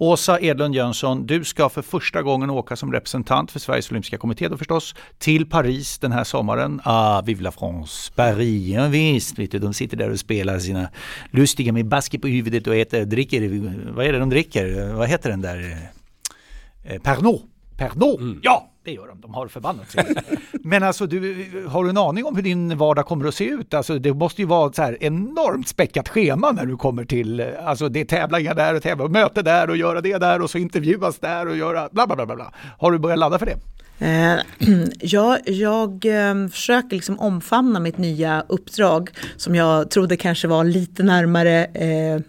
Åsa 0.00 0.40
Edlund 0.40 0.74
Jönsson, 0.74 1.26
du 1.26 1.44
ska 1.44 1.68
för 1.68 1.82
första 1.82 2.22
gången 2.22 2.50
åka 2.50 2.76
som 2.76 2.92
representant 2.92 3.50
för 3.50 3.58
Sveriges 3.58 3.90
Olympiska 3.90 4.18
Kommitté 4.18 4.48
då 4.48 4.56
förstås 4.56 4.94
till 5.18 5.46
Paris 5.50 5.98
den 5.98 6.12
här 6.12 6.24
sommaren. 6.24 6.80
Ah, 6.84 7.22
vive 7.22 7.42
la 7.42 7.50
France, 7.50 8.12
Paris, 8.14 8.68
ja, 8.68 8.86
visst, 8.86 9.38
vet 9.38 9.50
du, 9.50 9.58
de 9.58 9.74
sitter 9.74 9.96
där 9.96 10.10
och 10.10 10.18
spelar 10.18 10.58
sina 10.58 10.88
lustiga 11.30 11.72
med 11.72 11.86
basker 11.86 12.18
på 12.18 12.28
huvudet 12.28 12.66
och 12.66 12.76
äter, 12.76 13.04
dricker, 13.04 13.92
vad 13.92 14.06
är 14.06 14.12
det 14.12 14.18
de 14.18 14.30
dricker? 14.30 14.92
Vad 14.92 15.08
heter 15.08 15.30
den 15.30 15.40
där? 15.40 15.58
Eh, 16.84 16.94
eh 16.94 17.02
Pernod. 17.02 17.57
Pernod, 17.78 18.20
mm. 18.20 18.40
ja! 18.42 18.70
Det 18.84 18.92
gör 18.92 19.08
de, 19.08 19.20
de 19.20 19.34
har 19.34 19.48
förbannat 19.48 19.96
Men 20.52 20.82
alltså, 20.82 21.06
du, 21.06 21.46
har 21.68 21.84
du 21.84 21.90
en 21.90 21.98
aning 21.98 22.24
om 22.24 22.36
hur 22.36 22.42
din 22.42 22.78
vardag 22.78 23.06
kommer 23.06 23.28
att 23.28 23.34
se 23.34 23.44
ut? 23.44 23.74
Alltså, 23.74 23.98
det 23.98 24.14
måste 24.14 24.42
ju 24.42 24.48
vara 24.48 24.68
ett 24.68 24.76
så 24.76 24.82
här 24.82 24.96
enormt 25.00 25.68
späckat 25.68 26.08
schema 26.08 26.52
när 26.52 26.66
du 26.66 26.76
kommer 26.76 27.04
till, 27.04 27.40
alltså 27.40 27.88
det 27.88 28.00
är 28.00 28.04
tävlingar 28.04 28.54
där 28.54 28.74
och 28.74 28.82
tävlingar, 28.82 29.08
möte 29.08 29.42
där 29.42 29.70
och 29.70 29.76
göra 29.76 30.00
det 30.00 30.18
där 30.18 30.42
och 30.42 30.50
så 30.50 30.58
intervjuas 30.58 31.18
där 31.18 31.48
och 31.48 31.56
göra 31.56 31.88
bla 31.92 32.06
bla 32.06 32.16
bla 32.16 32.36
bla. 32.36 32.52
Har 32.78 32.92
du 32.92 32.98
börjat 32.98 33.18
ladda 33.18 33.38
för 33.38 33.46
det? 33.46 33.58
Eh, 33.98 34.38
jag, 35.00 35.38
jag 35.46 36.04
eh, 36.04 36.48
försöker 36.48 36.96
liksom 36.96 37.18
omfamna 37.18 37.80
mitt 37.80 37.98
nya 37.98 38.44
uppdrag 38.48 39.10
som 39.36 39.54
jag 39.54 39.90
trodde 39.90 40.16
kanske 40.16 40.48
var 40.48 40.64
lite 40.64 41.02
närmare 41.02 41.64
eh, 41.64 42.22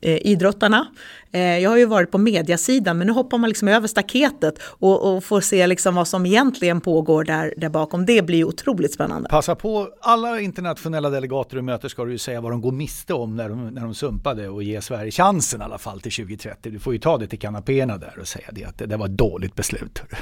eh, 0.00 0.26
idrottarna. 0.26 0.86
Eh, 1.32 1.58
jag 1.58 1.70
har 1.70 1.76
ju 1.76 1.84
varit 1.84 2.10
på 2.10 2.18
mediasidan 2.18 2.98
men 2.98 3.06
nu 3.06 3.12
hoppar 3.12 3.38
man 3.38 3.48
liksom 3.48 3.68
över 3.68 3.88
staketet 3.88 4.54
och, 4.62 5.16
och 5.16 5.24
får 5.24 5.40
se 5.40 5.66
liksom 5.66 5.94
vad 5.94 6.08
som 6.08 6.26
egentligen 6.26 6.80
pågår 6.80 7.24
där, 7.24 7.54
där 7.56 7.68
bakom. 7.68 8.06
Det 8.06 8.22
blir 8.22 8.44
otroligt 8.44 8.92
spännande. 8.92 9.28
Passa 9.28 9.54
på, 9.54 9.88
alla 10.00 10.40
internationella 10.40 11.10
delegater 11.10 11.56
du 11.56 11.62
möter 11.62 11.88
ska 11.88 12.04
du 12.04 12.12
ju 12.12 12.18
säga 12.18 12.40
vad 12.40 12.52
de 12.52 12.60
går 12.60 12.72
miste 12.72 13.14
om 13.14 13.36
när 13.36 13.48
de, 13.48 13.68
när 13.68 13.82
de 13.82 13.94
sumpade 13.94 14.48
och 14.48 14.62
ge 14.62 14.80
Sverige 14.80 15.10
chansen 15.10 15.60
i 15.60 15.64
alla 15.64 15.78
fall 15.78 16.00
till 16.00 16.12
2030. 16.12 16.72
Du 16.72 16.78
får 16.78 16.92
ju 16.92 16.98
ta 16.98 17.18
det 17.18 17.26
till 17.26 17.38
kanapéerna 17.38 17.98
där 17.98 18.18
och 18.20 18.28
säga 18.28 18.48
det 18.52 18.64
att 18.64 18.78
det, 18.78 18.86
det 18.86 18.96
var 18.96 19.06
ett 19.06 19.16
dåligt 19.16 19.54
beslut. 19.54 20.02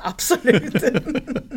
Absolut. 0.00 0.84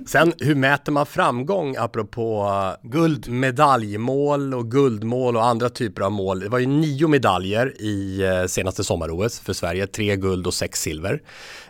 Sen 0.08 0.34
hur 0.40 0.56
mäter 0.56 0.92
man 0.92 1.06
framgång 1.06 1.76
apropå 1.80 2.50
guld, 2.84 3.30
medaljmål 3.30 4.54
och 4.54 4.72
guldmål 4.72 5.38
och 5.38 5.46
andra 5.46 5.70
typer 5.70 6.02
av 6.02 6.12
mål? 6.12 6.40
Det 6.40 6.50
var 6.50 6.60
ju 6.60 6.66
nio 6.66 7.08
medaljer 7.08 7.69
i 7.70 8.22
eh, 8.22 8.46
senaste 8.46 8.84
sommar-OS 8.84 9.40
för 9.40 9.54
Sverige. 9.54 9.88
Tre 9.88 10.16
guld 10.16 10.48
och 10.48 10.54
sex 10.54 10.82
silver. 10.82 11.22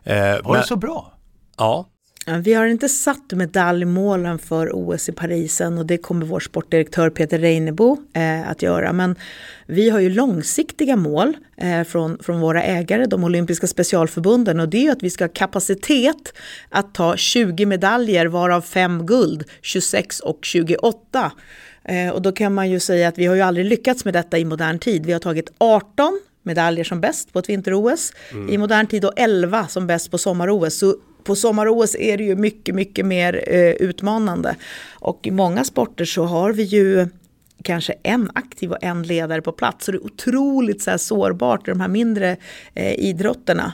Eh, 0.04 0.16
var 0.16 0.42
men, 0.44 0.62
det 0.62 0.68
så 0.68 0.76
bra? 0.76 1.14
Ja. 1.58 1.90
Vi 2.44 2.54
har 2.54 2.66
inte 2.66 2.90
satt 2.90 3.32
medaljmålen 3.32 4.40
för 4.40 4.70
OS 4.74 5.10
i 5.10 5.12
Paris 5.12 5.62
än 5.62 5.78
och 5.78 5.86
det 5.86 5.98
kommer 5.98 6.26
vår 6.26 6.40
sportdirektör 6.40 7.10
Peter 7.10 7.40
Reinebo 7.40 7.98
eh, 8.14 8.50
att 8.50 8.62
göra. 8.62 8.94
Men 8.94 9.16
vi 9.68 9.90
har 9.90 10.00
ju 10.00 10.10
långsiktiga 10.10 10.96
mål 10.96 11.38
eh, 11.58 11.84
från, 11.84 12.18
från 12.24 12.40
våra 12.40 12.64
ägare, 12.64 13.06
de 13.06 13.24
olympiska 13.24 13.68
specialförbunden 13.68 14.60
och 14.60 14.70
det 14.70 14.78
är 14.78 14.82
ju 14.82 14.90
att 14.90 15.04
vi 15.04 15.10
ska 15.10 15.24
ha 15.24 15.30
kapacitet 15.34 16.34
att 16.70 16.94
ta 16.94 17.18
20 17.18 17.66
medaljer 17.66 18.26
varav 18.26 18.62
5 18.62 19.06
guld, 19.06 19.44
26 19.62 20.20
och 20.20 20.40
28 20.42 20.92
Eh, 21.22 21.32
och 22.14 22.22
då 22.22 22.32
kan 22.32 22.54
man 22.54 22.70
ju 22.70 22.80
säga 22.80 23.08
att 23.08 23.18
vi 23.18 23.26
har 23.26 23.36
ju 23.36 23.42
aldrig 23.42 23.66
lyckats 23.66 24.06
med 24.06 24.14
detta 24.14 24.38
i 24.38 24.46
modern 24.46 24.80
tid. 24.80 25.06
Vi 25.06 25.12
har 25.12 25.20
tagit 25.20 25.52
18 25.58 26.20
medaljer 26.44 26.84
som 26.84 27.02
bäst 27.02 27.34
på 27.34 27.40
ett 27.40 27.50
vinter-OS 27.50 28.14
mm. 28.32 28.50
i 28.50 28.58
modern 28.58 28.88
tid 28.88 29.06
och 29.06 29.14
11 29.16 29.68
som 29.68 29.88
bäst 29.88 30.12
på 30.12 30.18
sommar-OS. 30.18 30.80
Så 30.80 30.96
på 31.24 31.36
sommar-OS 31.36 31.96
är 31.96 32.18
det 32.18 32.24
ju 32.24 32.36
mycket, 32.36 32.76
mycket 32.76 33.06
mer 33.06 33.44
eh, 33.48 33.72
utmanande. 33.72 34.56
Och 34.92 35.28
i 35.28 35.32
många 35.32 35.64
sporter 35.64 36.06
så 36.06 36.24
har 36.24 36.54
vi 36.54 36.64
ju 36.64 37.08
kanske 37.64 37.94
en 38.04 38.32
aktiv 38.36 38.72
och 38.72 38.84
en 38.84 39.04
ledare 39.04 39.42
på 39.42 39.52
plats. 39.52 39.86
Så 39.86 39.92
det 39.92 39.98
är 39.98 40.06
otroligt 40.06 40.82
så 40.82 40.92
här 40.92 40.98
sårbart 40.98 41.68
i 41.68 41.72
de 41.72 41.82
här 41.82 41.88
mindre 41.88 42.38
eh, 42.74 42.94
idrotterna. 42.94 43.74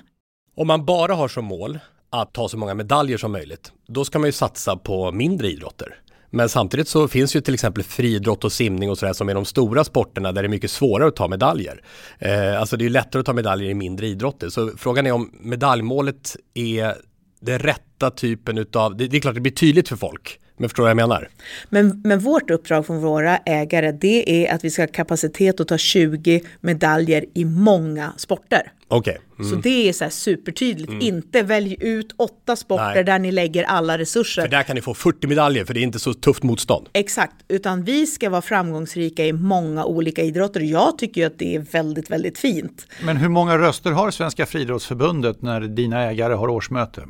Om 0.56 0.68
man 0.68 0.86
bara 0.86 1.14
har 1.14 1.28
som 1.28 1.46
mål 1.46 1.80
att 2.10 2.34
ta 2.34 2.50
så 2.50 2.58
många 2.58 2.74
medaljer 2.74 3.18
som 3.18 3.32
möjligt, 3.32 3.72
då 3.88 4.06
ska 4.06 4.20
man 4.20 4.28
ju 4.28 4.32
satsa 4.32 4.78
på 4.78 5.12
mindre 5.12 5.48
idrotter. 5.48 6.00
Men 6.36 6.50
samtidigt 6.50 6.88
så 6.88 7.08
finns 7.08 7.36
ju 7.36 7.42
till 7.42 7.54
exempel 7.54 7.84
friidrott 7.84 8.44
och 8.44 8.52
simning 8.52 8.90
och 8.90 8.98
sådär 8.98 9.14
som 9.14 9.30
är 9.30 9.34
de 9.34 9.46
stora 9.46 9.84
sporterna 9.84 10.32
där 10.32 10.42
det 10.42 10.48
är 10.48 10.50
mycket 10.50 10.72
svårare 10.72 11.08
att 11.08 11.16
ta 11.16 11.28
medaljer. 11.28 11.82
Eh, 12.20 12.60
alltså 12.60 12.78
det 12.78 12.82
är 12.82 12.86
ju 12.86 12.90
lättare 12.90 13.20
att 13.20 13.26
ta 13.26 13.34
medaljer 13.34 13.70
i 13.70 13.74
mindre 13.74 14.08
idrotter. 14.08 14.50
Så 14.50 14.72
frågan 14.78 15.08
är 15.08 15.12
om 15.12 15.32
medaljmålet 15.40 16.36
är 16.54 16.96
den 17.42 17.60
rätta 17.60 18.12
typen 18.12 18.58
utav, 18.58 18.98
det, 18.98 19.08
det 19.08 19.18
är 19.18 19.22
klart 19.22 19.36
det 19.36 19.42
blir 19.42 19.52
tydligt 19.52 19.90
för 19.90 19.96
folk. 19.96 20.40
Men 20.58 20.70
förstår 20.70 20.84
du 20.84 20.86
vad 20.86 20.90
jag 20.90 21.10
menar? 21.10 21.30
Men, 21.70 22.02
men 22.04 22.20
vårt 22.20 22.50
uppdrag 22.50 22.86
från 22.86 23.02
våra 23.02 23.38
ägare 23.38 23.92
det 23.92 24.46
är 24.46 24.56
att 24.56 24.64
vi 24.64 24.70
ska 24.70 24.82
ha 24.82 24.88
kapacitet 24.88 25.60
att 25.60 25.68
ta 25.68 25.78
20 25.78 26.42
medaljer 26.62 27.26
i 27.34 27.46
många 27.46 28.14
sporter. 28.18 28.72
Okay. 28.88 29.18
Mm. 29.40 29.52
Så 29.52 29.56
det 29.56 29.90
är 29.90 29.94
så 29.94 30.04
här 30.04 30.12
supertydligt. 30.12 30.90
Mm. 30.90 31.02
Inte 31.02 31.42
välj 31.42 31.78
ut 31.80 32.14
åtta 32.18 32.56
sporter 32.56 32.94
Nej. 32.96 33.04
där 33.04 33.20
ni 33.20 33.32
lägger 33.32 33.64
alla 33.64 33.98
resurser. 33.98 34.42
För 34.42 34.50
där 34.50 34.64
kan 34.64 34.76
ni 34.76 34.82
få 34.82 34.94
40 34.94 35.28
medaljer 35.28 35.66
för 35.66 35.74
det 35.74 35.80
är 35.80 35.82
inte 35.82 36.00
så 36.00 36.14
tufft 36.14 36.44
motstånd. 36.44 36.90
Exakt, 36.94 37.36
utan 37.48 37.84
vi 37.84 38.06
ska 38.06 38.30
vara 38.30 38.42
framgångsrika 38.42 39.26
i 39.26 39.34
många 39.34 39.86
olika 39.86 40.22
idrotter. 40.22 40.60
Jag 40.60 40.98
tycker 40.98 41.22
ju 41.22 41.28
att 41.28 41.40
det 41.40 41.56
är 41.56 41.60
väldigt, 41.60 42.12
väldigt 42.12 42.38
fint. 42.38 42.88
Men 43.04 43.18
hur 43.18 43.30
många 43.30 43.58
röster 43.58 43.92
har 43.92 44.12
Svenska 44.12 44.46
Friidrottsförbundet 44.46 45.42
när 45.42 45.62
dina 45.62 46.02
ägare 46.02 46.34
har 46.34 46.48
årsmöte? 46.48 47.02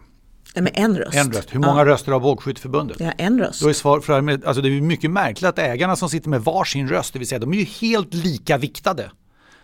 Med 0.62 0.72
en 0.76 0.98
röst. 0.98 1.16
En 1.16 1.32
röst. 1.32 1.56
Hur 1.56 1.60
många 1.60 1.80
ja. 1.80 1.86
röster 1.86 2.12
har 2.12 2.20
Bågskytteförbundet? 2.20 3.00
Ja, 3.00 3.12
en 3.18 3.40
röst. 3.40 3.62
Då 3.62 3.70
är 3.70 3.74
svar 3.74 4.00
för, 4.00 4.48
alltså 4.48 4.62
det 4.62 4.70
är 4.70 4.82
mycket 4.82 5.12
märkligt 5.12 5.50
att 5.50 5.60
ägarna 5.60 5.96
som 5.96 6.10
sitter 6.10 6.30
med 6.30 6.42
varsin 6.42 6.90
röst, 6.90 7.14
det 7.14 7.20
vill 7.20 7.28
säga 7.28 7.40
de 7.40 7.54
är 7.54 7.58
ju 7.58 7.64
helt 7.64 8.14
lika 8.14 8.58
viktade. 8.58 9.12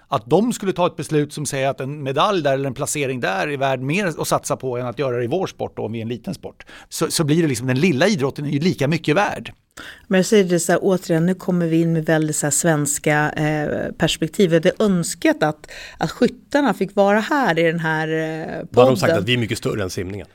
Att 0.08 0.26
de 0.26 0.54
skulle 0.54 0.74
ta 0.74 0.88
ett 0.88 0.96
beslut 0.96 1.34
som 1.34 1.46
säger 1.46 1.70
att 1.70 1.80
en 1.80 2.04
medalj 2.04 2.44
där 2.44 2.54
eller 2.54 2.68
en 2.68 2.74
placering 2.74 3.20
där 3.20 3.48
är 3.48 3.58
värd 3.58 3.80
mer 3.80 4.06
att 4.06 4.28
satsa 4.28 4.56
på 4.56 4.78
än 4.78 4.86
att 4.86 5.00
göra 5.00 5.18
det 5.18 5.24
i 5.24 5.28
vår 5.28 5.48
sport 5.48 5.78
då, 5.78 5.86
om 5.86 5.92
vi 5.92 5.98
är 5.98 6.02
en 6.02 6.08
liten 6.08 6.34
sport. 6.34 6.66
Så, 6.90 7.12
så 7.12 7.24
blir 7.24 7.42
det 7.42 7.48
liksom, 7.48 7.68
den 7.68 7.80
lilla 7.80 8.08
idrotten 8.08 8.46
är 8.46 8.50
ju 8.50 8.60
lika 8.60 8.88
mycket 8.88 9.16
värd. 9.16 9.54
Men 10.08 10.18
jag 10.18 10.26
säger 10.26 10.44
det 10.44 10.60
så 10.60 10.72
här, 10.72 10.80
återigen, 10.82 11.26
nu 11.26 11.36
kommer 11.36 11.68
vi 11.68 11.82
in 11.82 11.94
med 11.94 12.06
väldigt 12.06 12.36
så 12.36 12.52
svenska 12.52 13.32
eh, 13.32 13.92
perspektiv. 13.92 14.54
Jag 14.54 14.60
hade 14.60 14.72
önskat 14.80 15.44
att, 15.44 15.72
att 15.98 16.12
skyttarna 16.12 16.74
fick 16.74 16.96
vara 16.96 17.20
här 17.20 17.60
i 17.60 17.64
den 17.64 17.80
här 17.80 18.08
eh, 18.08 18.46
podden. 18.46 18.68
Då 18.72 18.82
har 18.82 18.88
de 18.88 18.98
sagt 18.98 19.14
att 19.14 19.28
vi 19.28 19.34
är 19.34 19.38
mycket 19.38 19.58
större 19.58 19.84
än 19.84 19.90
simningen. 19.90 20.28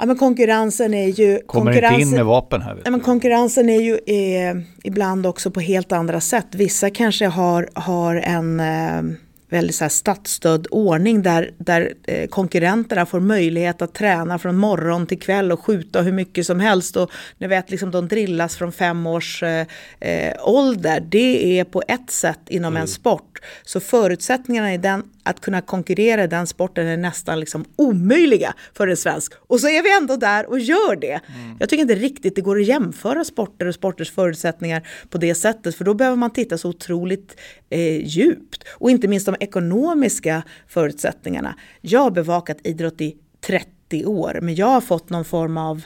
Ja, 0.00 0.06
men 0.06 0.16
konkurrensen 0.16 0.94
är 0.94 1.08
ju... 1.08 1.40
Kommer 1.46 1.72
konkurrensen, 1.72 2.00
inte 2.00 2.10
in 2.10 2.16
med 2.16 2.26
vapen 2.26 2.62
här. 2.62 2.82
Ja, 2.84 2.90
men 2.90 3.00
konkurrensen 3.00 3.68
är 3.68 3.80
ju 3.80 3.98
eh, 4.06 4.56
ibland 4.84 5.26
också 5.26 5.50
på 5.50 5.60
helt 5.60 5.92
andra 5.92 6.20
sätt. 6.20 6.46
Vissa 6.50 6.90
kanske 6.90 7.26
har, 7.26 7.68
har 7.74 8.16
en... 8.16 8.60
Eh, 8.60 9.16
väldigt 9.50 9.76
så 9.76 9.84
här 9.84 9.88
statsstödd 9.88 10.66
ordning 10.70 11.22
där, 11.22 11.50
där 11.58 11.92
eh, 12.06 12.28
konkurrenterna 12.28 13.06
får 13.06 13.20
möjlighet 13.20 13.82
att 13.82 13.94
träna 13.94 14.38
från 14.38 14.56
morgon 14.56 15.06
till 15.06 15.18
kväll 15.18 15.52
och 15.52 15.64
skjuta 15.64 16.02
hur 16.02 16.12
mycket 16.12 16.46
som 16.46 16.60
helst. 16.60 16.96
Och 16.96 17.10
ni 17.38 17.46
vet, 17.46 17.70
liksom, 17.70 17.90
de 17.90 18.08
drillas 18.08 18.56
från 18.56 18.72
fem 18.72 19.06
års 19.06 19.42
eh, 19.42 19.66
eh, 20.00 20.34
ålder. 20.48 21.00
Det 21.08 21.58
är 21.58 21.64
på 21.64 21.82
ett 21.88 22.10
sätt 22.10 22.40
inom 22.46 22.72
mm. 22.72 22.82
en 22.82 22.88
sport. 22.88 23.29
Så 23.62 23.80
förutsättningarna 23.80 24.74
i 24.74 24.78
den, 24.78 25.02
att 25.22 25.40
kunna 25.40 25.60
konkurrera 25.60 26.24
i 26.24 26.26
den 26.26 26.46
sporten 26.46 26.86
är 26.86 26.96
nästan 26.96 27.40
liksom 27.40 27.64
omöjliga 27.76 28.54
för 28.74 28.88
en 28.88 28.96
svensk. 28.96 29.32
Och 29.38 29.60
så 29.60 29.68
är 29.68 29.82
vi 29.82 29.96
ändå 29.96 30.16
där 30.16 30.50
och 30.50 30.58
gör 30.58 30.96
det. 30.96 31.20
Mm. 31.26 31.56
Jag 31.60 31.68
tycker 31.68 31.82
inte 31.82 31.94
riktigt 31.94 32.34
det 32.34 32.40
går 32.40 32.60
att 32.60 32.66
jämföra 32.66 33.24
sporter 33.24 33.66
och 33.66 33.74
sporters 33.74 34.10
förutsättningar 34.10 34.88
på 35.08 35.18
det 35.18 35.34
sättet. 35.34 35.74
För 35.74 35.84
då 35.84 35.94
behöver 35.94 36.16
man 36.16 36.30
titta 36.30 36.58
så 36.58 36.68
otroligt 36.68 37.36
eh, 37.70 38.06
djupt. 38.06 38.64
Och 38.70 38.90
inte 38.90 39.08
minst 39.08 39.26
de 39.26 39.36
ekonomiska 39.40 40.42
förutsättningarna. 40.68 41.54
Jag 41.80 42.00
har 42.00 42.10
bevakat 42.10 42.58
idrott 42.64 43.00
i 43.00 43.16
30 43.46 44.04
år, 44.06 44.38
men 44.42 44.54
jag 44.54 44.66
har 44.66 44.80
fått 44.80 45.10
någon 45.10 45.24
form 45.24 45.56
av 45.56 45.82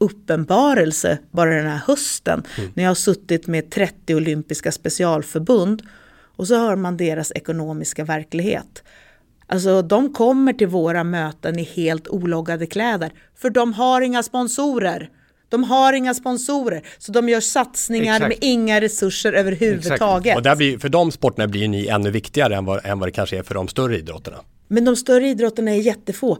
uppenbarelse 0.00 1.18
bara 1.30 1.54
den 1.54 1.66
här 1.66 1.80
hösten 1.86 2.42
mm. 2.58 2.70
när 2.74 2.84
jag 2.84 2.90
har 2.90 2.94
suttit 2.94 3.46
med 3.46 3.70
30 3.70 4.14
olympiska 4.14 4.72
specialförbund 4.72 5.82
och 6.40 6.46
så 6.46 6.58
hör 6.58 6.76
man 6.76 6.96
deras 6.96 7.32
ekonomiska 7.34 8.04
verklighet. 8.04 8.82
Alltså 9.46 9.82
de 9.82 10.12
kommer 10.12 10.52
till 10.52 10.66
våra 10.66 11.04
möten 11.04 11.58
i 11.58 11.62
helt 11.62 12.08
ologgade 12.08 12.66
kläder 12.66 13.12
för 13.36 13.50
de 13.50 13.72
har 13.72 14.00
inga 14.00 14.22
sponsorer. 14.22 15.10
De 15.48 15.64
har 15.64 15.92
inga 15.92 16.14
sponsorer, 16.14 16.82
så 16.98 17.12
de 17.12 17.28
gör 17.28 17.40
satsningar 17.40 18.14
Exakt. 18.14 18.28
med 18.28 18.38
inga 18.40 18.80
resurser 18.80 19.32
överhuvudtaget. 19.32 20.26
Exakt. 20.26 20.36
Och 20.36 20.42
där 20.42 20.56
blir, 20.56 20.78
för 20.78 20.88
de 20.88 21.12
sporterna 21.12 21.48
blir 21.48 21.68
ni 21.68 21.86
ännu 21.86 22.10
viktigare 22.10 22.56
än 22.56 22.64
vad, 22.64 22.86
än 22.86 22.98
vad 22.98 23.08
det 23.08 23.12
kanske 23.12 23.38
är 23.38 23.42
för 23.42 23.54
de 23.54 23.68
större 23.68 23.98
idrotterna. 23.98 24.36
Men 24.68 24.84
de 24.84 24.96
större 24.96 25.28
idrotterna 25.28 25.70
är 25.70 25.80
jättefå. 25.80 26.38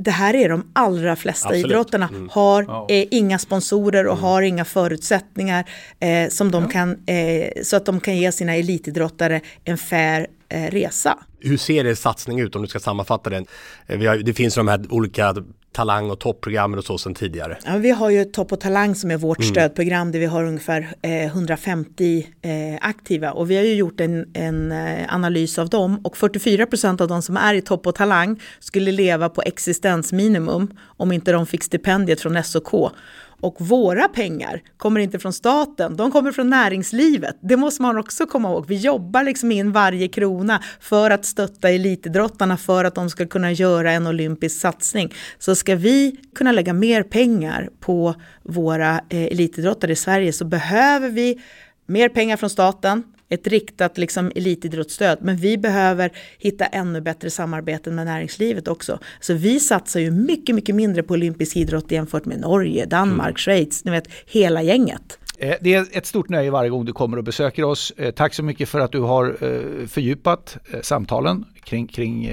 Det 0.00 0.10
här 0.10 0.34
är 0.34 0.48
de 0.48 0.70
allra 0.72 1.16
flesta 1.16 1.48
Absolut. 1.48 1.66
idrotterna. 1.66 2.08
Mm. 2.08 2.28
Har 2.32 2.62
ja. 2.62 2.86
eh, 2.88 3.06
inga 3.10 3.38
sponsorer 3.38 4.06
och 4.06 4.12
mm. 4.12 4.24
har 4.24 4.42
inga 4.42 4.64
förutsättningar 4.64 5.64
eh, 6.00 6.28
som 6.28 6.50
de 6.50 6.62
ja. 6.62 6.68
kan, 6.68 6.96
eh, 7.06 7.62
så 7.62 7.76
att 7.76 7.84
de 7.84 8.00
kan 8.00 8.16
ge 8.16 8.32
sina 8.32 8.56
elitidrottare 8.56 9.40
en 9.64 9.78
fair 9.78 10.26
eh, 10.48 10.70
resa. 10.70 11.18
Hur 11.40 11.56
ser 11.56 11.84
det 11.84 11.96
satsning 11.96 12.40
ut 12.40 12.56
om 12.56 12.62
du 12.62 12.68
ska 12.68 12.80
sammanfatta 12.80 13.30
den? 13.30 13.46
Eh, 13.86 13.98
har, 13.98 14.16
det 14.16 14.34
finns 14.34 14.54
de 14.54 14.68
här 14.68 14.80
olika 14.90 15.34
talang 15.72 16.10
och 16.10 16.18
toppprogrammen 16.18 16.78
och 16.78 16.84
så 16.84 16.98
sedan 16.98 17.14
tidigare? 17.14 17.58
Ja, 17.64 17.76
vi 17.76 17.90
har 17.90 18.10
ju 18.10 18.24
Topp 18.24 18.52
och 18.52 18.60
Talang 18.60 18.94
som 18.94 19.10
är 19.10 19.16
vårt 19.16 19.38
mm. 19.38 19.50
stödprogram 19.50 20.12
där 20.12 20.18
vi 20.18 20.26
har 20.26 20.44
ungefär 20.44 20.94
eh, 21.02 21.24
150 21.24 22.26
eh, 22.42 22.50
aktiva 22.80 23.32
och 23.32 23.50
vi 23.50 23.56
har 23.56 23.64
ju 23.64 23.74
gjort 23.74 24.00
en, 24.00 24.30
en 24.34 24.72
eh, 24.72 25.14
analys 25.14 25.58
av 25.58 25.68
dem 25.68 26.00
och 26.04 26.16
44 26.16 26.66
procent 26.66 27.00
av 27.00 27.08
de 27.08 27.22
som 27.22 27.36
är 27.36 27.54
i 27.54 27.62
Topp 27.62 27.86
och 27.86 27.94
Talang 27.94 28.40
skulle 28.60 28.92
leva 28.92 29.28
på 29.28 29.42
existensminimum 29.42 30.70
om 30.82 31.12
inte 31.12 31.32
de 31.32 31.46
fick 31.46 31.64
stipendiet 31.64 32.20
från 32.20 32.44
SOK. 32.44 32.92
Och 33.40 33.56
våra 33.58 34.08
pengar 34.08 34.62
kommer 34.76 35.00
inte 35.00 35.18
från 35.18 35.32
staten, 35.32 35.96
de 35.96 36.10
kommer 36.10 36.32
från 36.32 36.50
näringslivet. 36.50 37.36
Det 37.40 37.56
måste 37.56 37.82
man 37.82 37.98
också 37.98 38.26
komma 38.26 38.48
ihåg. 38.48 38.66
Vi 38.68 38.76
jobbar 38.76 39.24
liksom 39.24 39.52
in 39.52 39.72
varje 39.72 40.08
krona 40.08 40.62
för 40.80 41.10
att 41.10 41.24
stötta 41.24 41.70
elitidrottarna 41.70 42.56
för 42.56 42.84
att 42.84 42.94
de 42.94 43.10
ska 43.10 43.26
kunna 43.26 43.52
göra 43.52 43.92
en 43.92 44.06
olympisk 44.06 44.60
satsning. 44.60 45.14
Så 45.38 45.54
ska 45.54 45.76
vi 45.76 46.16
kunna 46.34 46.52
lägga 46.52 46.72
mer 46.72 47.02
pengar 47.02 47.70
på 47.80 48.14
våra 48.42 49.00
eh, 49.08 49.22
elitidrottare 49.22 49.92
i 49.92 49.96
Sverige 49.96 50.32
så 50.32 50.44
behöver 50.44 51.08
vi 51.08 51.40
mer 51.86 52.08
pengar 52.08 52.36
från 52.36 52.50
staten, 52.50 53.02
ett 53.30 53.46
riktat 53.46 53.98
liksom, 53.98 54.32
elitidrottsstöd. 54.34 55.18
Men 55.20 55.36
vi 55.36 55.58
behöver 55.58 56.12
hitta 56.38 56.66
ännu 56.66 57.00
bättre 57.00 57.30
samarbeten 57.30 57.94
med 57.94 58.06
näringslivet 58.06 58.68
också. 58.68 58.98
Så 59.20 59.34
vi 59.34 59.60
satsar 59.60 60.00
ju 60.00 60.10
mycket, 60.10 60.54
mycket 60.54 60.74
mindre 60.74 61.02
på 61.02 61.14
olympisk 61.14 61.56
idrott 61.56 61.90
jämfört 61.90 62.24
med 62.24 62.40
Norge, 62.40 62.86
Danmark, 62.86 63.28
mm. 63.28 63.36
Schweiz, 63.36 63.84
ni 63.84 63.90
vet 63.90 64.08
hela 64.26 64.62
gänget. 64.62 65.18
Eh, 65.40 65.54
det 65.60 65.74
är 65.74 65.86
ett 65.92 66.06
stort 66.06 66.28
nöje 66.28 66.50
varje 66.50 66.70
gång 66.70 66.84
du 66.84 66.92
kommer 66.92 67.16
och 67.16 67.24
besöker 67.24 67.64
oss. 67.64 67.92
Eh, 67.96 68.10
tack 68.10 68.34
så 68.34 68.42
mycket 68.42 68.68
för 68.68 68.80
att 68.80 68.92
du 68.92 69.00
har 69.00 69.24
eh, 69.26 69.86
fördjupat 69.86 70.56
samtalen 70.82 71.44
kring, 71.64 71.86
kring, 71.86 72.32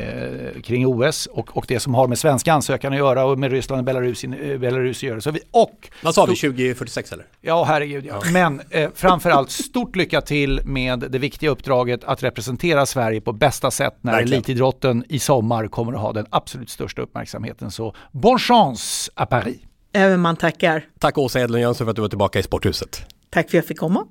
kring 0.64 0.88
OS 0.88 1.26
och, 1.26 1.58
och 1.58 1.66
det 1.68 1.80
som 1.80 1.94
har 1.94 2.08
med 2.08 2.20
svenska 2.20 2.54
ansökan 2.54 2.94
att 2.94 3.00
göra 3.00 3.26
och 3.26 3.40
med 3.40 3.52
Ryssland 3.52 3.80
och 3.80 3.86
Belarus, 3.86 4.26
Belarus 4.60 4.98
att 4.98 5.04
göra. 5.04 5.22
Så 5.22 5.32
vi, 5.32 5.40
och, 5.52 5.90
Vad 6.04 6.16
sa 6.16 6.26
vi, 6.26 6.36
2046 6.36 7.12
eller? 7.12 7.26
Ja, 7.42 7.64
herregud 7.64 8.06
ja. 8.06 8.22
Men 8.34 8.62
eh, 8.70 8.90
framförallt 8.96 9.52
stort 9.52 9.96
lycka 9.96 10.22
till 10.22 10.62
med 10.64 11.00
det 11.00 11.20
viktiga 11.20 11.50
uppdraget 11.50 12.04
att 12.04 12.24
representera 12.24 12.86
Sverige 12.86 13.22
på 13.22 13.34
bästa 13.34 13.72
sätt 13.72 13.96
när 14.02 14.12
Verkligen. 14.12 14.34
elitidrotten 14.34 15.04
i 15.10 15.20
sommar 15.20 15.68
kommer 15.68 15.94
att 15.94 16.02
ha 16.02 16.14
den 16.14 16.26
absolut 16.30 16.70
största 16.70 17.02
uppmärksamheten. 17.02 17.72
Så 17.72 17.96
bon 18.12 18.40
chance 18.40 19.12
à 19.16 19.26
Paris! 19.26 19.58
Även 19.94 20.20
man 20.20 20.36
tackar. 20.36 20.86
Tack 21.00 21.18
Åsa 21.18 21.40
Edlund 21.40 21.62
Jönsson 21.62 21.86
för 21.86 21.90
att 21.90 21.96
du 21.96 22.02
var 22.02 22.10
tillbaka 22.10 22.40
i 22.40 22.44
Sporthuset. 22.44 23.02
Tack 23.30 23.50
för 23.50 23.58
att 23.58 23.62
jag 23.62 23.66
fick 23.66 23.78
komma. 23.78 24.06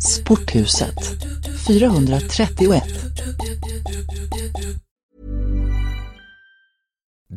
Sporthuset 0.00 0.94
431 1.66 2.82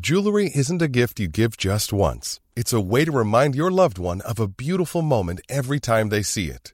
Jewelry 0.07 0.51
isn't 0.53 0.81
a 0.81 0.87
gift 0.87 1.19
you 1.19 1.27
give 1.27 1.55
just 1.57 1.93
once. 1.93 2.39
It's 2.55 2.73
a 2.73 2.79
way 2.81 3.05
to 3.05 3.11
remind 3.11 3.55
your 3.55 3.71
loved 3.71 3.97
one 3.97 4.21
of 4.21 4.39
a 4.39 4.47
beautiful 4.47 5.01
moment 5.01 5.39
every 5.49 5.79
time 5.79 6.09
they 6.09 6.23
see 6.23 6.45
it. 6.49 6.73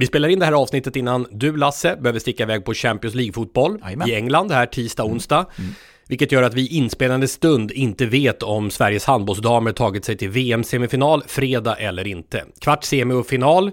Vi 0.00 0.06
spelar 0.06 0.28
in 0.28 0.38
det 0.38 0.44
här 0.44 0.52
avsnittet 0.52 0.96
innan 0.96 1.26
du 1.30 1.56
Lasse 1.56 1.96
behöver 1.96 2.20
sticka 2.20 2.42
iväg 2.42 2.64
på 2.64 2.74
Champions 2.74 3.14
League-fotboll 3.14 3.78
i 4.06 4.14
England 4.14 4.52
här 4.52 4.66
tisdag, 4.66 5.04
onsdag. 5.04 5.46
Mm. 5.58 5.70
Vilket 6.08 6.32
gör 6.32 6.42
att 6.42 6.54
vi 6.54 6.66
inspelande 6.66 7.28
stund 7.28 7.70
inte 7.72 8.06
vet 8.06 8.42
om 8.42 8.70
Sveriges 8.70 9.04
handbollsdamer 9.04 9.72
tagit 9.72 10.04
sig 10.04 10.16
till 10.16 10.28
VM-semifinal 10.28 11.22
fredag 11.26 11.76
eller 11.76 12.06
inte. 12.06 12.44
Kvart, 12.60 12.84
semi 12.84 13.14
och 13.14 13.26
final 13.26 13.70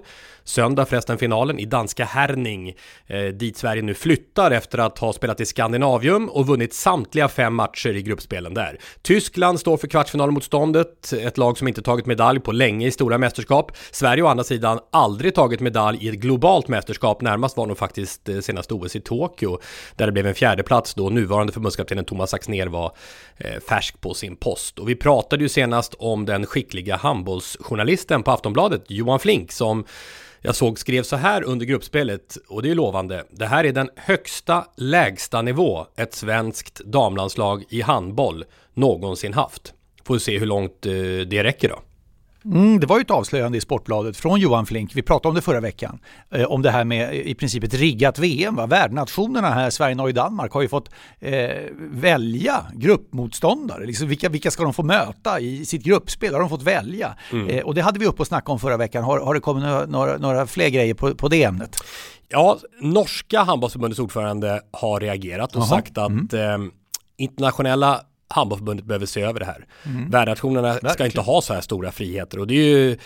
Söndag 0.48 0.86
förresten 0.86 1.18
finalen 1.18 1.58
i 1.58 1.64
danska 1.64 2.04
Herning, 2.04 2.74
eh, 3.06 3.24
dit 3.24 3.56
Sverige 3.56 3.82
nu 3.82 3.94
flyttar 3.94 4.50
efter 4.50 4.78
att 4.78 4.98
ha 4.98 5.12
spelat 5.12 5.40
i 5.40 5.46
Skandinavium 5.46 6.28
och 6.28 6.46
vunnit 6.46 6.74
samtliga 6.74 7.28
fem 7.28 7.54
matcher 7.54 7.96
i 7.96 8.02
gruppspelen 8.02 8.54
där. 8.54 8.78
Tyskland 9.02 9.60
står 9.60 9.76
för 9.76 9.88
kvartsfinalmotståndet, 9.88 11.12
ett 11.12 11.38
lag 11.38 11.58
som 11.58 11.68
inte 11.68 11.82
tagit 11.82 12.06
medalj 12.06 12.40
på 12.40 12.52
länge 12.52 12.86
i 12.86 12.90
stora 12.90 13.18
mästerskap. 13.18 13.72
Sverige 13.90 14.22
å 14.22 14.26
andra 14.26 14.44
sidan 14.44 14.78
aldrig 14.92 15.34
tagit 15.34 15.60
medalj 15.60 15.98
i 16.06 16.08
ett 16.08 16.14
globalt 16.14 16.68
mästerskap, 16.68 17.22
närmast 17.22 17.56
var 17.56 17.66
nog 17.66 17.78
faktiskt 17.78 18.28
eh, 18.28 18.40
senaste 18.40 18.74
OS 18.74 18.96
i 18.96 19.00
Tokyo, 19.00 19.58
där 19.96 20.06
det 20.06 20.12
blev 20.12 20.26
en 20.26 20.34
fjärdeplats 20.34 20.94
då 20.94 21.10
nuvarande 21.10 21.52
förbundskaptenen 21.52 22.04
Thomas 22.04 22.34
Axner 22.34 22.66
var 22.66 22.92
eh, 23.36 23.60
färsk 23.68 24.00
på 24.00 24.14
sin 24.14 24.36
post. 24.36 24.78
Och 24.78 24.88
vi 24.88 24.94
pratade 24.94 25.42
ju 25.42 25.48
senast 25.48 25.94
om 25.98 26.26
den 26.26 26.46
skickliga 26.46 26.96
handbollsjournalisten 26.96 28.22
på 28.22 28.30
Aftonbladet, 28.30 28.84
Johan 28.88 29.18
Flink, 29.18 29.52
som 29.52 29.84
jag 30.40 30.54
såg 30.54 30.78
skrev 30.78 31.02
så 31.02 31.16
här 31.16 31.42
under 31.44 31.66
gruppspelet, 31.66 32.38
och 32.48 32.62
det 32.62 32.70
är 32.70 32.74
lovande. 32.74 33.24
Det 33.30 33.46
här 33.46 33.64
är 33.64 33.72
den 33.72 33.90
högsta 33.96 34.66
lägsta 34.76 35.42
nivå 35.42 35.86
ett 35.96 36.14
svenskt 36.14 36.80
damlandslag 36.84 37.64
i 37.68 37.80
handboll 37.80 38.44
någonsin 38.74 39.34
haft. 39.34 39.74
Får 40.04 40.18
se 40.18 40.38
hur 40.38 40.46
långt 40.46 40.86
eh, 40.86 40.92
det 41.26 41.44
räcker 41.44 41.68
då. 41.68 41.82
Mm, 42.44 42.80
det 42.80 42.86
var 42.86 42.96
ju 42.98 43.02
ett 43.02 43.10
avslöjande 43.10 43.58
i 43.58 43.60
Sportbladet 43.60 44.16
från 44.16 44.40
Johan 44.40 44.66
Flink. 44.66 44.96
Vi 44.96 45.02
pratade 45.02 45.28
om 45.28 45.34
det 45.34 45.42
förra 45.42 45.60
veckan. 45.60 45.98
Eh, 46.30 46.44
om 46.44 46.62
det 46.62 46.70
här 46.70 46.84
med 46.84 47.14
i 47.14 47.34
princip 47.34 47.64
ett 47.64 47.74
riggat 47.74 48.18
VM. 48.18 48.56
Va? 48.56 48.66
Värdnationerna 48.66 49.50
här, 49.50 49.70
Sverige, 49.70 49.94
Norge, 49.94 50.12
Danmark 50.12 50.52
har 50.52 50.62
ju 50.62 50.68
fått 50.68 50.90
eh, 51.20 51.48
välja 51.78 52.66
gruppmotståndare. 52.74 53.86
Liksom, 53.86 54.08
vilka, 54.08 54.28
vilka 54.28 54.50
ska 54.50 54.62
de 54.62 54.74
få 54.74 54.82
möta 54.82 55.40
i 55.40 55.64
sitt 55.64 55.82
gruppspel? 55.82 56.32
Har 56.32 56.40
de 56.40 56.48
fått 56.48 56.62
välja? 56.62 57.14
Mm. 57.32 57.48
Eh, 57.48 57.64
och 57.64 57.74
det 57.74 57.82
hade 57.82 57.98
vi 57.98 58.06
uppe 58.06 58.22
och 58.22 58.26
snackade 58.26 58.52
om 58.52 58.58
förra 58.58 58.76
veckan. 58.76 59.04
Har, 59.04 59.20
har 59.20 59.34
det 59.34 59.40
kommit 59.40 59.64
några, 59.64 59.86
några, 59.86 60.16
några 60.16 60.46
fler 60.46 60.68
grejer 60.68 60.94
på, 60.94 61.14
på 61.14 61.28
det 61.28 61.42
ämnet? 61.42 61.76
Ja, 62.28 62.58
norska 62.80 63.42
handbollsförbundets 63.42 64.00
ordförande 64.00 64.60
har 64.70 65.00
reagerat 65.00 65.56
och 65.56 65.62
Aha. 65.62 65.68
sagt 65.68 65.98
att 65.98 66.32
mm. 66.32 66.62
eh, 66.62 66.72
internationella 67.16 68.00
handbollsförbundet 68.28 68.86
behöver 68.86 69.06
se 69.06 69.22
över 69.22 69.40
det 69.40 69.46
här. 69.46 69.66
Mm. 69.84 70.10
Världsnationerna 70.10 70.74
ska 70.74 71.06
inte 71.06 71.20
ha 71.20 71.42
så 71.42 71.54
här 71.54 71.60
stora 71.60 71.92
friheter 71.92 72.38
och 72.38 72.46
det 72.46 72.54
är 72.54 72.78
ju 72.78 72.98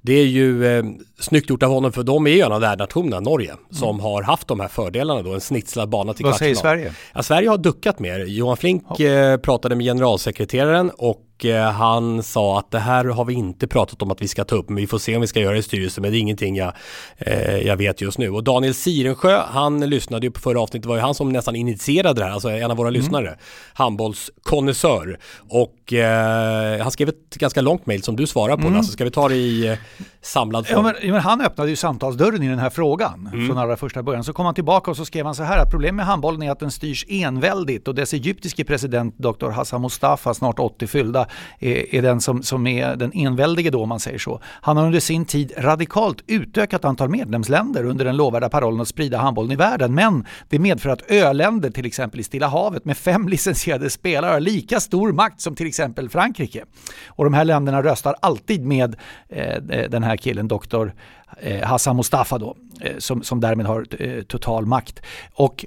det 0.00 0.12
är 0.12 0.26
ju 0.26 0.66
eh, 0.66 0.84
snyggt 1.18 1.50
gjort 1.50 1.62
av 1.62 1.70
honom 1.70 1.92
för 1.92 2.02
de 2.02 2.26
är 2.26 2.30
ju 2.30 2.40
en 2.40 2.52
av 2.52 2.60
världsnationerna, 2.60 3.20
Norge, 3.20 3.50
mm. 3.50 3.64
som 3.70 4.00
har 4.00 4.22
haft 4.22 4.48
de 4.48 4.60
här 4.60 4.68
fördelarna 4.68 5.22
då, 5.22 5.34
en 5.34 5.40
snitslad 5.40 5.88
bana 5.88 6.14
till 6.14 6.24
Vad 6.24 6.36
säger 6.36 6.54
Sverige? 6.54 6.92
Ja, 7.14 7.22
Sverige 7.22 7.48
har 7.48 7.58
duckat 7.58 7.98
mer. 7.98 8.24
Johan 8.24 8.56
Flink 8.56 9.00
eh, 9.00 9.36
pratade 9.36 9.76
med 9.76 9.86
generalsekreteraren 9.86 10.90
och 10.90 11.44
eh, 11.44 11.70
han 11.70 12.22
sa 12.22 12.58
att 12.58 12.70
det 12.70 12.78
här 12.78 13.04
har 13.04 13.24
vi 13.24 13.34
inte 13.34 13.66
pratat 13.66 14.02
om 14.02 14.10
att 14.10 14.22
vi 14.22 14.28
ska 14.28 14.44
ta 14.44 14.56
upp 14.56 14.68
men 14.68 14.76
vi 14.76 14.86
får 14.86 14.98
se 14.98 15.14
om 15.14 15.20
vi 15.20 15.26
ska 15.26 15.40
göra 15.40 15.52
det 15.52 15.58
i 15.58 15.62
styrelsen 15.62 16.02
men 16.02 16.10
det 16.10 16.18
är 16.18 16.20
ingenting 16.20 16.56
jag, 16.56 16.72
eh, 17.18 17.56
jag 17.56 17.76
vet 17.76 18.00
just 18.00 18.18
nu. 18.18 18.30
Och 18.30 18.44
Daniel 18.44 18.74
Sirensjö, 18.74 19.42
han 19.46 19.80
lyssnade 19.80 20.26
ju 20.26 20.30
på 20.30 20.40
förra 20.40 20.60
avsnittet, 20.60 20.82
det 20.82 20.88
var 20.88 20.96
ju 20.96 21.02
han 21.02 21.14
som 21.14 21.32
nästan 21.32 21.56
initierade 21.56 22.20
det 22.20 22.24
här, 22.24 22.32
alltså 22.32 22.50
en 22.50 22.70
av 22.70 22.76
våra 22.76 22.88
mm. 22.88 23.00
lyssnare, 23.00 23.38
handbollskonnässör. 23.72 25.18
Och 25.48 25.92
eh, 25.92 26.82
han 26.82 26.90
skrev 26.90 27.08
ett 27.08 27.34
ganska 27.34 27.60
långt 27.60 27.86
mejl 27.86 28.02
som 28.02 28.16
du 28.16 28.26
svarar 28.26 28.56
på, 28.56 28.66
mm. 28.66 28.76
alltså 28.76 28.92
ska 28.92 29.04
vi 29.04 29.10
ta 29.10 29.28
det 29.28 29.36
i 29.36 29.66
eh, 29.66 29.78
samlad 30.20 30.66
form? 30.66 30.86
Ja 30.86 30.92
men, 31.02 31.12
men, 31.12 31.20
han 31.20 31.40
öppnade 31.40 31.70
ju 31.70 31.76
samtalsdörren 31.76 32.42
i 32.42 32.48
den 32.48 32.58
här 32.58 32.70
frågan 32.70 33.30
mm. 33.32 33.46
från 33.46 33.58
allra 33.58 33.76
första 33.76 34.02
början. 34.02 34.24
Så 34.24 34.32
kom 34.32 34.46
han 34.46 34.54
tillbaka 34.54 34.90
och 34.90 34.96
så 34.96 35.04
skrev 35.04 35.26
han 35.26 35.34
så 35.34 35.42
här 35.42 35.58
att 35.58 35.70
problemet 35.70 35.94
med 35.94 36.06
handbollen 36.06 36.42
är 36.42 36.50
att 36.50 36.60
den 36.60 36.70
styrs 36.70 37.06
enväldigt 37.08 37.88
och 37.88 37.94
dess 37.94 38.12
egyptiske 38.12 38.64
president 38.64 39.18
Dr. 39.18 39.50
Hassan 39.50 39.82
Mustafa, 39.82 40.34
snart 40.34 40.58
80 40.58 40.86
fyllda, 40.86 41.26
är, 41.58 41.94
är 41.94 42.02
den 42.02 42.20
som, 42.20 42.42
som 42.42 42.66
är 42.66 42.96
den 42.96 43.12
enväldige 43.14 43.70
då 43.70 43.82
om 43.82 43.88
man 43.88 44.00
säger 44.00 44.18
så. 44.18 44.40
Han 44.44 44.76
har 44.76 44.86
under 44.86 45.00
sin 45.00 45.24
tid 45.24 45.52
radikalt 45.58 46.22
utökat 46.26 46.84
antal 46.84 47.08
medlemsländer 47.08 47.84
under 47.84 48.04
den 48.04 48.16
lovvärda 48.16 48.48
parollen 48.48 48.80
att 48.80 48.88
sprida 48.88 49.18
handbollen 49.18 49.52
i 49.52 49.56
världen. 49.56 49.94
Men 49.94 50.26
det 50.48 50.58
medför 50.58 50.90
att 50.90 51.10
öländer, 51.10 51.70
till 51.70 51.86
exempel 51.86 52.20
i 52.20 52.22
Stilla 52.22 52.48
havet 52.48 52.84
med 52.84 52.96
fem 52.96 53.28
licensierade 53.36 53.90
spelare 53.90 54.32
har 54.32 54.40
lika 54.40 54.80
stor 54.80 55.12
makt 55.12 55.40
som 55.40 55.54
till 55.54 55.66
exempel 55.66 56.08
Frankrike. 56.08 56.64
Och 57.06 57.24
de 57.24 57.34
här 57.34 57.44
länderna 57.44 57.82
röstar 57.82 58.14
alltid 58.20 58.64
med 58.64 58.96
eh, 59.28 59.56
Eh, 59.76 59.90
den 59.90 60.02
här 60.02 60.16
killen, 60.16 60.48
doktor 60.48 60.94
eh, 61.40 61.62
Hassan 61.62 61.96
Mustafa 61.96 62.38
då, 62.38 62.56
eh, 62.80 62.98
som, 62.98 63.22
som 63.22 63.40
därmed 63.40 63.66
har 63.66 63.84
total 64.22 64.66
makt. 64.66 65.02
Och 65.32 65.66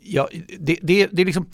ja, 0.00 0.28
det, 0.58 0.78
det, 0.82 1.08
det 1.12 1.22
är 1.22 1.26
liksom 1.26 1.46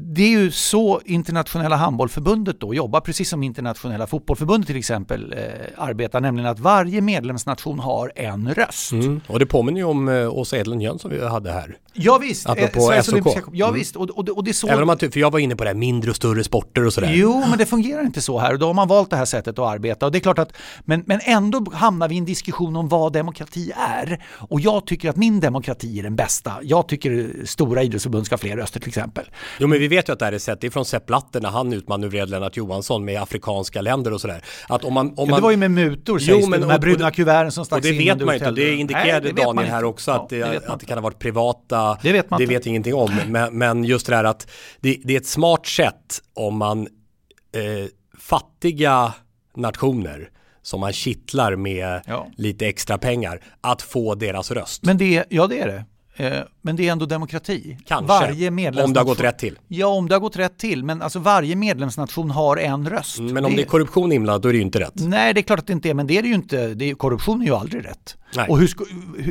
det 0.00 0.22
är 0.22 0.28
ju 0.28 0.50
så 0.50 1.00
internationella 1.04 1.76
handbollförbundet 1.76 2.60
då 2.60 2.74
jobbar, 2.74 3.00
precis 3.00 3.28
som 3.28 3.42
internationella 3.42 4.06
fotbollförbundet 4.06 4.66
till 4.66 4.76
exempel 4.76 5.32
eh, 5.32 5.38
arbetar, 5.76 6.20
nämligen 6.20 6.50
att 6.50 6.58
varje 6.58 7.00
medlemsnation 7.00 7.78
har 7.78 8.12
en 8.16 8.54
röst. 8.54 8.92
Mm. 8.92 9.20
Och 9.26 9.38
det 9.38 9.46
påminner 9.46 9.80
ju 9.80 9.84
om 9.84 10.08
eh, 10.08 10.34
Åsa 10.34 10.58
Edlund 10.58 10.82
Jönsson 10.82 11.10
som 11.10 11.10
vi 11.10 11.28
hade 11.28 11.52
här. 11.52 11.76
Ja 11.92 12.18
visst, 12.18 12.48
Apropå 12.48 12.92
eh, 12.92 13.02
SOK. 13.02 13.26
Ja 13.52 13.66
mm. 13.66 13.78
visst, 13.78 13.96
och, 13.96 14.10
och, 14.10 14.28
och 14.28 14.44
det 14.44 14.50
är 14.50 14.52
så... 14.52 14.68
Även 14.68 14.82
om 14.82 14.86
man, 14.86 14.98
för 14.98 15.18
jag 15.20 15.30
var 15.30 15.38
inne 15.38 15.56
på 15.56 15.64
det 15.64 15.70
här 15.70 15.74
mindre 15.74 16.10
och 16.10 16.16
större 16.16 16.44
sporter 16.44 16.86
och 16.86 16.92
sådär. 16.92 17.12
Jo, 17.14 17.44
men 17.48 17.58
det 17.58 17.66
fungerar 17.66 18.02
inte 18.02 18.20
så 18.20 18.38
här 18.38 18.52
och 18.52 18.58
då 18.58 18.66
har 18.66 18.74
man 18.74 18.88
valt 18.88 19.10
det 19.10 19.16
här 19.16 19.24
sättet 19.24 19.58
att 19.58 19.74
arbeta 19.74 20.06
och 20.06 20.12
det 20.12 20.18
är 20.18 20.20
klart 20.20 20.38
att, 20.38 20.52
men, 20.84 21.02
men 21.06 21.20
ändå 21.22 21.66
hamnar 21.72 22.08
vi 22.08 22.14
i 22.14 22.18
en 22.18 22.24
diskussion 22.24 22.76
om 22.76 22.88
vad 22.88 23.12
demokrati 23.12 23.72
är. 23.76 24.24
Och 24.30 24.60
jag 24.60 24.86
tycker 24.86 25.10
att 25.10 25.16
min 25.16 25.40
demokrati 25.40 25.98
är 25.98 26.02
den 26.02 26.16
bästa. 26.16 26.52
Jag 26.62 26.88
tycker 26.88 27.32
stora 27.44 27.82
idrottsförbund 27.82 28.26
ska 28.26 28.32
ha 28.32 28.38
fler 28.38 28.56
röster 28.56 28.80
till 28.80 28.88
exempel. 28.88 29.30
Jo, 29.58 29.66
men 29.66 29.78
vi 29.78 29.87
vet 29.88 30.08
ju 30.08 30.12
att 30.12 30.18
det 30.18 30.24
här 30.24 30.32
är 30.32 30.38
sett, 30.38 30.60
det 30.60 30.66
är 30.66 30.70
från 30.70 30.84
Sepp 30.84 31.06
Blatter 31.06 31.40
när 31.40 31.48
han 31.48 31.72
utmanövrerade 31.72 32.30
Lennart 32.30 32.56
Johansson 32.56 33.04
med 33.04 33.22
afrikanska 33.22 33.80
länder 33.80 34.12
och 34.12 34.20
sådär. 34.20 34.44
Att 34.68 34.84
om 34.84 34.94
man, 34.94 35.06
om 35.06 35.14
man... 35.16 35.28
Ja, 35.28 35.36
det 35.36 35.42
var 35.42 35.50
ju 35.50 35.56
med 35.56 35.70
mutor 35.70 36.18
sägs 36.18 36.28
jo, 36.28 36.48
men, 36.48 36.60
det, 36.60 36.66
de 36.66 36.72
här 36.72 36.78
brudna 36.78 37.10
kuverten 37.10 37.52
som 37.52 37.64
stacks 37.64 37.86
in. 37.86 37.92
Och 37.92 37.98
det 37.98 38.04
vet 38.04 38.26
man 38.26 38.34
inte, 38.34 38.50
det 38.50 38.74
indikerade 38.74 39.32
Nej, 39.32 39.44
Daniel 39.44 39.68
här 39.68 39.84
också 39.84 40.10
att, 40.10 40.32
ja, 40.32 40.46
det, 40.46 40.68
att 40.68 40.80
det 40.80 40.86
kan 40.86 40.98
ha 40.98 41.02
varit 41.02 41.18
privata, 41.18 41.98
det 42.02 42.12
vet 42.12 42.30
man 42.30 42.38
det 42.38 42.44
inte. 42.44 42.54
vet 42.54 42.66
ingenting 42.66 42.94
om. 42.94 43.10
Men, 43.28 43.58
men 43.58 43.84
just 43.84 44.06
det 44.06 44.16
här 44.16 44.24
att 44.24 44.50
det, 44.80 44.96
det, 45.04 45.12
är 45.12 45.16
ett 45.16 45.26
smart 45.26 45.66
sätt 45.66 46.22
om 46.34 46.56
man 46.56 46.88
eh, 47.52 47.88
fattiga 48.18 49.14
nationer 49.56 50.30
som 50.62 50.80
man 50.80 50.92
kittlar 50.92 51.56
med 51.56 52.00
ja. 52.06 52.26
lite 52.36 52.66
extra 52.66 52.98
pengar 52.98 53.40
att 53.60 53.82
få 53.82 54.14
deras 54.14 54.50
röst. 54.50 54.84
Men 54.84 54.98
det, 54.98 55.24
ja 55.28 55.46
det 55.46 55.60
är 55.60 55.66
det. 55.66 55.84
Eh, 56.18 56.42
men 56.62 56.76
det 56.76 56.88
är 56.88 56.92
ändå 56.92 57.06
demokrati. 57.06 57.78
Kanske, 57.86 58.06
varje 58.06 58.48
om 58.82 58.92
det 58.92 59.00
har 59.00 59.04
gått 59.04 59.20
rätt 59.20 59.38
till. 59.38 59.58
Ja, 59.68 59.86
om 59.86 60.08
det 60.08 60.14
har 60.14 60.20
gått 60.20 60.36
rätt 60.36 60.58
till. 60.58 60.84
Men 60.84 61.02
alltså 61.02 61.18
varje 61.18 61.56
medlemsnation 61.56 62.30
har 62.30 62.56
en 62.56 62.90
röst. 62.90 63.18
Men 63.18 63.44
om 63.44 63.50
det, 63.50 63.56
det 63.56 63.62
är 63.62 63.66
korruption 63.66 64.12
inblandad, 64.12 64.42
då 64.42 64.48
är 64.48 64.52
det 64.52 64.56
ju 64.56 64.64
inte 64.64 64.80
rätt. 64.80 64.92
Nej, 64.94 65.34
det 65.34 65.40
är 65.40 65.42
klart 65.42 65.58
att 65.58 65.66
det 65.66 65.72
inte 65.72 65.90
är, 65.90 65.94
men 65.94 66.06
det 66.06 66.18
är 66.18 66.22
det 66.22 66.28
ju 66.28 66.34
inte. 66.34 66.74
Det 66.74 66.90
är, 66.90 66.94
korruption 66.94 67.42
är 67.42 67.46
ju 67.46 67.54
aldrig 67.54 67.84
rätt. 67.84 68.16
Nej. 68.36 68.46
Och 68.48 68.58
hur 68.58 68.66
ska, 68.66 68.84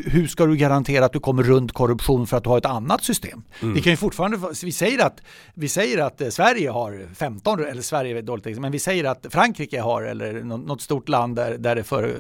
hur 0.06 0.28
ska 0.28 0.46
du 0.46 0.56
garantera 0.56 1.06
att 1.06 1.14
du 1.14 1.20
kommer 1.20 1.44
runt 1.44 1.72
korruption 1.72 2.28
för 2.28 2.38
att 2.38 2.44
du 2.44 2.50
har 2.50 2.58
ett 2.58 2.66
annat 2.66 3.04
system? 3.04 3.44
Mm. 3.60 3.74
Vi 3.74 3.82
kan 3.82 3.94
ju 3.94 3.98
fortfarande, 3.98 4.38
vi 4.64 4.72
säger 4.72 5.06
att, 5.06 5.22
vi 5.54 5.70
säger 5.70 5.98
att 6.04 6.22
eh, 6.22 6.30
Sverige 6.30 6.70
har 6.70 7.08
15, 7.16 7.66
eller 7.66 7.82
Sverige 7.82 8.18
är 8.18 8.22
dåligt, 8.22 8.60
men 8.60 8.72
vi 8.72 8.80
säger 8.80 9.04
att 9.04 9.26
Frankrike 9.30 9.82
har, 9.82 10.04
eller 10.04 10.34
något 10.44 10.82
stort 10.82 11.10
land 11.10 11.36
där, 11.36 11.58
där 11.58 11.76
det 11.76 11.84
för, 11.84 12.16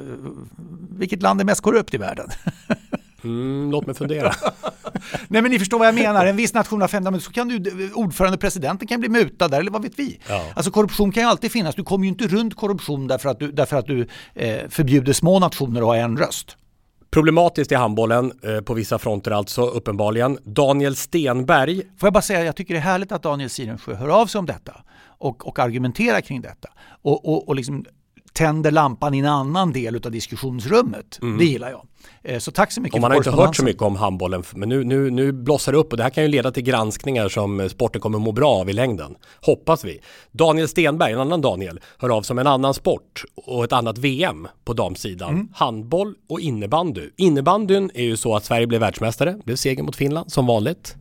vilket 0.89 1.21
land 1.21 1.41
är 1.41 1.45
mest 1.45 1.61
korrupt 1.61 1.93
i 1.93 1.97
världen? 1.97 2.29
Mm, 3.23 3.71
låt 3.71 3.85
mig 3.85 3.95
fundera. 3.95 4.33
Nej 5.27 5.41
men 5.41 5.51
ni 5.51 5.59
förstår 5.59 5.79
vad 5.79 5.87
jag 5.87 5.95
menar, 5.95 6.25
en 6.25 6.35
viss 6.35 6.53
nation 6.53 6.81
har 6.81 6.87
15 6.87 7.21
så 7.21 7.31
kan 7.31 7.47
du, 7.47 7.91
ordförande 7.93 8.37
presidenten 8.37 8.87
kan 8.87 8.99
bli 8.99 9.09
mutad 9.09 9.47
där 9.47 9.59
eller 9.59 9.71
vad 9.71 9.83
vet 9.83 9.99
vi. 9.99 10.19
Ja. 10.29 10.45
Alltså 10.55 10.71
korruption 10.71 11.11
kan 11.11 11.23
ju 11.23 11.29
alltid 11.29 11.51
finnas, 11.51 11.75
du 11.75 11.83
kommer 11.83 12.05
ju 12.05 12.09
inte 12.09 12.27
runt 12.27 12.55
korruption 12.55 13.07
därför 13.07 13.29
att 13.29 13.39
du, 13.39 13.51
därför 13.51 13.77
att 13.77 13.85
du 13.85 14.07
eh, 14.33 14.69
förbjuder 14.69 15.13
små 15.13 15.39
nationer 15.39 15.81
att 15.81 15.87
ha 15.87 15.95
en 15.95 16.17
röst. 16.17 16.57
Problematiskt 17.11 17.71
i 17.71 17.75
handbollen 17.75 18.31
eh, 18.43 18.61
på 18.61 18.73
vissa 18.73 18.99
fronter 18.99 19.31
alltså 19.31 19.61
uppenbarligen. 19.61 20.37
Daniel 20.43 20.95
Stenberg. 20.95 21.75
Får 21.75 22.07
jag 22.07 22.13
bara 22.13 22.21
säga, 22.21 22.43
jag 22.43 22.55
tycker 22.55 22.73
det 22.73 22.79
är 22.79 22.83
härligt 22.83 23.11
att 23.11 23.23
Daniel 23.23 23.49
Silensjö 23.49 23.95
hör 23.95 24.09
av 24.09 24.27
sig 24.27 24.39
om 24.39 24.45
detta 24.45 24.81
och, 25.17 25.47
och 25.47 25.59
argumenterar 25.59 26.21
kring 26.21 26.41
detta. 26.41 26.69
Och, 27.01 27.29
och, 27.29 27.47
och 27.47 27.55
liksom 27.55 27.85
tänder 28.37 28.71
lampan 28.71 29.13
i 29.13 29.19
en 29.19 29.25
annan 29.25 29.71
del 29.73 29.95
av 29.95 30.11
diskussionsrummet. 30.11 31.19
Mm. 31.21 31.37
Det 31.37 31.45
gillar 31.45 31.69
jag. 31.69 31.85
Eh, 32.23 32.39
Så 32.39 32.51
tack 32.51 32.71
så 32.71 32.81
mycket 32.81 32.95
Och 32.95 33.01
man 33.01 33.11
har 33.11 33.17
inte 33.17 33.31
hört 33.31 33.55
så 33.55 33.63
mycket 33.63 33.81
om 33.81 33.95
handbollen 33.95 34.43
men 34.55 34.69
nu, 34.69 34.83
nu, 34.83 35.09
nu 35.09 35.31
blossar 35.31 35.71
det 35.71 35.77
upp 35.77 35.91
och 35.91 35.97
det 35.97 36.03
här 36.03 36.09
kan 36.09 36.23
ju 36.23 36.29
leda 36.29 36.51
till 36.51 36.63
granskningar 36.63 37.29
som 37.29 37.59
eh, 37.59 37.67
sporten 37.67 38.01
kommer 38.01 38.19
må 38.19 38.31
bra 38.31 38.49
av 38.49 38.69
i 38.69 38.73
längden. 38.73 39.15
Hoppas 39.45 39.83
vi. 39.83 39.99
Daniel 40.31 40.67
Stenberg, 40.67 41.13
en 41.13 41.19
annan 41.19 41.41
Daniel, 41.41 41.79
hör 41.97 42.09
av 42.09 42.21
sig 42.21 42.33
om 42.33 42.39
en 42.39 42.47
annan 42.47 42.73
sport 42.73 43.23
och 43.35 43.63
ett 43.63 43.73
annat 43.73 43.97
VM 43.97 44.47
på 44.65 44.73
damsidan. 44.73 45.29
Mm. 45.29 45.47
Handboll 45.53 46.15
och 46.29 46.39
innebandy. 46.39 47.09
Innebandyn 47.17 47.91
är 47.93 48.03
ju 48.03 48.17
så 48.17 48.35
att 48.35 48.45
Sverige 48.45 48.67
blev 48.67 48.81
världsmästare, 48.81 49.37
blev 49.45 49.55
seger 49.55 49.83
mot 49.83 49.95
Finland 49.95 50.31
som 50.31 50.45
vanligt. 50.45 50.95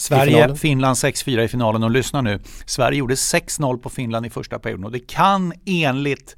Sverige. 0.00 0.56
Finland 0.56 0.96
6-4 0.96 1.40
i 1.40 1.48
finalen 1.48 1.82
och 1.82 1.90
lyssna 1.90 2.20
nu. 2.20 2.40
Sverige 2.66 2.98
gjorde 2.98 3.14
6-0 3.14 3.78
på 3.78 3.90
Finland 3.90 4.26
i 4.26 4.30
första 4.30 4.58
perioden 4.58 4.84
och 4.84 4.92
det 4.92 4.98
kan 4.98 5.52
enligt 5.66 6.36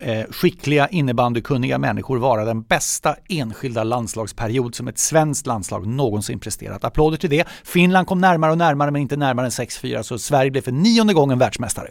eh, 0.00 0.24
skickliga 0.30 0.88
innebandykunniga 0.88 1.78
människor 1.78 2.18
vara 2.18 2.44
den 2.44 2.62
bästa 2.62 3.16
enskilda 3.28 3.84
landslagsperiod 3.84 4.74
som 4.74 4.88
ett 4.88 4.98
svenskt 4.98 5.46
landslag 5.46 5.86
någonsin 5.86 6.40
presterat. 6.40 6.84
Applåder 6.84 7.16
till 7.16 7.30
det. 7.30 7.44
Finland 7.64 8.06
kom 8.06 8.18
närmare 8.18 8.50
och 8.52 8.58
närmare 8.58 8.90
men 8.90 9.02
inte 9.02 9.16
närmare 9.16 9.46
än 9.46 9.50
6-4 9.50 10.02
så 10.02 10.18
Sverige 10.18 10.50
blev 10.50 10.62
för 10.62 10.72
nionde 10.72 11.14
gången 11.14 11.38
världsmästare. 11.38 11.88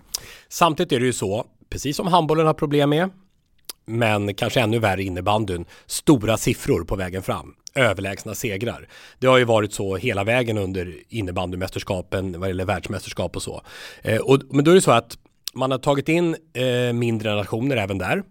Samtidigt 0.49 0.91
är 0.91 0.99
det 0.99 1.05
ju 1.05 1.13
så, 1.13 1.45
precis 1.69 1.97
som 1.97 2.07
handbollen 2.07 2.47
har 2.47 2.53
problem 2.53 2.89
med, 2.89 3.09
men 3.85 4.33
kanske 4.33 4.59
ännu 4.59 4.79
värre 4.79 5.03
innebandyn, 5.03 5.65
stora 5.85 6.37
siffror 6.37 6.83
på 6.83 6.95
vägen 6.95 7.23
fram. 7.23 7.53
Överlägsna 7.75 8.35
segrar. 8.35 8.87
Det 9.19 9.27
har 9.27 9.37
ju 9.37 9.43
varit 9.43 9.73
så 9.73 9.95
hela 9.95 10.23
vägen 10.23 10.57
under 10.57 10.95
innebandymästerskapen 11.09 12.39
vad 12.39 12.49
gäller 12.49 12.65
världsmästerskap 12.65 13.35
och 13.35 13.41
så. 13.41 13.61
Eh, 14.01 14.21
och, 14.21 14.39
men 14.49 14.65
då 14.65 14.71
är 14.71 14.75
det 14.75 14.81
så 14.81 14.91
att 14.91 15.17
man 15.53 15.71
har 15.71 15.77
tagit 15.77 16.09
in 16.09 16.35
eh, 16.53 16.93
mindre 16.93 17.35
nationer 17.35 17.77
även 17.77 17.97
där. 17.97 18.23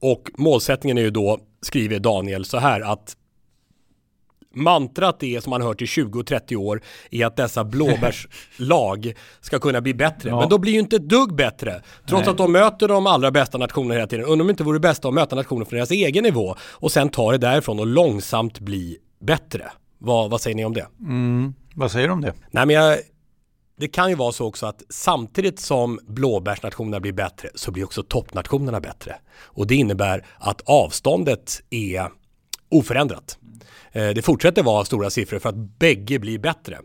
Och 0.00 0.30
målsättningen 0.36 0.98
är 0.98 1.02
ju 1.02 1.10
då, 1.10 1.38
skriver 1.62 1.98
Daniel 1.98 2.44
så 2.44 2.58
här 2.58 2.80
att 2.80 3.16
Mantrat 4.62 5.22
är 5.22 5.40
som 5.40 5.50
man 5.50 5.62
hört 5.62 5.82
i 5.82 5.86
20 5.86 6.20
och 6.20 6.26
30 6.26 6.56
år 6.56 6.82
är 7.10 7.26
att 7.26 7.36
dessa 7.36 7.64
blåbärslag 7.64 9.12
ska 9.40 9.58
kunna 9.58 9.80
bli 9.80 9.94
bättre. 9.94 10.28
Ja. 10.28 10.40
Men 10.40 10.48
de 10.48 10.60
blir 10.60 10.72
ju 10.72 10.78
inte 10.78 10.96
ett 10.96 11.08
dugg 11.08 11.34
bättre. 11.34 11.82
Trots 12.08 12.22
Nej. 12.22 12.30
att 12.30 12.38
de 12.38 12.52
möter 12.52 12.88
de 12.88 13.06
allra 13.06 13.30
bästa 13.30 13.58
nationerna 13.58 13.94
hela 13.94 14.06
tiden. 14.06 14.24
Undrar 14.24 14.40
om 14.40 14.46
det 14.46 14.50
inte 14.50 14.64
vore 14.64 14.80
bäst 14.80 15.04
att 15.04 15.14
möta 15.14 15.36
nationer 15.36 15.64
för 15.64 15.76
deras 15.76 15.90
egen 15.90 16.24
nivå 16.24 16.56
och 16.60 16.92
sen 16.92 17.08
ta 17.08 17.32
det 17.32 17.38
därifrån 17.38 17.78
och 17.80 17.86
långsamt 17.86 18.60
bli 18.60 18.98
bättre. 19.20 19.64
Vad, 19.98 20.30
vad 20.30 20.40
säger 20.40 20.56
ni 20.56 20.64
om 20.64 20.74
det? 20.74 20.86
Mm. 21.00 21.54
Vad 21.74 21.90
säger 21.90 22.06
du 22.06 22.12
om 22.12 22.20
det? 22.20 22.34
Nej 22.50 22.66
men 22.66 22.76
jag, 22.76 22.98
det 23.78 23.88
kan 23.88 24.08
ju 24.08 24.14
vara 24.14 24.32
så 24.32 24.46
också 24.46 24.66
att 24.66 24.82
samtidigt 24.88 25.60
som 25.60 25.98
blåbärsnationerna 26.06 27.00
blir 27.00 27.12
bättre 27.12 27.48
så 27.54 27.70
blir 27.70 27.84
också 27.84 28.02
toppnationerna 28.02 28.80
bättre. 28.80 29.16
Och 29.42 29.66
det 29.66 29.74
innebär 29.74 30.26
att 30.38 30.60
avståndet 30.60 31.62
är 31.70 32.08
oförändrat. 32.68 33.38
Eh, 33.92 34.08
det 34.08 34.22
fortsätter 34.22 34.62
vara 34.62 34.84
stora 34.84 35.10
siffror 35.10 35.38
för 35.38 35.48
att 35.48 35.78
bägge 35.78 36.18
blir 36.18 36.38
bättre. 36.38 36.78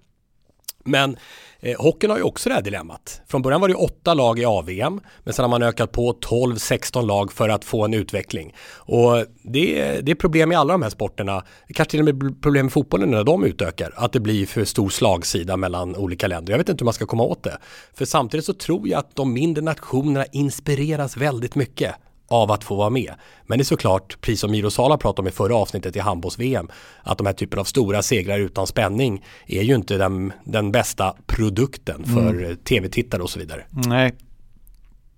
Men 0.86 1.18
eh, 1.60 1.82
hockeyn 1.82 2.12
har 2.12 2.18
ju 2.18 2.24
också 2.24 2.50
det 2.50 2.56
här 2.56 2.62
dilemmat. 2.62 3.22
Från 3.28 3.42
början 3.42 3.62
var 3.62 3.68
det 3.68 3.76
åtta 3.76 4.14
lag 4.14 4.40
i 4.40 4.46
AVM, 4.46 5.02
men 5.24 5.34
sen 5.34 5.44
har 5.44 5.50
man 5.50 5.64
ökat 5.64 5.92
på 5.92 6.14
12-16 6.14 7.06
lag 7.06 7.32
för 7.32 7.50
att 7.50 7.66
få 7.66 7.86
en 7.86 7.94
utveckling. 7.94 8.54
Och 8.76 9.26
det 9.44 9.80
är, 9.80 10.02
det 10.02 10.12
är 10.12 10.16
problem 10.16 10.52
i 10.52 10.56
alla 10.56 10.74
de 10.74 10.82
här 10.82 10.90
sporterna. 10.90 11.44
Det 11.68 11.74
kanske 11.74 11.92
till 11.92 12.00
och 12.00 12.06
med 12.06 12.16
blir 12.16 12.32
problem 12.42 12.68
i 12.68 12.70
fotbollen 12.70 13.12
när 13.12 13.24
de 13.24 13.44
utökar, 13.44 13.94
att 13.96 14.14
det 14.14 14.20
blir 14.20 14.46
för 14.46 14.66
stor 14.66 14.90
slagsida 14.90 15.58
mellan 15.58 15.96
olika 15.96 16.28
länder. 16.28 16.54
Jag 16.54 16.58
vet 16.58 16.70
inte 16.70 16.82
hur 16.82 16.86
man 16.86 16.94
ska 16.94 17.06
komma 17.06 17.24
åt 17.24 17.44
det. 17.44 17.58
För 17.94 18.06
samtidigt 18.06 18.46
så 18.46 18.54
tror 18.54 18.88
jag 18.88 19.00
att 19.00 19.16
de 19.16 19.34
mindre 19.34 19.64
nationerna 19.64 20.26
inspireras 20.32 21.18
väldigt 21.18 21.56
mycket 21.56 21.96
av 22.34 22.52
att 22.52 22.64
få 22.64 22.76
vara 22.76 22.90
med. 22.90 23.14
Men 23.46 23.58
det 23.58 23.62
är 23.62 23.66
såklart, 23.66 24.18
precis 24.22 24.40
som 24.40 24.52
Miro 24.52 24.70
Sala 24.72 24.98
pratade 24.98 25.22
om 25.22 25.28
i 25.28 25.32
förra 25.32 25.56
avsnittet 25.56 25.96
i 25.96 26.00
handbolls-VM, 26.00 26.70
att 27.04 27.18
de 27.18 27.28
här 27.28 27.34
typen 27.34 27.60
av 27.60 27.64
stora 27.64 28.02
segrar 28.02 28.40
utan 28.40 28.68
spänning 28.68 29.24
är 29.48 29.62
ju 29.62 29.76
inte 29.76 29.98
den, 29.98 30.34
den 30.46 30.72
bästa 30.72 31.16
produkten 31.26 32.04
för 32.04 32.34
Mm. 32.44 32.58
tv-tittare 32.58 33.22
och 33.22 33.30
så 33.30 33.40
vidare. 33.40 33.66
Nej, 33.70 34.14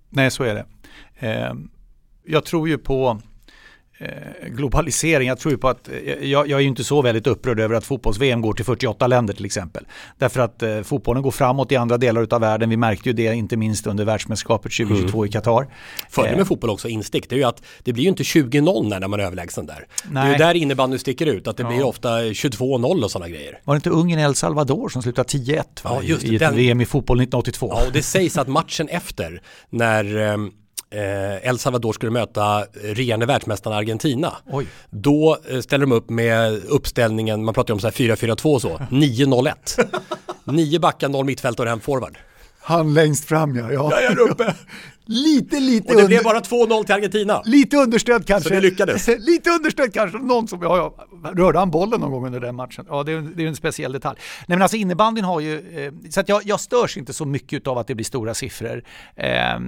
Nej 0.09 0.31
så 0.31 0.43
är 0.43 0.55
det. 0.55 0.65
Eh, 1.27 1.53
jag 2.25 2.45
tror 2.45 2.67
ju 2.69 2.77
på 2.77 3.19
globalisering. 4.47 5.27
Jag 5.27 5.39
tror 5.39 5.51
ju 5.51 5.57
på 5.57 5.69
att, 5.69 5.89
eh, 5.89 5.95
jag, 6.29 6.47
jag 6.49 6.57
är 6.57 6.61
ju 6.61 6.67
inte 6.67 6.83
så 6.83 7.01
väldigt 7.01 7.27
upprörd 7.27 7.59
över 7.59 7.75
att 7.75 7.85
fotbolls-VM 7.85 8.41
går 8.41 8.53
till 8.53 8.65
48 8.65 9.07
länder 9.07 9.33
till 9.33 9.45
exempel. 9.45 9.87
Därför 10.17 10.39
att 10.41 10.63
eh, 10.63 10.81
fotbollen 10.81 11.23
går 11.23 11.31
framåt 11.31 11.71
i 11.71 11.75
andra 11.75 11.97
delar 11.97 12.27
av 12.33 12.41
världen. 12.41 12.69
Vi 12.69 12.77
märkte 12.77 13.09
ju 13.09 13.13
det 13.13 13.35
inte 13.35 13.57
minst 13.57 13.87
under 13.87 14.05
världsmästerskapet 14.05 14.71
2022 14.71 15.25
i 15.25 15.29
Qatar. 15.29 15.67
Fördelen 16.09 16.33
Eh, 16.33 16.37
med 16.37 16.47
fotboll 16.47 16.69
också 16.69 16.87
instick, 16.87 17.29
det 17.29 17.35
är 17.35 17.39
ju 17.39 17.43
att 17.45 17.61
det 17.83 17.93
blir 17.93 18.03
ju 18.03 18.09
inte 18.09 18.23
20-0 18.23 18.89
när 18.99 19.07
man 19.07 19.19
är 19.19 19.23
överlägsen 19.23 19.65
där. 19.65 19.87
Det 20.11 20.19
är 20.19 20.23
ju 20.23 20.29
Nej. 20.29 20.37
där 20.39 20.53
innebandyn 20.53 20.99
sticker 20.99 21.25
ut, 21.25 21.47
att 21.47 21.57
det 21.57 21.63
Ja. 21.63 21.69
blir 21.69 21.83
ofta 21.83 22.09
22-0 22.33 23.03
och 23.03 23.11
sådana 23.11 23.29
grejer. 23.29 23.59
Var 23.63 23.73
det 23.73 23.77
inte 23.77 23.89
Ungern 23.89 24.19
El 24.19 24.35
Salvador 24.35 24.89
som 24.89 25.01
slutade 25.01 25.27
10-1 25.29 25.83
va? 25.83 25.91
Ja, 25.93 26.01
just 26.03 26.21
det, 26.21 26.27
i 26.27 26.35
ett 26.35 26.39
den- 26.39 26.55
VM 26.55 26.81
i 26.81 26.85
fotboll 26.85 27.17
1982? 27.17 27.67
Ja, 27.75 27.85
och 27.87 27.93
det 27.93 28.01
sägs 28.01 28.37
att 28.37 28.47
matchen 28.47 28.87
efter, 28.89 29.41
när 29.69 30.17
ehm, 30.17 30.51
eh, 30.95 31.49
El 31.49 31.59
Salvador 31.59 31.93
skulle 31.93 32.11
möta 32.11 32.59
eh, 32.59 32.65
regerande 32.81 33.25
världsmästarna 33.25 33.75
Argentina. 33.75 34.33
Oj. 34.51 34.67
Då 34.89 35.37
eh, 35.49 35.59
ställer 35.59 35.85
de 35.85 35.91
upp 35.91 36.09
med 36.09 36.63
uppställningen, 36.67 37.45
man 37.45 37.53
pratar 37.53 37.71
ju 37.71 37.73
om 37.73 37.79
så 37.79 37.87
här 37.87 37.93
4-4-2 37.93 38.53
och 38.53 38.61
så, 38.61 38.69
9-0-1. 38.89 39.53
Nio 40.43 40.79
backar, 40.79 41.09
noll 41.09 41.25
mittfält 41.25 41.59
och 41.59 41.67
en 41.67 41.79
forward. 41.79 42.17
Han 42.65 42.93
längst 42.93 43.25
fram 43.25 43.55
ja. 43.55 43.71
ja. 43.71 44.01
Jag 44.01 44.11
är 44.11 44.19
uppe. 44.19 44.55
lite, 45.05 45.59
lite 45.59 45.93
Och 45.93 46.01
det 46.01 46.07
blev 46.07 46.23
bara 46.23 46.39
2-0 46.39 46.83
till 46.83 46.95
Argentina. 46.95 47.41
Lite 47.45 47.77
understöd 47.77 48.27
kanske. 48.27 48.49
Så 48.49 48.55
det 48.55 48.61
lyckades. 48.61 49.07
Lite 49.19 49.49
understöd 49.49 49.93
kanske. 49.93 50.17
Någon 50.17 50.47
som, 50.47 50.61
ja, 50.61 50.77
ja, 50.77 51.05
rörde 51.33 51.59
han 51.59 51.71
bollen 51.71 51.99
någon 51.99 52.11
gång 52.11 52.25
under 52.25 52.39
den 52.39 52.55
matchen? 52.55 52.85
Ja, 52.89 53.03
det 53.03 53.11
är, 53.11 53.21
det 53.35 53.43
är 53.43 53.47
en 53.47 53.55
speciell 53.55 53.91
detalj. 53.91 54.19
Nej 54.47 54.57
men 54.57 54.61
alltså 54.61 54.77
innebandyn 54.77 55.25
har 55.25 55.39
ju, 55.39 55.85
eh, 55.85 56.09
så 56.09 56.19
att 56.19 56.29
jag, 56.29 56.41
jag 56.45 56.59
störs 56.59 56.97
inte 56.97 57.13
så 57.13 57.25
mycket 57.25 57.67
av 57.67 57.77
att 57.77 57.87
det 57.87 57.95
blir 57.95 58.05
stora 58.05 58.33
siffror. 58.33 58.83
Eh, 59.15 59.59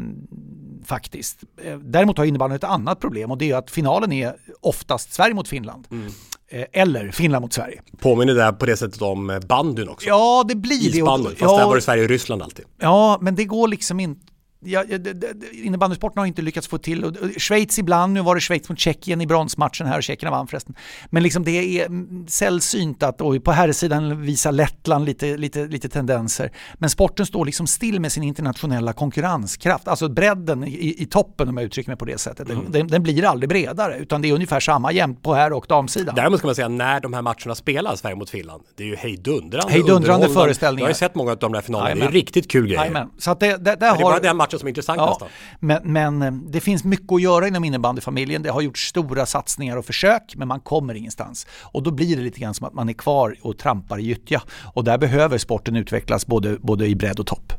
faktiskt. 0.88 1.44
Eh, 1.64 1.78
Däremot 1.78 2.18
har 2.18 2.26
innebandyn 2.26 2.56
ett 2.56 2.64
annat 2.64 3.00
problem 3.00 3.32
och 3.32 3.38
det 3.38 3.52
är 3.52 3.56
att 3.56 3.72
finalen 3.72 4.12
är 4.14 4.36
oftast 4.62 5.14
Sverige 5.14 5.34
mot 5.34 5.48
Finland. 5.48 5.88
Mm. 5.92 6.08
Eh, 6.52 6.66
eller 6.74 7.12
Finland 7.12 7.42
mot 7.42 7.54
Sverige. 7.54 7.82
Påminner 8.00 8.34
där 8.36 8.52
på 8.52 8.66
det 8.66 8.78
sättet 8.78 9.02
om 9.02 9.30
eh, 9.30 9.40
bandyn 9.40 9.90
också. 9.90 10.08
Ja, 10.08 10.46
det 10.48 10.56
blir 10.56 10.92
det. 10.92 10.98
Isbandyn, 10.98 11.30
fast 11.32 11.42
Ja. 11.42 11.58
där 11.58 11.66
var 11.66 11.76
det 11.76 11.82
Sverige 11.82 12.04
och 12.04 12.10
Ryssland 12.10 12.42
alltid. 12.42 12.66
Ja, 12.80 13.18
men 13.22 13.36
det 13.36 13.46
går 13.46 13.68
liksom 13.68 14.00
inte. 14.00 14.22
Ja, 14.68 14.84
det- 14.84 14.98
det- 14.98 15.14
det- 15.14 15.56
innebandysporten 15.58 16.20
har 16.20 16.26
inte 16.26 16.42
lyckats 16.42 16.68
få 16.68 16.78
till, 16.78 17.04
och 17.06 17.16
Schweiz 17.38 17.80
ibland, 17.80 18.14
nu 18.14 18.22
var 18.22 18.36
det 18.36 18.42
Schweiz 18.42 18.70
mot 18.70 18.80
Tjeckien 18.80 19.22
i 19.22 19.28
bronsmatchen 19.28 19.88
här 19.88 19.98
och 19.98 20.04
tjeckerna 20.04 20.32
vann 20.32 20.48
förresten. 20.48 20.76
Men 21.10 21.24
liksom 21.24 21.44
det 21.44 21.52
är 21.82 21.86
mm, 21.86 22.28
sällsynt 22.28 23.04
att, 23.04 23.22
och 23.22 23.44
på 23.44 23.52
här 23.52 23.72
sidan 23.72 24.22
visar 24.22 24.52
Lettland 24.52 25.06
lite, 25.06 25.38
lite, 25.38 25.66
lite 25.68 25.90
tendenser. 25.90 26.52
Men 26.76 26.90
sporten 26.90 27.26
står 27.26 27.46
liksom 27.46 27.68
still 27.68 28.00
med 28.00 28.12
sin 28.12 28.24
internationella 28.24 28.94
konkurrenskraft, 28.94 29.88
alltså 29.88 30.10
bredden 30.10 30.64
i, 30.64 30.96
i 31.02 31.06
toppen 31.06 31.50
om 31.50 31.58
jag 31.58 31.66
uttrycker 31.66 31.90
mig 31.90 31.98
på 31.98 32.06
det 32.06 32.18
sättet. 32.18 32.48
Den, 32.48 32.72
den, 32.72 32.88
den 32.88 33.04
blir 33.04 33.26
aldrig 33.26 33.50
bredare 33.50 33.98
utan 33.98 34.22
det 34.22 34.30
är 34.30 34.34
ungefär 34.34 34.60
samma 34.60 34.92
jämt 34.92 35.24
på 35.24 35.34
här 35.34 35.54
och 35.54 35.66
damsidan. 35.70 36.16
Däremot 36.16 36.40
ska 36.40 36.48
man 36.48 36.56
säga 36.56 36.68
när 36.68 37.00
de 37.00 37.14
här 37.14 37.22
matcherna 37.22 37.56
spelas, 37.56 38.00
Sverige 38.00 38.16
mot 38.16 38.30
Finland, 38.30 38.64
det 38.76 38.84
är 38.84 38.88
ju 38.88 38.96
hejdundrande 38.96 39.72
Hejdundrande 39.74 40.30
föreställningar. 40.30 40.82
Jag 40.82 40.86
har 40.88 40.90
ju 40.92 40.96
sett 40.98 41.16
många 41.16 41.32
av 41.32 41.38
de 41.38 41.52
där 41.52 41.62
finalerna, 41.62 41.96
det 42.02 42.08
är 42.08 42.12
riktigt 42.12 42.52
kul 42.52 42.68
grejer. 42.68 43.08
Så 43.18 43.32
att 43.32 43.40
det, 43.40 43.48
det, 43.48 43.58
där 43.58 43.76
det 43.76 43.86
är 43.86 44.02
bara 44.02 44.20
den 44.20 44.38
matchen 44.38 44.57
som 44.60 44.68
är 44.68 44.70
intressant 44.70 44.98
Ja, 44.98 45.10
nästan. 45.10 45.28
men, 45.60 45.82
men 45.84 46.22
eh, 46.22 46.32
det 46.52 46.60
finns 46.62 46.84
mycket 46.84 47.12
att 47.12 47.22
göra 47.22 47.48
inom 47.48 47.64
innebandyfamiljen. 47.64 48.42
Det 48.44 48.50
har 48.50 48.62
gjorts 48.62 48.88
stora 48.90 49.26
satsningar 49.26 49.78
och 49.78 49.86
försök, 49.86 50.34
men 50.36 50.48
man 50.48 50.60
kommer 50.60 50.94
ingenstans. 50.94 51.48
Och 51.62 51.84
då 51.84 51.92
blir 51.92 52.16
det 52.18 52.22
lite 52.22 52.40
grann 52.40 52.54
som 52.54 52.68
att 52.68 52.74
man 52.74 52.90
är 52.90 52.94
kvar 52.94 53.36
och 53.42 53.58
trampar 53.58 53.98
i 54.00 54.04
gyttja. 54.04 54.42
Och 54.74 54.84
där 54.84 54.98
behöver 54.98 55.38
sporten 55.38 55.76
utvecklas 55.76 56.28
både, 56.28 56.58
både 56.60 56.88
i 56.88 56.96
bredd 56.96 57.20
och 57.20 57.28
topp. 57.28 57.54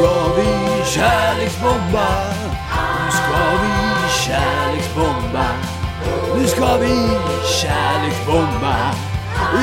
ska 0.00 0.34
vi 0.36 0.84
kärleksbomba 0.84 2.06
Nu 3.04 3.10
ska 3.10 3.50
vi 3.62 4.08
kärleksbomba 4.26 5.46
Nu 6.36 6.46
ska 6.46 6.76
vi 6.76 6.94
kärleksbomba 7.62 8.76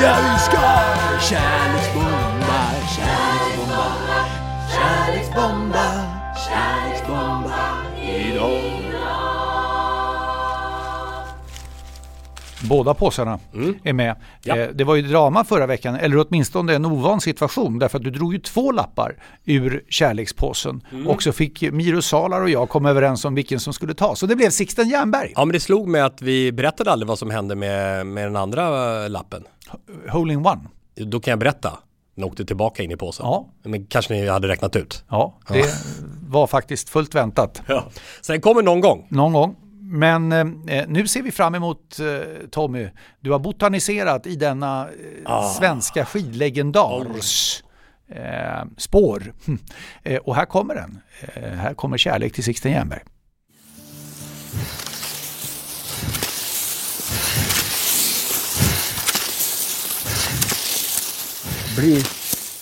Ja, 0.02 0.16
vi 0.22 0.38
ska 0.38 0.60
Kärleksbomba 1.20 2.17
Kärleksbomba 5.32 6.04
Kärleksbomba 6.48 7.68
Idag 8.02 8.74
Båda 12.68 12.94
påsarna 12.94 13.38
är 13.82 13.92
med. 13.92 14.16
Ja. 14.42 14.56
Eh, 14.56 14.68
Det 14.74 14.84
var 14.84 14.94
ju 14.94 15.02
drama 15.02 15.44
förra 15.44 15.66
veckan, 15.66 15.94
eller 15.94 16.24
åtminstone 16.28 16.74
en 16.74 16.84
ovan 16.86 17.20
situation 17.20 17.78
därför 17.78 17.98
att 17.98 18.04
du 18.04 18.10
drog 18.10 18.32
ju 18.32 18.38
två 18.38 18.72
lappar 18.72 19.16
ur 19.44 19.84
kärlekspåsen 19.88 20.80
och 21.06 21.22
så 21.22 21.32
fick 21.32 21.62
Miro 21.72 22.02
Salar 22.02 22.40
och 22.42 22.50
jag 22.50 22.68
komma 22.68 22.90
överens 22.90 23.24
om 23.24 23.34
vilken 23.34 23.60
som 23.60 23.72
skulle 23.72 23.94
tas. 23.94 24.18
Så 24.18 24.26
det 24.26 24.36
blev 24.36 24.50
Sixten 24.50 24.88
Jernberg. 24.88 25.32
Ja 25.36 25.44
men 25.44 25.52
det 25.52 25.60
slog 25.60 25.88
mig 25.88 26.00
att 26.00 26.22
vi 26.22 26.52
berättade 26.52 26.92
aldrig 26.92 27.08
vad 27.08 27.18
som 27.18 27.30
hände 27.30 27.54
med, 27.54 28.06
med 28.06 28.24
den 28.26 28.36
andra 28.36 28.68
lappen. 29.08 29.44
Hole 30.10 30.32
in 30.32 30.46
one. 30.46 30.60
Då 30.94 31.20
kan 31.20 31.32
jag 31.32 31.38
berätta. 31.38 31.78
Den 32.18 32.24
åkte 32.24 32.44
tillbaka 32.44 32.82
in 32.82 32.90
i 32.90 32.96
påsen. 32.96 33.26
Ja. 33.26 33.48
Men 33.62 33.86
kanske 33.86 34.14
ni 34.14 34.28
hade 34.28 34.48
räknat 34.48 34.76
ut. 34.76 35.04
Ja, 35.08 35.38
det 35.48 35.64
var 36.28 36.46
faktiskt 36.46 36.88
fullt 36.88 37.14
väntat. 37.14 37.62
Ja. 37.68 37.84
Så 38.20 38.32
den 38.32 38.40
kommer 38.40 38.62
någon 38.62 38.80
gång. 38.80 39.06
Någon 39.10 39.32
gång. 39.32 39.56
Men 39.80 40.32
eh, 40.32 40.84
nu 40.88 41.06
ser 41.06 41.22
vi 41.22 41.30
fram 41.32 41.54
emot 41.54 41.98
eh, 42.00 42.46
Tommy. 42.50 42.88
Du 43.20 43.30
har 43.32 43.38
botaniserat 43.38 44.26
i 44.26 44.36
denna 44.36 44.88
eh, 44.88 45.32
Ah. 45.32 45.48
svenska 45.48 46.04
skidlegendars 46.06 47.62
eh, 48.08 48.64
spår. 48.76 49.32
Eh, 50.02 50.16
och 50.18 50.34
här 50.36 50.44
kommer 50.44 50.74
den. 50.74 50.98
Eh, 51.34 51.50
här 51.52 51.74
kommer 51.74 51.98
kärlek 51.98 52.32
till 52.32 52.44
Sixten 52.44 52.72
Jernberg. 52.72 53.00
Bli 61.78 62.02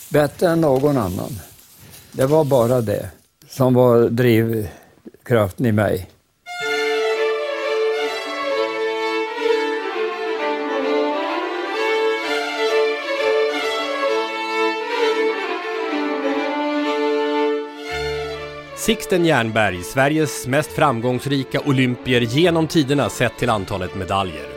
bättre 0.08 0.48
än 0.48 0.60
någon 0.60 0.96
annan. 0.96 1.40
Det 2.12 2.26
var 2.26 2.44
bara 2.44 2.80
det 2.80 3.10
som 3.48 3.74
var 3.74 4.08
drivkraften 4.08 5.66
i 5.66 5.72
mig. 5.72 6.10
Sixten 18.76 19.24
Jernberg, 19.24 19.82
Sveriges 19.82 20.46
mest 20.46 20.72
framgångsrika 20.72 21.60
olympier 21.60 22.20
genom 22.20 22.66
tiderna 22.66 23.08
sett 23.08 23.38
till 23.38 23.50
antalet 23.50 23.94
medaljer. 23.94 24.55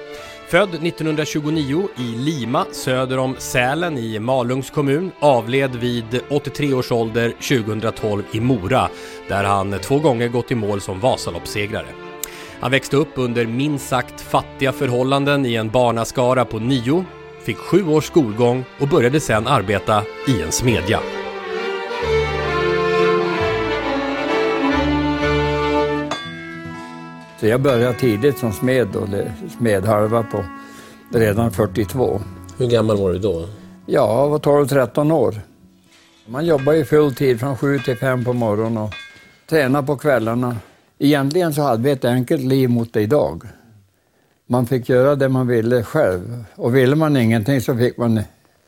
Född 0.49 0.69
1929 0.69 1.87
i 1.97 2.01
Lima 2.01 2.65
söder 2.71 3.17
om 3.17 3.35
Sälen 3.37 3.97
i 3.97 4.19
Malungs 4.19 4.69
kommun, 4.69 5.11
avled 5.19 5.75
vid 5.75 6.21
83 6.29 6.73
års 6.73 6.91
ålder 6.91 7.29
2012 7.29 8.23
i 8.31 8.39
Mora, 8.39 8.89
där 9.27 9.43
han 9.43 9.79
två 9.79 9.99
gånger 9.99 10.27
gått 10.27 10.51
i 10.51 10.55
mål 10.55 10.81
som 10.81 10.99
Vasaloppssegrare. 10.99 11.87
Han 12.59 12.71
växte 12.71 12.97
upp 12.97 13.11
under 13.15 13.45
minst 13.45 13.87
sagt 13.87 14.21
fattiga 14.21 14.71
förhållanden 14.71 15.45
i 15.45 15.55
en 15.55 15.69
barnaskara 15.69 16.45
på 16.45 16.59
nio, 16.59 17.05
fick 17.43 17.57
sju 17.57 17.87
års 17.87 18.05
skolgång 18.05 18.63
och 18.79 18.87
började 18.87 19.19
sedan 19.19 19.47
arbeta 19.47 20.03
i 20.27 20.41
en 20.41 20.51
smedja. 20.51 20.99
Så 27.39 27.47
jag 27.47 27.61
började 27.61 27.99
tidigt 27.99 28.37
som 28.37 28.53
smed 28.53 28.95
och 28.95 29.07
smedhalva 29.57 30.23
på 30.23 30.45
redan 31.17 31.51
42. 31.51 32.21
Hur 32.57 32.67
gammal 32.67 32.97
var 32.97 33.11
du 33.13 33.19
då? 33.19 33.49
Ja, 33.85 34.21
jag 34.21 34.29
var 34.29 34.39
12-13 34.39 35.11
år. 35.11 35.35
Man 36.25 36.45
jobbar 36.45 36.73
ju 36.73 36.85
full 36.85 37.15
tid 37.15 37.39
från 37.39 37.57
7 37.57 37.79
till 37.79 37.97
5 37.97 38.25
på 38.25 38.33
morgonen 38.33 38.77
och 38.77 38.93
tränar 39.49 39.81
på 39.81 39.97
kvällarna. 39.97 40.57
Egentligen 40.97 41.53
så 41.53 41.61
hade 41.61 41.83
vi 41.83 41.91
ett 41.91 42.05
enkelt 42.05 42.43
liv 42.43 42.69
mot 42.69 42.93
det 42.93 43.01
idag. 43.01 43.43
Man 44.47 44.65
fick 44.65 44.89
göra 44.89 45.15
det 45.15 45.29
man 45.29 45.47
ville 45.47 45.83
själv 45.83 46.43
och 46.55 46.75
ville 46.75 46.95
man 46.95 47.17
ingenting 47.17 47.61
så 47.61 47.77
fick 47.77 47.97
man 47.97 48.21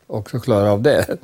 också 0.06 0.40
klara 0.40 0.72
av 0.72 0.82
det. 0.82 1.16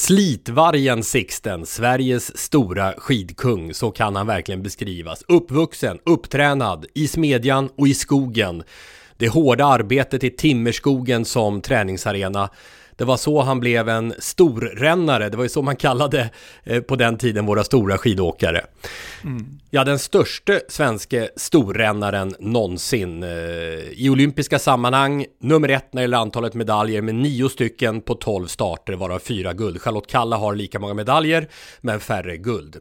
Slitvargen 0.00 1.02
Sixten, 1.02 1.66
Sveriges 1.66 2.38
stora 2.38 2.94
skidkung, 2.98 3.74
så 3.74 3.90
kan 3.90 4.16
han 4.16 4.26
verkligen 4.26 4.62
beskrivas. 4.62 5.24
Uppvuxen, 5.28 5.98
upptränad, 6.04 6.86
i 6.94 7.08
smedjan 7.08 7.70
och 7.76 7.88
i 7.88 7.94
skogen. 7.94 8.62
Det 9.16 9.28
hårda 9.28 9.66
arbetet 9.66 10.24
i 10.24 10.30
timmerskogen 10.30 11.24
som 11.24 11.60
träningsarena. 11.60 12.50
Det 12.96 13.04
var 13.04 13.16
så 13.16 13.42
han 13.42 13.60
blev 13.60 13.88
en 13.88 14.14
storrännare, 14.18 15.28
det 15.28 15.36
var 15.36 15.44
ju 15.44 15.48
så 15.48 15.62
man 15.62 15.76
kallade 15.76 16.30
eh, 16.64 16.82
på 16.82 16.96
den 16.96 17.18
tiden 17.18 17.46
våra 17.46 17.64
stora 17.64 17.98
skidåkare. 17.98 18.64
Ja, 19.70 19.84
den 19.84 19.98
största 19.98 20.52
svenska 20.68 21.28
storrännaren 21.36 22.34
någonsin. 22.38 23.22
Eh, 23.22 23.28
I 23.92 24.08
olympiska 24.10 24.58
sammanhang, 24.58 25.26
nummer 25.40 25.68
ett 25.68 25.92
när 25.92 26.00
det 26.00 26.04
gäller 26.04 26.18
antalet 26.18 26.54
medaljer 26.54 27.02
med 27.02 27.14
nio 27.14 27.48
stycken 27.48 28.00
på 28.00 28.14
tolv 28.14 28.46
starter, 28.46 28.92
varav 28.92 29.18
fyra 29.18 29.52
guld. 29.52 29.82
Charlotte 29.82 30.10
Kalla 30.10 30.36
har 30.36 30.54
lika 30.54 30.78
många 30.78 30.94
medaljer, 30.94 31.48
men 31.80 32.00
färre 32.00 32.36
guld. 32.36 32.76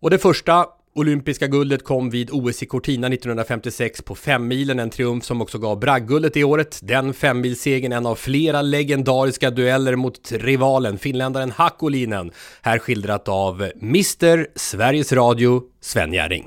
Och 0.00 0.10
det 0.10 0.18
första 0.18 0.66
olympiska 0.96 1.46
guldet 1.46 1.84
kom 1.84 2.10
vid 2.10 2.30
OS 2.32 2.62
i 2.62 2.66
Cortina 2.66 3.06
1956 3.06 4.02
på 4.02 4.14
femmilen, 4.14 4.78
en 4.78 4.90
triumf 4.90 5.24
som 5.24 5.42
också 5.42 5.58
gav 5.58 5.78
bragdguldet 5.78 6.34
det 6.34 6.44
året. 6.44 6.78
Den 6.82 7.14
femmilssegern, 7.14 7.92
en 7.92 8.06
av 8.06 8.14
flera 8.14 8.62
legendariska 8.62 9.50
dueller 9.50 9.96
mot 9.96 10.32
rivalen, 10.32 10.98
finländaren 10.98 11.50
Hakolinen, 11.50 12.32
här 12.62 12.78
skildrat 12.78 13.28
av 13.28 13.62
Mr 13.82 14.58
Sveriges 14.58 15.12
Radio, 15.12 15.62
Sven 15.80 16.12
Jerring. 16.12 16.44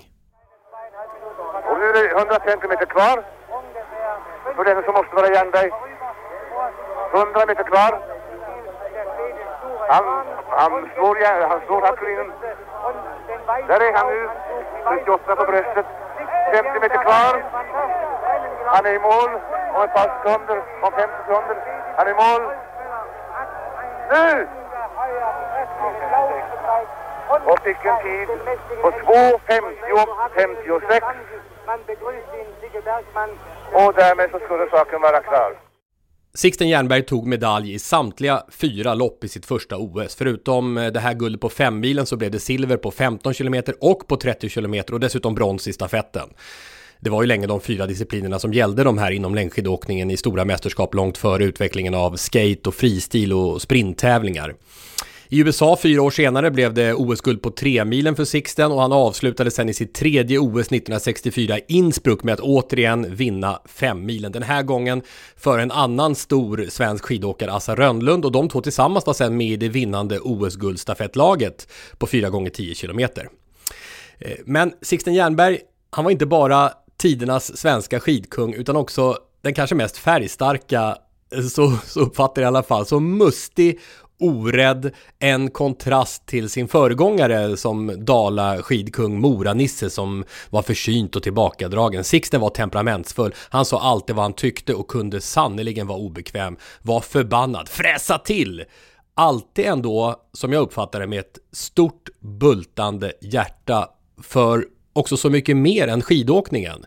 Och 1.69 1.79
nu 1.79 1.85
är 1.85 1.93
det 1.93 2.19
150 2.19 2.67
meter 2.67 2.85
kvar. 2.85 3.25
För 4.55 4.63
den 4.65 4.83
som 4.83 4.93
måste 4.93 5.15
vara 5.15 5.27
Jernberg. 5.27 5.69
100 7.13 7.45
meter 7.47 7.63
kvar. 7.63 7.91
Han, 9.89 10.03
han 10.49 10.71
slår, 10.95 11.15
han 11.49 11.61
slår 11.65 11.81
Hakkolinen. 11.81 12.31
Där 13.67 13.79
är 13.79 13.93
han 13.93 14.07
nu. 14.07 14.29
38 14.87 15.35
på 15.35 15.45
bröstet. 15.45 15.85
50 16.51 16.79
meter 16.79 16.97
kvar. 16.97 17.43
Han 18.65 18.85
är 18.85 18.93
i 18.93 18.99
mål 18.99 19.29
om 19.73 19.83
ett 19.83 19.93
par 19.93 20.17
sekunder. 20.17 20.61
Om 20.81 20.91
50 20.91 21.09
sekunder. 21.25 21.57
Han 21.97 22.07
är 22.07 22.11
i 22.11 22.13
mål. 22.13 22.41
Nu! 24.09 24.47
Och 27.45 27.59
fick 27.59 27.85
en 27.85 28.01
tid 28.03 28.27
på 28.81 28.91
2.50.56. 28.91 31.01
Och 33.73 33.93
därmed 33.93 34.31
så 34.31 34.39
skulle 34.39 34.69
saken 34.69 35.01
vara 35.01 35.21
klar. 35.21 35.53
Sixten 36.39 36.69
Jernberg 36.69 37.05
tog 37.05 37.27
medalj 37.27 37.73
i 37.73 37.79
samtliga 37.79 38.43
fyra 38.51 38.93
lopp 38.93 39.23
i 39.23 39.27
sitt 39.27 39.45
första 39.45 39.77
OS. 39.77 40.15
Förutom 40.15 40.77
eh, 40.77 40.91
det 40.91 40.99
här 40.99 41.13
guldet 41.13 41.41
på 41.41 41.49
femmilen 41.49 42.05
så 42.05 42.17
blev 42.17 42.31
det 42.31 42.39
silver 42.39 42.77
på 42.77 42.91
15 42.91 43.33
km 43.33 43.63
och 43.81 44.07
på 44.07 44.17
30 44.17 44.49
km 44.49 44.83
och 44.91 44.99
dessutom 44.99 45.35
brons 45.35 45.67
i 45.67 45.73
stafetten. 45.73 46.29
Det 46.99 47.09
var 47.09 47.21
ju 47.21 47.27
länge 47.27 47.47
de 47.47 47.61
fyra 47.61 47.85
disciplinerna 47.87 48.39
som 48.39 48.53
gällde 48.53 48.83
de 48.83 48.97
här 48.97 49.11
inom 49.11 49.35
längdskidåkningen 49.35 50.11
i 50.11 50.17
stora 50.17 50.45
mästerskap 50.45 50.93
långt 50.93 51.17
före 51.17 51.43
utvecklingen 51.43 51.93
av 51.93 52.15
skate 52.15 52.61
och 52.69 52.75
fristil 52.75 53.33
och 53.33 53.61
sprinttävlingar. 53.61 54.55
I 55.31 55.39
USA 55.39 55.77
fyra 55.81 56.01
år 56.01 56.11
senare 56.11 56.51
blev 56.51 56.73
det 56.73 56.93
OS-guld 56.93 57.41
på 57.41 57.51
tremilen 57.51 58.15
för 58.15 58.25
Sixten 58.25 58.71
och 58.71 58.81
han 58.81 58.91
avslutade 58.91 59.51
sen 59.51 59.69
i 59.69 59.73
sitt 59.73 59.93
tredje 59.93 60.39
OS 60.39 60.67
1964 60.67 61.57
i 61.57 61.61
Innsbruck 61.67 62.23
med 62.23 62.33
att 62.33 62.39
återigen 62.39 63.15
vinna 63.15 63.61
femmilen. 63.65 64.31
Den 64.31 64.43
här 64.43 64.63
gången 64.63 65.01
för 65.37 65.59
en 65.59 65.71
annan 65.71 66.15
stor 66.15 66.65
svensk 66.69 67.05
skidåkare, 67.05 67.53
Assa 67.53 67.75
Rönnlund, 67.75 68.25
och 68.25 68.31
de 68.31 68.49
två 68.49 68.61
tillsammans 68.61 69.05
var 69.05 69.13
sen 69.13 69.37
med 69.37 69.47
i 69.47 69.57
det 69.57 69.69
vinnande 69.69 70.19
OS-guldstafettlaget 70.19 71.67
på 71.97 72.07
4 72.07 72.29
gånger 72.29 72.49
10 72.49 72.75
kilometer. 72.75 73.29
Eh, 74.19 74.37
men 74.45 74.73
Sixten 74.81 75.13
Jernberg, 75.13 75.59
han 75.89 76.03
var 76.03 76.11
inte 76.11 76.25
bara 76.25 76.71
tidernas 76.97 77.57
svenska 77.57 77.99
skidkung 77.99 78.53
utan 78.53 78.75
också 78.75 79.17
den 79.41 79.53
kanske 79.53 79.75
mest 79.75 79.97
färgstarka, 79.97 80.97
eh, 81.35 81.41
så, 81.41 81.77
så 81.85 81.99
uppfattar 81.99 82.41
jag 82.41 82.47
i 82.47 82.53
alla 82.53 82.63
fall, 82.63 82.85
så 82.85 82.99
mustig, 82.99 83.79
orädd, 84.19 84.91
en 85.19 85.49
kontrast 85.51 86.25
till 86.25 86.49
sin 86.49 86.67
föregångare 86.67 87.57
som 87.57 88.05
Dala 88.05 88.61
skidkung 88.61 89.19
Mora-Nisse 89.21 89.89
som 89.89 90.23
var 90.49 90.61
försynt 90.61 91.15
och 91.15 91.23
tillbakadragen. 91.23 92.03
Sixten 92.03 92.41
var 92.41 92.49
temperamentsfull, 92.49 93.33
han 93.49 93.65
sa 93.65 93.81
alltid 93.81 94.15
vad 94.15 94.25
han 94.25 94.33
tyckte 94.33 94.73
och 94.73 94.87
kunde 94.87 95.21
sannerligen 95.21 95.87
vara 95.87 95.99
obekväm, 95.99 96.57
var 96.81 96.99
förbannad, 97.01 97.69
fräsa 97.69 98.17
till! 98.17 98.63
Alltid 99.13 99.65
ändå, 99.65 100.15
som 100.33 100.53
jag 100.53 100.61
uppfattar 100.61 100.99
det, 100.99 101.07
med 101.07 101.19
ett 101.19 101.39
stort 101.51 102.09
bultande 102.19 103.13
hjärta 103.21 103.89
för 104.23 104.65
också 104.93 105.17
så 105.17 105.29
mycket 105.29 105.57
mer 105.57 105.87
än 105.87 106.01
skidåkningen. 106.01 106.85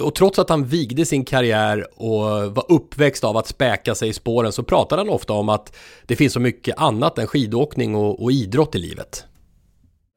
Och 0.00 0.14
trots 0.14 0.38
att 0.38 0.48
han 0.48 0.64
vigde 0.64 1.06
sin 1.06 1.24
karriär 1.24 1.86
och 1.96 2.54
var 2.54 2.64
uppväxt 2.68 3.24
av 3.24 3.36
att 3.36 3.46
späka 3.46 3.94
sig 3.94 4.08
i 4.08 4.12
spåren 4.12 4.52
så 4.52 4.62
pratade 4.62 5.00
han 5.00 5.08
ofta 5.08 5.32
om 5.32 5.48
att 5.48 5.76
det 6.06 6.16
finns 6.16 6.32
så 6.32 6.40
mycket 6.40 6.78
annat 6.78 7.18
än 7.18 7.26
skidåkning 7.26 7.94
och, 7.94 8.22
och 8.22 8.32
idrott 8.32 8.74
i 8.74 8.78
livet. 8.78 9.24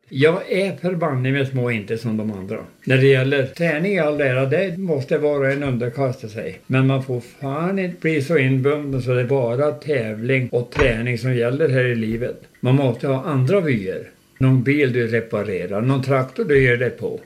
Jag 0.10 0.52
är 0.52 0.76
förbanne 0.76 1.32
med 1.32 1.48
små 1.48 1.72
inte 1.72 1.98
som 1.98 2.18
de 2.18 2.32
andra. 2.32 2.58
När 2.86 2.98
det 2.98 3.08
gäller 3.08 3.46
träning 3.48 3.94
i 3.94 4.00
all 4.00 4.22
ära, 4.22 4.46
det 4.46 4.78
måste 4.78 5.18
var 5.18 5.40
och 5.40 5.52
en 5.52 5.64
underkasta 5.64 6.28
sig. 6.28 6.60
Men 6.68 6.88
man 6.88 7.04
får 7.04 7.20
fan 7.20 7.80
inte 7.80 8.02
bli 8.02 8.22
så 8.22 8.38
inbunden 8.38 9.02
så 9.02 9.12
det 9.12 9.22
är 9.22 9.26
bara 9.26 9.72
tävling 9.72 10.50
och 10.50 10.72
träning 10.72 11.18
som 11.18 11.36
gäller 11.36 11.70
här 11.70 11.84
i 11.84 11.96
livet. 11.96 12.42
Man 12.60 12.76
måste 12.76 13.08
ha 13.08 13.24
andra 13.24 13.62
vyer. 13.62 14.10
Någon 14.38 14.64
bil 14.64 14.94
du 14.94 15.08
reparerar, 15.08 15.82
någon 15.82 16.04
traktor 16.04 16.46
du 16.46 16.64
ger 16.64 16.78
dig 16.78 16.90
på. 16.90 17.20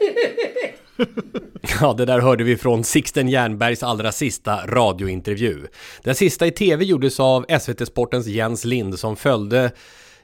Ja, 1.80 1.94
det 1.98 2.04
där 2.04 2.20
hörde 2.20 2.44
vi 2.44 2.56
från 2.56 2.84
Sixten 2.84 3.28
Jernbergs 3.28 3.82
allra 3.82 4.12
sista 4.12 4.66
radiointervju. 4.66 5.66
Den 6.02 6.14
sista 6.14 6.46
i 6.46 6.50
tv 6.50 6.84
gjordes 6.84 7.20
av 7.20 7.46
SVT 7.60 7.88
Sportens 7.88 8.26
Jens 8.26 8.64
Lind 8.64 8.98
som 8.98 9.16
följde 9.16 9.70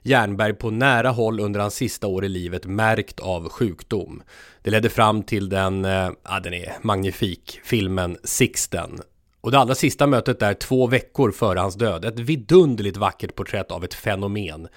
Jernberg 0.03 0.55
på 0.55 0.70
nära 0.70 1.11
håll 1.11 1.41
under 1.41 1.61
hans 1.61 1.74
sista 1.74 2.07
år 2.07 2.24
i 2.24 2.29
livet 2.29 2.66
märkt 2.66 3.20
av 3.20 3.49
sjukdom. 3.49 4.22
Det 4.62 4.70
ledde 4.70 4.89
fram 4.89 5.22
till 5.22 5.49
den, 5.49 5.85
eh, 5.85 6.11
ja 6.24 6.41
den 6.43 6.55
är 6.55 6.72
magnifik, 6.83 7.61
filmen 7.64 8.18
Sixten. 8.24 9.01
Och 9.41 9.51
det 9.51 9.59
allra 9.59 9.74
sista 9.74 10.07
mötet 10.07 10.41
där 10.41 10.55
två 10.55 10.87
veckor 10.87 11.33
före 11.33 11.59
hans 11.59 11.74
död, 11.74 12.05
ett 12.05 12.18
vidunderligt 12.18 12.97
vackert 12.97 13.35
porträtt 13.35 13.70
av 13.70 13.85
ett 13.85 13.95
fenomen 13.95 14.68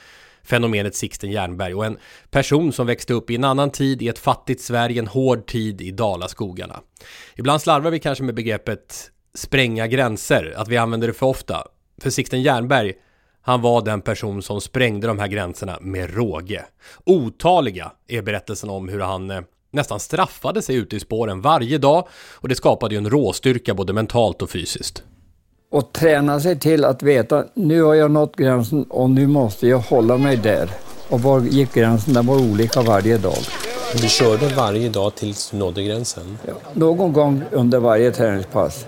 fenomenet 0.44 0.96
Sixten 0.96 1.32
Jernberg 1.32 1.74
och 1.74 1.86
en 1.86 1.98
person 2.32 2.74
som 2.74 2.88
växte 2.88 3.14
upp 3.14 3.30
i 3.30 3.36
en 3.36 3.44
annan 3.44 3.72
tid 3.72 4.02
i 4.02 4.08
ett 4.08 4.20
fattigt 4.20 4.62
Sverige, 4.62 5.00
en 5.00 5.08
hård 5.08 5.48
tid 5.48 5.82
i 5.82 5.92
Dalaskogarna. 5.92 6.80
Ibland 7.36 7.62
slarvar 7.62 7.92
vi 7.92 8.00
kanske 8.00 8.24
med 8.24 8.36
begreppet 8.36 9.12
spränga 9.34 9.88
gränser, 9.88 10.54
att 10.58 10.68
vi 10.68 10.78
använder 10.78 11.08
det 11.08 11.14
för 11.14 11.26
ofta. 11.26 11.64
För 12.02 12.10
Sixten 12.10 12.42
Jernberg, 12.42 12.94
han 13.42 13.62
var 13.62 13.82
den 13.82 14.02
person 14.02 14.42
som 14.42 14.62
sprängde 14.62 15.08
de 15.08 15.20
här 15.20 15.28
gränserna 15.28 15.78
med 15.82 16.14
råge. 16.14 16.66
Otaliga 17.06 17.92
är 18.08 18.22
berättelsen 18.22 18.70
om 18.70 18.90
hur 18.90 19.00
han 19.00 19.32
eh, 19.32 19.42
nästan 19.72 20.00
straffade 20.00 20.62
sig 20.62 20.76
ute 20.76 20.96
i 20.96 21.00
spåren 21.00 21.42
varje 21.42 21.78
dag 21.78 22.08
och 22.36 22.50
det 22.50 22.56
skapade 22.56 22.96
ju 22.96 22.98
en 22.98 23.10
råstyrka 23.10 23.74
både 23.74 23.94
mentalt 23.94 24.42
och 24.42 24.50
fysiskt 24.50 25.04
och 25.70 25.94
träna 25.94 26.40
sig 26.40 26.60
till 26.60 26.86
att 26.86 27.04
veta 27.04 27.44
nu 27.54 27.82
har 27.82 27.94
jag 27.94 28.12
nått 28.12 28.36
gränsen 28.36 28.84
och 28.84 29.10
nu 29.10 29.28
måste 29.28 29.68
jag 29.68 29.78
hålla 29.78 30.18
mig 30.18 30.38
där. 30.38 30.70
Och 31.10 31.22
var 31.22 31.42
gick 31.42 31.74
gränsen? 31.74 32.14
Den 32.14 32.26
var 32.26 32.36
olika 32.36 32.82
varje 32.82 33.18
dag. 33.18 33.38
Du 34.02 34.08
körde 34.08 34.48
varje 34.48 34.90
dag 34.90 35.16
tills 35.16 35.50
du 35.50 35.58
nådde 35.58 35.84
gränsen? 35.84 36.38
Ja, 36.48 36.54
någon 36.74 37.14
gång 37.14 37.44
under 37.52 37.80
varje 37.80 38.12
träningspass 38.12 38.86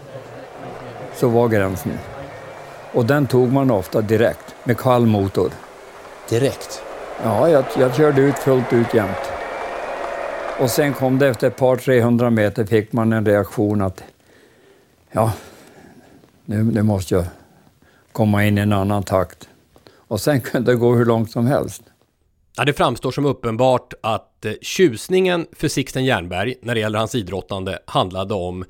så 1.16 1.28
var 1.28 1.48
gränsen. 1.48 1.92
Och 2.94 3.06
den 3.06 3.28
tog 3.28 3.52
man 3.52 3.72
ofta 3.72 4.02
direkt 4.02 4.56
med 4.64 4.78
kall 4.78 5.06
motor. 5.06 5.52
Direkt? 6.30 6.82
Ja, 7.24 7.50
jag, 7.50 7.66
jag 7.80 7.96
körde 7.96 8.22
ut 8.22 8.36
fullt 8.36 8.74
ut 8.74 8.94
jämt. 8.94 9.32
Och 10.60 10.70
sen 10.70 10.94
kom 10.94 11.20
det 11.20 11.28
efter 11.28 11.48
ett 11.48 11.58
par 11.58 11.76
300 11.76 12.30
meter 12.30 12.66
fick 12.66 12.94
man 12.94 13.14
en 13.14 13.26
reaktion 13.26 13.82
att 13.82 14.04
ja, 15.12 15.32
nu, 16.52 16.64
nu 16.64 16.84
måste 16.84 17.16
jag 17.16 17.26
komma 18.12 18.46
in 18.46 18.58
i 18.58 18.62
en 18.62 18.74
annan 18.74 19.04
takt. 19.04 19.50
Och 19.96 20.22
sen 20.22 20.42
kunde 20.42 20.72
det 20.72 20.78
gå 20.78 20.96
hur 20.96 21.06
långt 21.06 21.32
som 21.32 21.46
helst. 21.46 21.84
Ja, 22.58 22.66
det 22.66 22.74
framstår 22.74 23.12
som 23.12 23.26
uppenbart 23.26 23.94
att 24.04 24.46
eh, 24.46 24.54
tjusningen 24.62 25.46
för 25.52 25.68
Sixten 25.68 26.06
Jernberg 26.06 26.56
när 26.62 26.76
det 26.76 26.82
gäller 26.82 27.00
hans 27.00 27.16
idrottande 27.16 27.80
handlade 27.86 28.34
om 28.34 28.66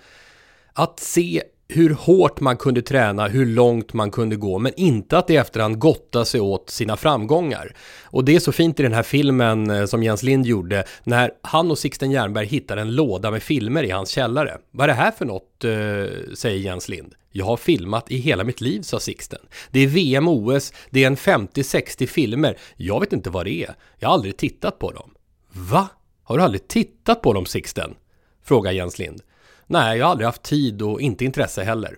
att 0.74 1.00
se 1.00 1.44
hur 1.68 1.90
hårt 1.90 2.40
man 2.40 2.58
kunde 2.58 2.82
träna, 2.82 3.28
hur 3.28 3.46
långt 3.46 3.94
man 3.94 4.12
kunde 4.12 4.36
gå, 4.36 4.60
men 4.60 4.74
inte 4.78 5.18
att 5.18 5.30
i 5.30 5.36
efterhand 5.36 5.80
gotta 5.80 6.26
sig 6.26 6.42
åt 6.42 6.70
sina 6.70 6.98
framgångar. 6.98 7.76
Och 8.04 8.26
det 8.26 8.36
är 8.36 8.40
så 8.40 8.52
fint 8.52 8.80
i 8.80 8.84
den 8.84 8.94
här 8.94 9.04
filmen 9.04 9.70
eh, 9.70 9.86
som 9.86 10.04
Jens 10.04 10.24
Lind 10.24 10.46
gjorde, 10.46 10.84
när 11.04 11.32
han 11.42 11.72
och 11.72 11.78
Sixten 11.78 12.12
Jernberg 12.12 12.46
hittar 12.46 12.78
en 12.78 12.96
låda 12.96 13.32
med 13.32 13.44
filmer 13.44 13.84
i 13.84 13.92
hans 13.92 14.10
källare. 14.10 14.58
Vad 14.72 14.84
är 14.84 14.88
det 14.88 14.94
här 14.94 15.12
för 15.12 15.26
något, 15.26 15.64
eh, 15.64 16.34
säger 16.36 16.60
Jens 16.60 16.90
Lind. 16.90 17.14
Jag 17.32 17.46
har 17.46 17.58
filmat 17.58 18.12
i 18.12 18.18
hela 18.18 18.44
mitt 18.44 18.62
liv, 18.62 18.82
sa 18.82 19.00
Sixten. 19.00 19.40
Det 19.72 19.80
är 19.80 19.88
VM, 19.88 20.28
OS, 20.28 20.74
det 20.90 21.04
är 21.04 21.08
en 21.08 21.18
50-60 21.18 22.06
filmer. 22.06 22.58
Jag 22.76 23.00
vet 23.00 23.14
inte 23.14 23.30
vad 23.30 23.46
det 23.46 23.64
är. 23.64 23.76
Jag 24.00 24.10
har 24.10 24.14
aldrig 24.14 24.38
tittat 24.38 24.80
på 24.80 24.92
dem. 24.92 25.14
Va? 25.54 25.88
Har 26.24 26.38
du 26.38 26.44
aldrig 26.44 26.68
tittat 26.68 27.22
på 27.22 27.34
dem, 27.34 27.46
Sixten? 27.46 27.96
Frågar 28.44 28.72
Jens 28.72 29.00
Lind. 29.00 29.22
Nej, 29.68 29.98
jag 29.98 30.06
har 30.06 30.12
aldrig 30.12 30.26
haft 30.26 30.44
tid 30.44 30.82
och 30.82 31.02
inte 31.02 31.26
intresse 31.26 31.64
heller. 31.64 31.98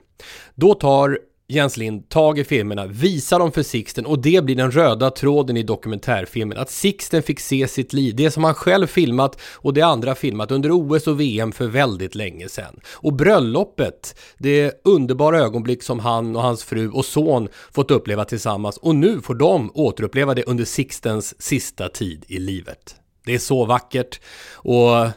Då 0.55 0.73
tar 0.73 1.19
Jens 1.53 1.77
Lind 1.77 2.09
tag 2.09 2.39
i 2.39 2.43
filmerna, 2.43 2.85
visa 2.85 3.37
dem 3.37 3.51
för 3.51 3.63
Sixten 3.63 4.05
och 4.05 4.19
det 4.19 4.43
blir 4.43 4.55
den 4.55 4.71
röda 4.71 5.11
tråden 5.11 5.57
i 5.57 5.63
dokumentärfilmen. 5.63 6.57
Att 6.57 6.69
Sixten 6.69 7.23
fick 7.23 7.39
se 7.39 7.67
sitt 7.67 7.93
liv, 7.93 8.15
det 8.15 8.31
som 8.31 8.43
han 8.43 8.53
själv 8.53 8.87
filmat 8.87 9.41
och 9.41 9.73
det 9.73 9.81
andra 9.81 10.15
filmat 10.15 10.51
under 10.51 10.71
OS 10.71 11.07
och 11.07 11.19
VM 11.19 11.51
för 11.51 11.67
väldigt 11.67 12.15
länge 12.15 12.49
sedan. 12.49 12.79
Och 12.91 13.13
bröllopet, 13.13 14.19
det 14.37 14.81
underbara 14.83 15.39
ögonblick 15.39 15.83
som 15.83 15.99
han 15.99 16.35
och 16.35 16.41
hans 16.41 16.63
fru 16.63 16.89
och 16.89 17.05
son 17.05 17.47
fått 17.71 17.91
uppleva 17.91 18.25
tillsammans 18.25 18.77
och 18.77 18.95
nu 18.95 19.21
får 19.21 19.35
de 19.35 19.71
återuppleva 19.73 20.33
det 20.33 20.43
under 20.43 20.65
Sixtens 20.65 21.41
sista 21.41 21.89
tid 21.89 22.25
i 22.27 22.39
livet. 22.39 22.95
Det 23.25 23.33
är 23.33 23.39
så 23.39 23.65
vackert 23.65 24.21
och 24.53 25.07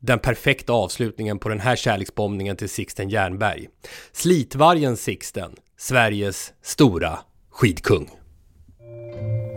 den 0.00 0.18
perfekta 0.18 0.72
avslutningen 0.72 1.38
på 1.38 1.48
den 1.48 1.60
här 1.60 1.76
kärleksbombningen 1.76 2.56
till 2.56 2.68
Sixten 2.68 3.08
Jernberg. 3.08 3.68
Slitvargen 4.12 4.96
Sixten, 4.96 5.52
Sveriges 5.80 6.52
stora 6.62 7.18
skidkung. 7.50 8.10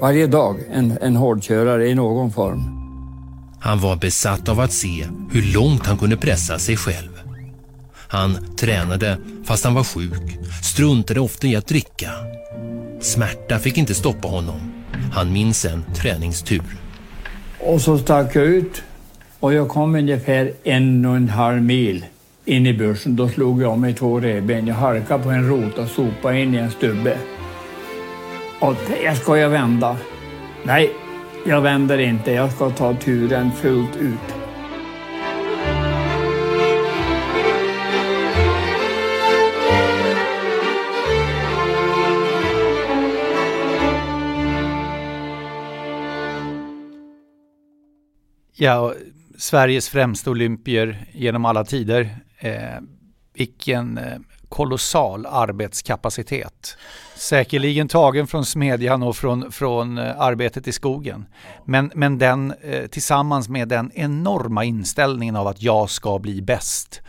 Varje 0.02 0.28
dag 0.28 0.60
en, 0.72 0.98
en 1.02 1.16
hårdkörare 1.16 1.88
i 1.88 1.96
någon 1.96 2.32
form. 2.32 2.62
Han 3.62 3.80
var 3.80 3.96
besatt 3.96 4.50
av 4.50 4.60
att 4.60 4.72
se 4.72 5.08
hur 5.32 5.54
långt 5.54 5.86
han 5.86 5.98
kunde 5.98 6.18
pressa 6.18 6.60
sig 6.60 6.78
själv. 6.78 7.10
Han 7.94 8.56
tränade 8.56 9.18
fast 9.46 9.64
han 9.64 9.74
var 9.74 9.84
sjuk, 9.84 10.38
struntade 10.64 11.20
ofta 11.20 11.48
i 11.48 11.56
att 11.56 11.68
dricka. 11.68 12.12
Smärta 13.00 13.60
fick 13.60 13.78
inte 13.78 13.94
stoppa 13.94 14.28
honom. 14.28 14.74
Han 15.14 15.34
minns 15.34 15.66
en 15.66 15.84
träningstur. 15.96 16.78
Och 17.60 17.82
så 17.82 17.98
stack 17.98 18.36
jag 18.36 18.46
ut 18.46 18.84
och 19.40 19.54
jag 19.54 19.70
kom 19.70 19.96
ungefär 19.96 20.54
en 20.64 21.06
och 21.06 21.16
en 21.16 21.30
halv 21.30 21.62
mil 21.62 22.06
in 22.46 22.68
i 22.68 22.74
börsen. 22.74 23.16
Då 23.16 23.30
slog 23.30 23.62
jag 23.62 23.80
mig 23.80 23.94
två 23.94 24.20
revben. 24.20 24.68
Jag 24.68 24.76
halkade 24.76 25.24
på 25.24 25.30
en 25.30 25.50
rot 25.50 25.78
och 25.78 25.88
sopade 25.88 26.40
in 26.40 26.56
i 26.56 26.58
en 26.58 26.72
stubbe. 26.72 27.18
Och 28.60 28.76
jag 29.04 29.18
ska 29.18 29.38
jag 29.38 29.50
vända? 29.50 29.98
Nej, 30.64 30.92
jag 31.46 31.62
vänder 31.62 31.98
inte. 31.98 32.32
Jag 32.32 32.52
ska 32.52 32.70
ta 32.70 32.94
turen 32.94 33.52
fullt 33.52 33.96
ut. 33.96 34.36
Ja, 48.56 48.94
Sveriges 49.38 49.90
främsta 49.90 50.32
olympier 50.32 51.06
genom 51.12 51.46
alla 51.46 51.64
tider. 51.64 52.10
Eh, 52.42 52.82
vilken 53.34 53.98
eh, 53.98 54.18
kolossal 54.50 55.26
arbetskapacitet. 55.26 56.78
Säkerligen 57.16 57.88
tagen 57.88 58.28
från 58.28 58.46
smedjan 58.46 59.04
och 59.04 59.16
från, 59.16 59.52
från 59.52 59.98
eh, 59.98 60.20
arbetet 60.22 60.68
i 60.68 60.72
skogen. 60.72 61.26
Men, 61.66 61.92
men 61.96 62.18
den 62.18 62.54
eh, 62.62 62.88
tillsammans 62.88 63.50
med 63.50 63.68
den 63.68 63.92
enorma 63.96 64.64
inställningen 64.64 65.36
av 65.36 65.48
att 65.48 65.62
jag 65.62 65.90
ska 65.90 66.20
bli 66.20 66.42
bäst 66.42 67.02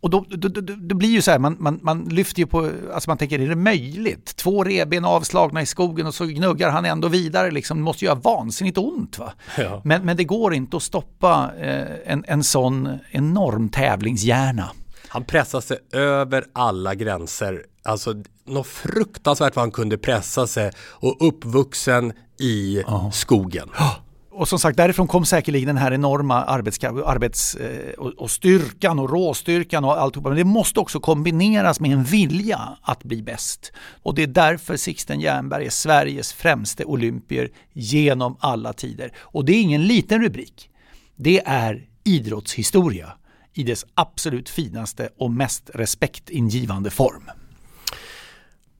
och 0.00 0.10
då, 0.10 0.24
då, 0.28 0.48
då, 0.48 0.60
då, 0.76 0.94
blir 0.94 1.08
ju 1.08 1.22
så 1.22 1.30
här, 1.30 1.38
man, 1.38 1.56
man, 1.58 1.80
man 1.82 2.04
lyfter 2.04 2.40
ju 2.40 2.46
på, 2.46 2.70
alltså 2.94 3.10
man 3.10 3.18
tänker 3.18 3.38
är 3.38 3.48
det 3.48 3.56
möjligt? 3.56 4.36
Två 4.36 4.64
reben 4.64 5.04
avslagna 5.04 5.62
i 5.62 5.66
skogen 5.66 6.06
och 6.06 6.14
så 6.14 6.26
gnuggar 6.26 6.70
han 6.70 6.84
ändå 6.84 7.08
vidare 7.08 7.50
liksom, 7.50 7.76
det 7.76 7.82
måste 7.82 8.04
ju 8.04 8.06
göra 8.06 8.18
vansinnigt 8.18 8.78
ont 8.78 9.18
va? 9.18 9.32
Ja. 9.58 9.82
Men, 9.84 10.04
men 10.04 10.16
det 10.16 10.24
går 10.24 10.54
inte 10.54 10.76
att 10.76 10.82
stoppa 10.82 11.50
eh, 11.58 12.12
en, 12.12 12.24
en 12.28 12.44
sån 12.44 12.98
enorm 13.10 13.68
tävlingshjärna. 13.68 14.70
Han 15.08 15.24
pressade 15.24 15.62
sig 15.62 15.78
över 15.92 16.44
alla 16.52 16.94
gränser, 16.94 17.62
alltså 17.84 18.14
något 18.46 18.66
fruktansvärt 18.66 19.56
vad 19.56 19.62
han 19.62 19.70
kunde 19.70 19.98
pressa 19.98 20.46
sig 20.46 20.70
och 20.78 21.28
uppvuxen 21.28 22.12
i 22.38 22.82
oh. 22.86 23.10
skogen. 23.10 23.68
Oh 23.68 23.96
och 24.32 24.48
som 24.48 24.58
sagt, 24.58 24.76
därifrån 24.76 25.08
kom 25.08 25.24
säkerligen 25.24 25.66
den 25.66 25.76
här 25.76 25.92
enorma 25.92 26.44
arbets, 26.44 26.84
arbets 26.84 27.56
och, 27.98 28.10
och, 28.10 28.30
styrkan 28.30 28.98
och 28.98 29.10
råstyrkan 29.10 29.84
och 29.84 30.00
alltihopa. 30.00 30.28
Men 30.28 30.38
det 30.38 30.44
måste 30.44 30.80
också 30.80 31.00
kombineras 31.00 31.80
med 31.80 31.92
en 31.92 32.04
vilja 32.04 32.78
att 32.82 33.04
bli 33.04 33.22
bäst. 33.22 33.72
Och 34.02 34.14
det 34.14 34.22
är 34.22 34.26
därför 34.26 34.76
Sixten 34.76 35.20
Jernberg 35.20 35.66
är 35.66 35.70
Sveriges 35.70 36.32
främste 36.32 36.84
olympier 36.84 37.50
genom 37.72 38.36
alla 38.40 38.72
tider. 38.72 39.12
Och 39.18 39.44
det 39.44 39.52
är 39.52 39.62
ingen 39.62 39.86
liten 39.86 40.22
rubrik. 40.22 40.70
Det 41.16 41.42
är 41.46 41.86
idrottshistoria 42.04 43.12
i 43.54 43.62
dess 43.62 43.86
absolut 43.94 44.48
finaste 44.48 45.08
och 45.18 45.30
mest 45.30 45.70
respektingivande 45.74 46.90
form. 46.90 47.41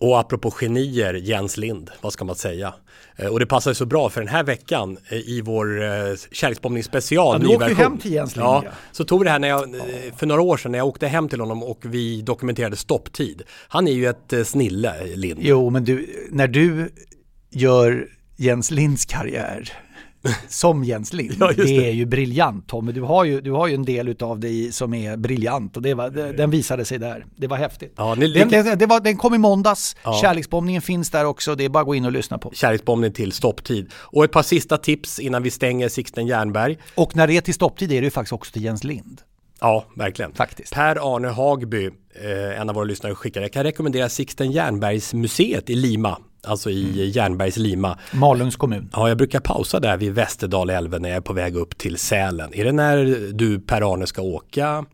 Och 0.02 0.18
apropå 0.20 0.50
genier, 0.50 1.14
Jens 1.14 1.56
Lind, 1.56 1.90
vad 2.00 2.12
ska 2.12 2.24
man 2.24 2.36
säga? 2.36 2.74
Eh, 3.16 3.26
Och 3.26 3.40
det 3.40 3.46
passar 3.46 3.70
ju 3.70 3.74
så 3.74 3.86
bra 3.86 4.10
för 4.10 4.20
den 4.20 4.28
här 4.28 4.42
veckan 4.44 4.98
eh, 5.08 5.18
i 5.18 5.40
vår 5.44 5.82
eh, 5.82 5.88
kärleksbombning 6.32 6.84
special. 6.84 7.42
Ja, 7.42 7.48
du 7.48 7.56
version. 7.58 7.76
hem 7.76 7.98
till 7.98 8.12
Jens 8.12 8.36
Lind, 8.36 8.46
Ja, 8.46 8.64
så 8.92 9.04
tog 9.04 9.20
vi 9.20 9.24
det 9.24 9.30
här 9.30 9.38
när 9.38 9.48
jag, 9.48 9.74
för 10.16 10.26
några 10.26 10.42
år 10.42 10.56
sedan 10.56 10.72
när 10.72 10.78
jag 10.78 10.86
åkte 10.88 11.06
hem 11.06 11.28
till 11.28 11.40
honom 11.40 11.62
och 11.62 11.78
vi 11.82 12.22
dokumenterade 12.22 12.76
stopptid. 12.76 13.42
Han 13.68 13.88
är 13.88 13.92
ju 13.92 14.06
ett 14.06 14.46
snille, 14.48 15.06
Lind. 15.16 15.38
Jo, 15.42 15.70
men 15.70 15.84
du, 15.84 16.28
när 16.30 16.48
du 16.48 16.90
gör 17.50 18.06
Jens 18.36 18.70
Linds 18.70 19.04
karriär 19.04 19.72
som 20.48 20.84
Jens 20.84 21.12
Lind, 21.12 21.34
Ja, 21.40 21.52
det. 21.56 21.62
det. 21.64 21.88
är 21.88 21.92
ju 21.92 22.06
briljant 22.06 22.68
Tommy. 22.68 22.92
Du 22.92 23.00
har 23.02 23.24
ju, 23.24 23.40
du 23.40 23.50
har 23.50 23.66
ju 23.66 23.74
en 23.74 23.84
del 23.84 24.08
utav 24.08 24.40
dig 24.40 24.72
som 24.72 24.94
är 24.94 25.16
briljant 25.16 25.76
och 25.76 25.82
det 25.82 25.94
var, 25.94 26.10
det, 26.10 26.32
den 26.32 26.50
visade 26.50 26.84
sig 26.84 26.98
där. 26.98 27.26
Det 27.36 27.46
var 27.46 27.56
häftigt. 27.56 27.94
Ja, 27.96 28.14
ni 28.14 28.32
Den, 28.32 28.78
det 28.78 28.86
var, 28.86 29.00
den 29.00 29.16
kom 29.16 29.34
i 29.34 29.38
måndags, 29.38 29.96
Ja. 30.04 30.18
kärleksbombningen 30.22 30.82
finns 30.82 31.10
där 31.10 31.24
också, 31.24 31.54
det 31.54 31.64
är 31.64 31.68
bara 31.68 31.80
att 31.80 31.86
gå 31.86 31.94
in 31.94 32.04
och 32.04 32.12
lyssna 32.12 32.38
på. 32.38 32.50
Kärleksbombning 32.54 33.12
till 33.12 33.32
stopptid. 33.32 33.90
Och 33.94 34.24
ett 34.24 34.32
par 34.32 34.42
sista 34.42 34.76
tips 34.78 35.18
innan 35.18 35.42
vi 35.42 35.50
stänger 35.50 35.88
Sixten 35.88 36.26
Jernberg. 36.26 36.78
Och 36.94 37.16
när 37.16 37.26
det 37.26 37.36
är 37.36 37.40
till 37.40 37.54
stopptid 37.54 37.92
är 37.92 38.00
det 38.00 38.04
ju 38.04 38.10
faktiskt 38.10 38.32
också 38.32 38.52
till 38.52 38.64
Jens 38.64 38.84
Lind. 38.84 39.20
Ja, 39.60 39.84
verkligen. 39.96 40.32
Faktiskt. 40.34 40.74
Per-Arne 40.74 41.28
Hagby, 41.28 41.86
eh, 41.86 42.60
en 42.60 42.68
av 42.68 42.74
våra 42.74 42.84
lyssnare, 42.84 43.14
skickade. 43.14 43.44
Jag 43.44 43.52
kan 43.52 43.62
rekommendera 43.64 44.08
Sixten 44.08 44.50
Jernbergs 44.52 45.14
museet 45.14 45.70
i 45.70 45.74
Lima. 45.74 46.18
Alltså 46.46 46.70
i 46.70 46.82
Mm. 46.92 47.10
Jernbergs 47.10 47.56
Lima. 47.56 47.98
Malungs 48.12 48.56
kommun. 48.56 48.88
Ja, 48.92 49.08
jag 49.08 49.18
brukar 49.18 49.40
pausa 49.40 49.80
där 49.80 49.96
vid 49.96 50.12
Västerdalälven 50.14 51.02
när 51.02 51.08
jag 51.08 51.16
är 51.16 51.20
på 51.20 51.32
väg 51.32 51.56
upp 51.56 51.78
till 51.78 51.98
Sälen. 51.98 52.54
Är 52.54 52.64
det 52.64 52.72
när 52.72 53.04
du 53.32 53.60
Per-Arne 53.60 54.06
ska 54.06 54.22
åka 54.22 54.84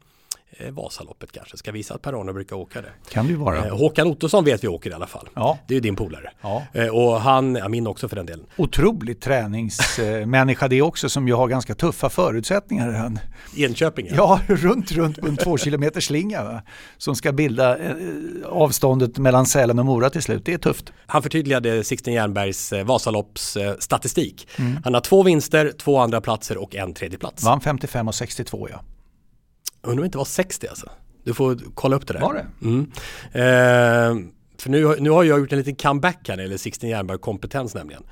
Vasaloppet 0.71 1.33
kanske? 1.33 1.57
Ska 1.57 1.73
visa 1.73 1.95
att 1.95 2.03
Per-Arne 2.03 2.33
brukar 2.33 2.57
åka 2.57 2.83
det. 2.83 2.89
Kan 3.11 3.27
det 3.27 3.31
ju 3.31 3.37
vara. 3.39 3.67
Eh, 3.67 3.77
Håkan 3.77 4.07
Ottosson 4.07 4.45
vet 4.45 4.65
vi 4.65 4.69
åker 4.69 4.91
i 4.91 4.93
alla 4.93 5.07
fall. 5.07 5.29
Ja. 5.35 5.59
Det 5.69 5.75
är 5.75 5.77
ju 5.77 5.81
din 5.81 5.97
polare. 5.97 6.31
Ja. 6.41 6.63
Eh, 6.73 6.89
och 6.89 7.21
han, 7.21 7.55
ja, 7.55 7.69
min 7.69 7.87
också 7.87 8.09
för 8.09 8.17
den 8.17 8.27
delen. 8.27 8.47
Otroligt 8.57 9.21
träningsmänniska 9.21 10.69
det 10.69 10.83
också 10.83 11.09
som 11.09 11.29
ju 11.29 11.35
har 11.35 11.49
ganska 11.49 11.75
tuffa 11.75 12.11
förutsättningar. 12.11 12.93
Han, 12.93 13.19
Enköping 13.57 14.09
Ja, 14.15 14.41
runt, 14.47 14.93
runt 14.93 15.21
på 15.21 15.27
en 15.27 15.37
två 15.37 15.59
kilometer 15.59 16.01
slinga 16.01 16.45
va? 16.45 16.63
som 16.97 17.17
ska 17.17 17.33
bilda 17.33 17.79
eh, 17.79 17.95
avståndet 18.47 19.19
mellan 19.19 19.47
Sälen 19.47 19.79
och 19.79 19.87
Mora 19.87 20.11
till 20.11 20.23
slut. 20.23 20.45
Det 20.45 20.55
är 20.55 20.59
tufft. 20.59 20.93
Han 21.07 21.23
förtydligade 21.23 21.85
Sixten 21.85 22.15
Jernbergs 22.15 22.73
eh, 22.73 22.85
Vasalopps 22.85 23.57
eh, 23.57 23.75
statistik. 23.79 24.49
Mm. 24.59 24.79
Han 24.85 24.95
har 24.95 25.01
två 25.01 25.23
vinster, 25.23 25.73
två 25.79 25.99
andra 25.99 26.21
platser 26.21 26.57
och 26.59 26.77
en 26.77 26.95
tredje 26.95 27.19
plats. 27.19 27.45
Vann 27.45 27.61
55 27.61 28.09
och 28.09 28.15
62 28.15 28.69
ja. 28.71 28.81
Undrar 29.83 29.93
om 29.93 30.01
det 30.01 30.07
inte 30.07 30.19
var 30.19 30.25
60 30.25 30.67
alltså. 30.67 30.91
Du 31.25 31.35
får 31.35 31.59
kolla 31.75 31.97
upp 31.97 32.07
det 32.07 32.13
där. 32.13 32.21
Var 32.21 32.35
det? 32.35 32.47
Mm. 32.63 32.91
Eh, 33.33 34.31
för 34.59 34.71
nu, 34.71 34.97
nu 34.99 35.11
har 35.11 35.25
jag 35.25 35.39
gjort 35.41 35.53
en 35.53 35.59
liten 35.59 35.77
comeback 35.77 36.19
här 36.29 36.37
när 36.37 36.37
det 36.37 36.43
gäller 36.43 36.57
Sixten 36.57 36.91
Jernberg 36.91 37.19
kompetens 37.19 37.75
nämligen. 37.75 38.03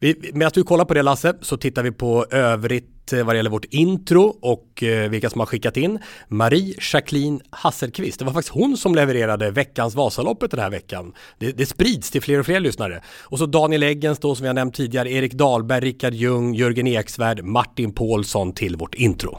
Vi, 0.00 0.30
medan 0.34 0.50
du 0.54 0.62
kollar 0.62 0.84
på 0.84 0.94
det 0.94 1.02
Lasse 1.02 1.34
så 1.40 1.56
tittar 1.56 1.82
vi 1.82 1.92
på 1.92 2.26
övrigt 2.30 3.12
eh, 3.12 3.24
vad 3.24 3.34
det 3.34 3.36
gäller 3.36 3.50
vårt 3.50 3.64
intro 3.64 4.38
och 4.40 4.82
eh, 4.82 5.10
vilka 5.10 5.30
som 5.30 5.40
har 5.40 5.46
skickat 5.46 5.76
in. 5.76 5.98
Marie 6.28 6.74
Jacqueline 6.92 7.40
Hasselqvist, 7.50 8.18
det 8.18 8.24
var 8.24 8.32
faktiskt 8.32 8.54
hon 8.54 8.76
som 8.76 8.94
levererade 8.94 9.50
veckans 9.50 9.94
Vasaloppet 9.94 10.50
den 10.50 10.60
här 10.60 10.70
veckan. 10.70 11.12
Det, 11.38 11.52
det 11.52 11.66
sprids 11.66 12.10
till 12.10 12.22
fler 12.22 12.38
och 12.38 12.46
fler 12.46 12.60
lyssnare. 12.60 13.02
Och 13.22 13.38
så 13.38 13.46
Daniel 13.46 13.82
Eggens 13.82 14.18
då 14.18 14.34
som 14.34 14.44
vi 14.44 14.48
har 14.48 14.54
nämnt 14.54 14.74
tidigare, 14.74 15.10
Erik 15.10 15.34
Dahlberg, 15.34 15.84
Rickard 15.84 16.14
Ljung, 16.14 16.54
Jörgen 16.54 16.86
Eksvärd, 16.86 17.44
Martin 17.44 17.92
Paulsson 17.92 18.52
till 18.52 18.76
vårt 18.76 18.94
intro. 18.94 19.38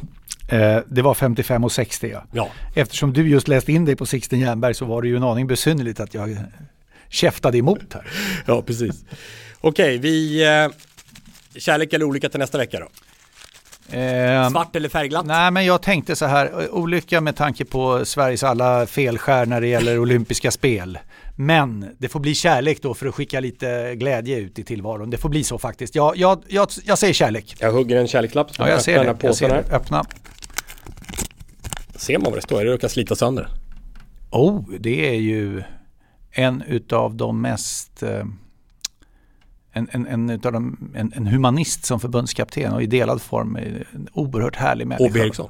Eh, 0.49 0.79
det 0.87 1.01
var 1.01 1.13
55 1.13 1.63
och 1.63 1.71
60 1.71 2.09
ja. 2.13 2.23
Ja. 2.31 2.49
Eftersom 2.75 3.13
du 3.13 3.29
just 3.29 3.47
läste 3.47 3.71
in 3.71 3.85
dig 3.85 3.95
på 3.95 4.05
Sixten 4.05 4.39
Jernberg 4.39 4.73
så 4.73 4.85
var 4.85 5.01
det 5.01 5.07
ju 5.07 5.15
en 5.15 5.23
aning 5.23 5.47
besynnerligt 5.47 5.99
att 5.99 6.13
jag 6.13 6.37
käftade 7.09 7.57
emot 7.57 7.93
här. 7.93 8.07
Ja, 8.45 8.61
precis. 8.61 9.05
Okej, 9.61 9.97
vi... 9.97 10.43
Eh, 10.45 10.67
kärlek 11.59 11.93
eller 11.93 12.05
olika 12.05 12.29
till 12.29 12.39
nästa 12.39 12.57
vecka 12.57 12.79
då? 12.79 12.87
Eh, 13.97 14.49
Svart 14.49 14.75
eller 14.75 14.89
färgglatt? 14.89 15.25
Nej, 15.25 15.51
men 15.51 15.65
jag 15.65 15.81
tänkte 15.81 16.15
så 16.15 16.25
här, 16.25 16.69
olycka 16.71 17.21
med 17.21 17.35
tanke 17.35 17.65
på 17.65 18.05
Sveriges 18.05 18.43
alla 18.43 18.85
felskär 18.85 19.45
när 19.45 19.61
det 19.61 19.67
gäller 19.67 19.99
olympiska 19.99 20.51
spel. 20.51 20.99
Men 21.35 21.95
det 21.97 22.09
får 22.09 22.19
bli 22.19 22.35
kärlek 22.35 22.81
då 22.81 22.93
för 22.93 23.07
att 23.07 23.15
skicka 23.15 23.39
lite 23.39 23.95
glädje 23.95 24.37
ut 24.37 24.59
i 24.59 24.63
tillvaron. 24.63 25.09
Det 25.09 25.17
får 25.17 25.29
bli 25.29 25.43
så 25.43 25.57
faktiskt. 25.59 25.95
Jag, 25.95 26.17
jag, 26.17 26.43
jag, 26.47 26.67
jag 26.85 26.97
säger 26.97 27.13
kärlek. 27.13 27.55
Jag 27.59 27.71
hugger 27.71 27.97
en 27.97 28.07
kärlekslapp. 28.07 28.51
Ja, 28.57 28.69
jag 28.69 28.81
ser 28.81 29.03
det. 29.03 29.15
Jag 29.21 29.35
ser 29.35 29.49
det. 29.49 29.63
Öppna. 29.71 30.05
Ser 31.95 32.17
man 32.17 32.31
vad 32.31 32.37
det 32.37 32.41
står? 32.41 32.65
Det 32.65 32.71
råkar 32.71 32.87
slita 32.87 33.15
sönder. 33.15 33.47
Oh, 34.31 34.69
det 34.79 35.09
är 35.09 35.19
ju 35.19 35.63
en 36.31 36.61
utav 36.61 37.15
de 37.15 37.41
mest 37.41 38.03
eh, 38.03 38.25
en, 39.77 39.89
en, 39.91 40.07
en, 40.07 40.29
utav 40.29 40.51
de, 40.51 40.77
en, 40.95 41.13
en 41.15 41.27
humanist 41.27 41.85
som 41.85 41.99
förbundskapten 41.99 42.73
och 42.73 42.83
i 42.83 42.85
delad 42.85 43.21
form 43.21 43.55
eh, 43.55 43.63
en 43.93 44.07
oerhört 44.13 44.55
härlig 44.55 44.87
människa. 44.87 45.09
Åby 45.09 45.19
Eriksson. 45.19 45.49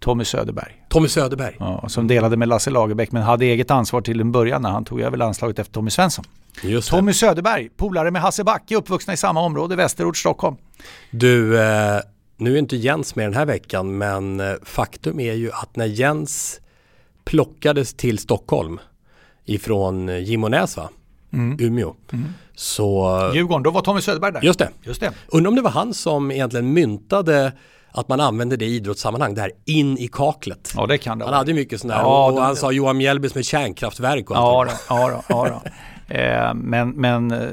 Tommy 0.00 0.24
Söderberg. 0.24 0.84
Tommy 0.88 1.08
Söderberg. 1.08 1.56
Ja, 1.58 1.88
som 1.88 2.06
delade 2.06 2.36
med 2.36 2.48
Lasse 2.48 2.70
Lagerbäck 2.70 3.12
men 3.12 3.22
hade 3.22 3.44
eget 3.44 3.70
ansvar 3.70 4.00
till 4.00 4.20
en 4.20 4.32
början 4.32 4.62
när 4.62 4.70
han 4.70 4.84
tog 4.84 5.00
över 5.00 5.16
landslaget 5.16 5.58
efter 5.58 5.72
Tommy 5.72 5.90
Svensson. 5.90 6.24
Just 6.62 6.90
Tommy 6.90 7.12
Söderberg, 7.12 7.68
polare 7.76 8.10
med 8.10 8.22
Hasse 8.22 8.44
Backe, 8.44 8.76
uppvuxna 8.76 9.12
i 9.12 9.16
samma 9.16 9.40
område, 9.40 9.76
Västerort, 9.76 10.16
Stockholm. 10.16 10.56
Du, 11.10 11.60
eh, 11.60 12.00
nu 12.36 12.54
är 12.54 12.58
inte 12.58 12.76
Jens 12.76 13.14
med 13.16 13.26
den 13.26 13.34
här 13.34 13.46
veckan 13.46 13.98
men 13.98 14.40
eh, 14.40 14.52
faktum 14.62 15.20
är 15.20 15.32
ju 15.32 15.52
att 15.52 15.76
när 15.76 15.86
Jens 15.86 16.60
plockades 17.24 17.94
till 17.94 18.18
Stockholm 18.18 18.78
ifrån 19.44 20.08
eh, 20.08 20.18
Gimonäs 20.18 20.76
va? 20.76 20.90
Mm. 21.32 21.56
Umeå. 21.60 21.94
Så... 22.54 23.30
Djurgården, 23.34 23.62
då 23.62 23.70
var 23.70 23.80
Tommy 23.80 24.00
Söderberg 24.00 24.32
där. 24.32 24.42
Just 24.42 24.58
det. 24.58 24.68
Just 24.82 25.00
det. 25.00 25.12
Undrar 25.28 25.48
om 25.48 25.54
det 25.56 25.62
var 25.62 25.70
han 25.70 25.94
som 25.94 26.30
egentligen 26.30 26.72
myntade 26.72 27.52
att 27.92 28.08
man 28.08 28.20
använder 28.20 28.56
det 28.56 28.64
i 28.64 28.74
idrottssammanhang, 28.76 29.34
det 29.34 29.40
här 29.40 29.50
in 29.64 29.98
i 29.98 30.08
kaklet. 30.08 30.72
Ja, 30.76 30.86
det 30.86 30.98
kan 30.98 31.18
det 31.18 31.24
Han 31.24 31.30
vara. 31.30 31.38
hade 31.38 31.54
mycket 31.54 31.80
sådana 31.80 31.94
här, 31.94 32.02
Ja, 32.02 32.30
och 32.32 32.42
han 32.42 32.56
sa 32.56 32.72
Johan 32.72 32.96
Mjällby 32.96 33.28
som 33.28 33.38
ett 33.40 33.46
kärnkraftverk 33.46 34.30
och 34.30 34.36
Ja, 34.36 34.64
då, 34.64 34.72
ja, 34.88 35.08
då, 35.10 35.22
ja 35.28 35.48
då. 35.64 35.70
Eh, 36.08 36.54
men, 36.54 36.90
men 36.90 37.30
eh, 37.30 37.48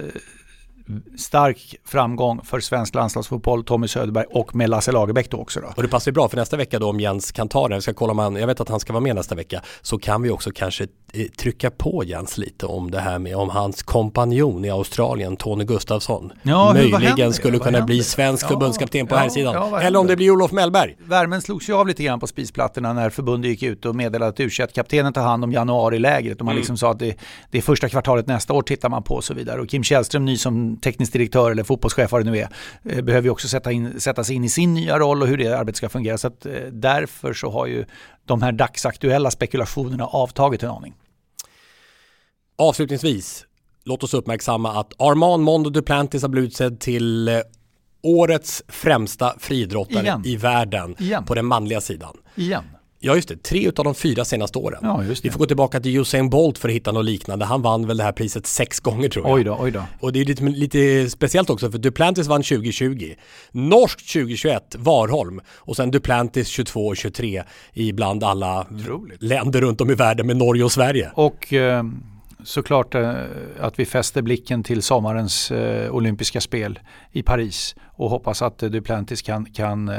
stark 1.18 1.76
framgång 1.86 2.42
för 2.44 2.60
svensk 2.60 2.96
landslagsfotboll, 2.96 3.64
Tommy 3.64 3.88
Söderberg 3.88 4.26
och 4.30 4.56
med 4.56 4.70
Lasse 4.70 4.92
Lagerbäck 4.92 5.30
då 5.32 5.38
också. 5.38 5.60
Då. 5.62 5.68
Och 5.76 5.82
det 5.84 5.88
passar 5.90 6.12
ju 6.12 6.14
bra 6.14 6.30
för 6.30 6.38
nästa 6.38 6.58
vecka 6.58 6.80
då 6.80 6.90
om 6.90 7.00
Jens 7.00 7.32
kan 7.32 7.50
ta 7.50 7.68
det. 7.68 7.76
Jag 7.76 7.84
ska 7.84 7.94
kolla 7.94 8.12
om 8.12 8.20
han, 8.20 8.36
jag 8.36 8.48
vet 8.48 8.62
att 8.62 8.70
han 8.70 8.80
ska 8.80 8.94
vara 8.94 9.04
med 9.04 9.16
nästa 9.16 9.36
vecka. 9.36 9.62
Så 9.82 9.98
kan 9.98 10.22
vi 10.22 10.30
också 10.30 10.52
kanske 10.56 10.84
eh, 11.14 11.26
trycka 11.38 11.72
på 11.72 12.04
Jens 12.04 12.38
lite 12.38 12.66
om 12.66 12.92
det 12.92 13.00
här 13.00 13.20
med 13.20 13.36
om 13.36 13.50
hans 13.50 13.84
kompanjon 13.84 14.66
i 14.66 14.70
Australien, 14.70 15.38
Tony 15.38 15.64
Gustafsson. 15.64 16.32
Ja, 16.44 16.74
möjligen 16.74 17.34
skulle 17.34 17.60
kunna 17.60 17.82
bli 17.82 18.04
svensk 18.04 18.44
Ja, 18.46 18.48
förbundskapten 18.50 19.08
på 19.08 19.16
ja, 19.16 19.20
här 19.20 19.30
sidan. 19.30 19.54
ja, 19.54 19.82
Eller 19.82 20.00
om 20.00 20.08
det 20.08 20.16
blir 20.16 20.32
Olof 20.32 20.52
Mellberg. 20.52 20.96
Värmen 21.06 21.42
slogs 21.42 21.70
ju 21.70 21.74
av 21.74 21.88
lite 21.88 22.04
grann 22.04 22.20
på 22.20 22.28
spisplattorna 22.28 22.94
när 22.94 23.10
förbundet 23.10 23.50
gick 23.52 23.64
ut 23.64 23.86
och 23.86 23.96
meddelade 23.96 24.30
att 24.30 24.40
u 24.40 24.50
kaptenen 24.74 25.14
tar 25.14 25.22
hand 25.22 25.44
om 25.44 25.52
januarilägret 25.52 26.40
och 26.40 26.46
man 26.46 26.54
Mm. 26.54 26.60
liksom 26.60 26.78
sa 26.78 26.92
att 26.92 27.00
det, 27.00 27.16
det 27.52 27.58
är 27.58 27.62
första 27.62 27.90
kvartalet 27.90 28.28
nästa 28.28 28.54
år 28.54 28.62
tittar 28.62 28.90
man 28.90 29.04
på 29.04 29.16
och 29.16 29.24
så 29.24 29.34
vidare. 29.34 29.62
Och 29.62 29.70
Kim 29.70 29.84
Källström, 29.84 30.26
ny 30.26 30.38
som 30.38 30.73
teknisk 30.78 31.14
direktör 31.14 31.52
eller 31.52 31.64
fotbollschef 31.64 32.12
vad 32.12 32.26
det 32.26 32.32
nu 32.32 32.38
är, 32.38 32.50
eh, 32.84 33.02
behöver 33.02 33.26
ju 33.26 33.30
också 33.32 33.48
sätta, 33.48 33.72
in, 33.72 34.02
sätta 34.02 34.24
sig 34.24 34.36
in 34.36 34.44
i 34.44 34.50
sin 34.50 34.74
nya 34.74 35.00
roll 35.00 35.22
och 35.22 35.28
hur 35.28 35.38
det 35.38 35.60
arbetet 35.60 35.78
ska 35.78 35.90
fungera. 35.90 36.18
Så 36.18 36.28
att, 36.28 36.46
eh, 36.46 36.54
därför 36.72 37.34
så 37.34 37.50
har 37.50 37.66
ju 37.66 37.86
de 38.26 38.42
här 38.42 38.52
dagsaktuella 38.52 39.32
spekulationerna 39.32 40.06
avtagit 40.06 40.64
en 40.64 40.70
aning. 40.70 40.94
Avslutningsvis, 42.56 43.46
låt 43.84 44.04
oss 44.04 44.14
uppmärksamma 44.14 44.80
att 44.80 45.02
Armand 45.02 45.44
Mondo 45.44 45.70
Duplantis 45.70 46.22
har 46.22 46.30
blivit 46.30 46.50
utsedd 46.50 46.80
till 46.80 47.28
eh, 47.28 47.36
årets 48.04 48.64
främsta 48.68 49.36
friidrottare 49.40 50.22
i 50.26 50.36
världen 50.38 50.96
Igen. 51.00 51.26
på 51.26 51.36
den 51.36 51.46
manliga 51.46 51.82
sidan. 51.82 52.18
Igen. 52.36 52.64
Ja 53.06 53.16
just 53.16 53.30
det, 53.30 53.44
tre 53.44 53.68
utav 53.68 53.86
de 53.86 53.96
fyra 53.96 54.26
senaste 54.26 54.60
åren. 54.60 54.80
Ja. 54.82 55.04
Vi 55.24 55.30
får 55.30 55.40
gå 55.40 55.46
tillbaka 55.46 55.80
till 55.80 55.98
Usain 55.98 56.30
Bolt 56.30 56.58
för 56.58 56.70
att 56.70 56.76
hitta 56.76 56.92
något 56.92 57.06
liknande. 57.06 57.46
Han 57.46 57.62
vann 57.62 57.88
väl 57.88 57.98
det 57.98 58.04
här 58.04 58.12
priset 58.12 58.48
sex 58.48 58.80
gånger 58.80 59.10
tror 59.10 59.28
jag. 59.28 59.36
Oj 59.36 59.44
då, 59.44 59.58
oj 59.60 59.72
då. 59.72 59.84
Och 60.00 60.14
det 60.14 60.22
är 60.22 60.26
lite, 60.26 60.44
lite 60.44 61.10
speciellt 61.10 61.50
också 61.50 61.72
för 61.72 61.78
Duplantis 61.78 62.28
vann 62.28 62.44
2020, 62.44 63.14
Norskt 63.52 64.14
2021, 64.14 64.76
Warholm 64.76 65.42
och 65.56 65.76
sen 65.76 65.92
Duplantis 65.92 66.48
22 66.48 66.88
och 66.88 66.98
23 66.98 67.44
i 67.74 67.94
bland 67.94 68.24
alla 68.24 68.68
länder 69.20 69.62
runt 69.62 69.82
om 69.82 69.92
i 69.92 69.96
världen 69.96 70.28
med 70.28 70.38
Norge 70.38 70.64
och 70.64 70.72
Sverige. 70.72 71.12
Och 71.16 71.54
eh, 71.54 71.84
såklart 72.44 72.96
eh, 72.96 73.16
att 73.60 73.80
vi 73.80 73.86
fäster 73.86 74.22
blicken 74.22 74.64
till 74.64 74.82
sommarens 74.82 75.52
eh, 75.52 75.92
olympiska 75.92 76.42
spel 76.42 76.80
i 77.12 77.24
Paris 77.24 77.76
och 77.96 78.10
hoppas 78.10 78.42
att 78.42 78.58
Duplantis 78.58 79.22
kan, 79.22 79.46
kan 79.46 79.90
eh, 79.90 79.98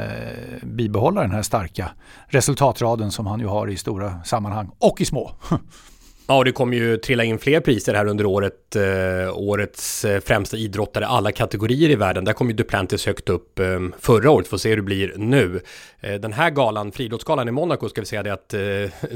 bibehålla 0.63 1.21
den 1.21 1.31
här 1.31 1.41
starka 1.41 1.91
resultatraden 2.27 3.11
som 3.11 3.27
han 3.27 3.39
ju 3.39 3.47
har 3.47 3.67
i 3.67 3.77
stora 3.77 4.23
sammanhang 4.23 4.71
och 4.79 5.01
i 5.01 5.05
små. 5.05 5.31
Ja, 6.27 6.37
och 6.37 6.45
det 6.45 6.51
kommer 6.51 6.77
ju 6.77 6.97
trilla 6.97 7.23
in 7.23 7.39
fler 7.39 7.59
priser 7.59 7.93
här 7.93 8.05
under 8.05 8.25
året. 8.25 8.75
Eh, 8.75 9.37
årets 9.37 10.05
eh, 10.05 10.19
främsta 10.19 10.57
idrottare, 10.57 11.07
alla 11.07 11.31
kategorier 11.31 11.89
i 11.89 11.95
världen. 11.95 12.25
Där 12.25 12.33
kom 12.33 12.49
ju 12.49 12.55
Duplantis 12.55 13.05
högt 13.05 13.29
upp 13.29 13.59
eh, 13.59 13.79
förra 13.99 14.31
året, 14.31 14.47
får 14.47 14.57
se 14.57 14.69
hur 14.69 14.75
det 14.75 14.81
blir 14.81 15.13
nu. 15.17 15.61
Eh, 15.99 16.13
den 16.13 16.33
här 16.33 16.49
galan, 16.49 16.91
friidrottsgalan 16.91 17.47
i 17.47 17.51
Monaco, 17.51 17.89
ska 17.89 18.01
vi 18.01 18.07
säga 18.07 18.23
det 18.23 18.33
att 18.33 18.53
eh, 18.53 18.61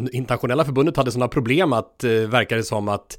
internationella 0.15 0.65
förbundet 0.65 0.97
hade 0.97 1.11
sådana 1.11 1.27
problem 1.27 1.73
att, 1.73 2.03
eh, 2.03 2.11
verkar 2.11 2.55
det 2.55 2.63
som 2.63 2.87
att 2.87 3.17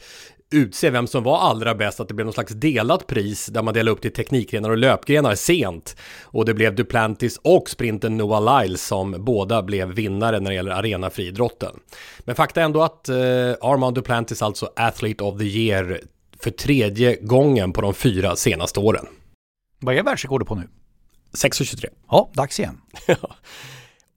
utse 0.51 0.91
vem 0.91 1.07
som 1.07 1.23
var 1.23 1.39
allra 1.39 1.75
bäst, 1.75 2.01
att 2.01 2.09
det 2.09 2.15
blev 2.15 2.27
någon 2.27 2.33
slags 2.33 2.53
delat 2.53 3.07
pris 3.07 3.47
där 3.47 3.63
man 3.63 3.75
delade 3.75 3.91
upp 3.91 4.03
till 4.03 4.13
teknikgrenar 4.13 4.71
och 4.71 4.77
löpgrenar 4.77 5.35
sent. 5.35 5.97
Och 6.23 6.45
det 6.45 6.55
blev 6.55 6.75
Duplantis 6.75 7.41
och 7.43 7.71
sprinten 7.71 8.17
Noah 8.17 8.63
Lyles 8.63 8.87
som 8.87 9.25
båda 9.25 9.63
blev 9.63 9.89
vinnare 9.89 10.41
när 10.41 10.51
det 10.51 10.55
gäller 10.55 10.73
arenafriidrotten. 10.73 11.81
Men 12.21 12.35
fakta 12.35 12.61
är 12.61 12.65
ändå 12.65 12.83
att 12.83 13.09
eh, 13.09 13.17
Armand 13.61 13.95
Duplantis 13.95 14.43
alltså 14.43 14.71
Athlete 14.77 15.25
of 15.25 15.39
the 15.39 15.45
Year 15.45 16.01
för 16.39 16.51
tredje 16.51 17.17
gången 17.17 17.73
på 17.73 17.81
de 17.81 17.95
fyra 17.95 18.37
senaste 18.37 18.81
åren. 18.81 19.07
Vad 19.79 19.95
är 19.95 20.03
världsrekordet 20.03 20.49
på 20.49 20.55
nu? 20.55 20.69
6.23. 21.33 21.87
Ja, 22.11 22.31
dags 22.35 22.61
igen. 22.61 22.81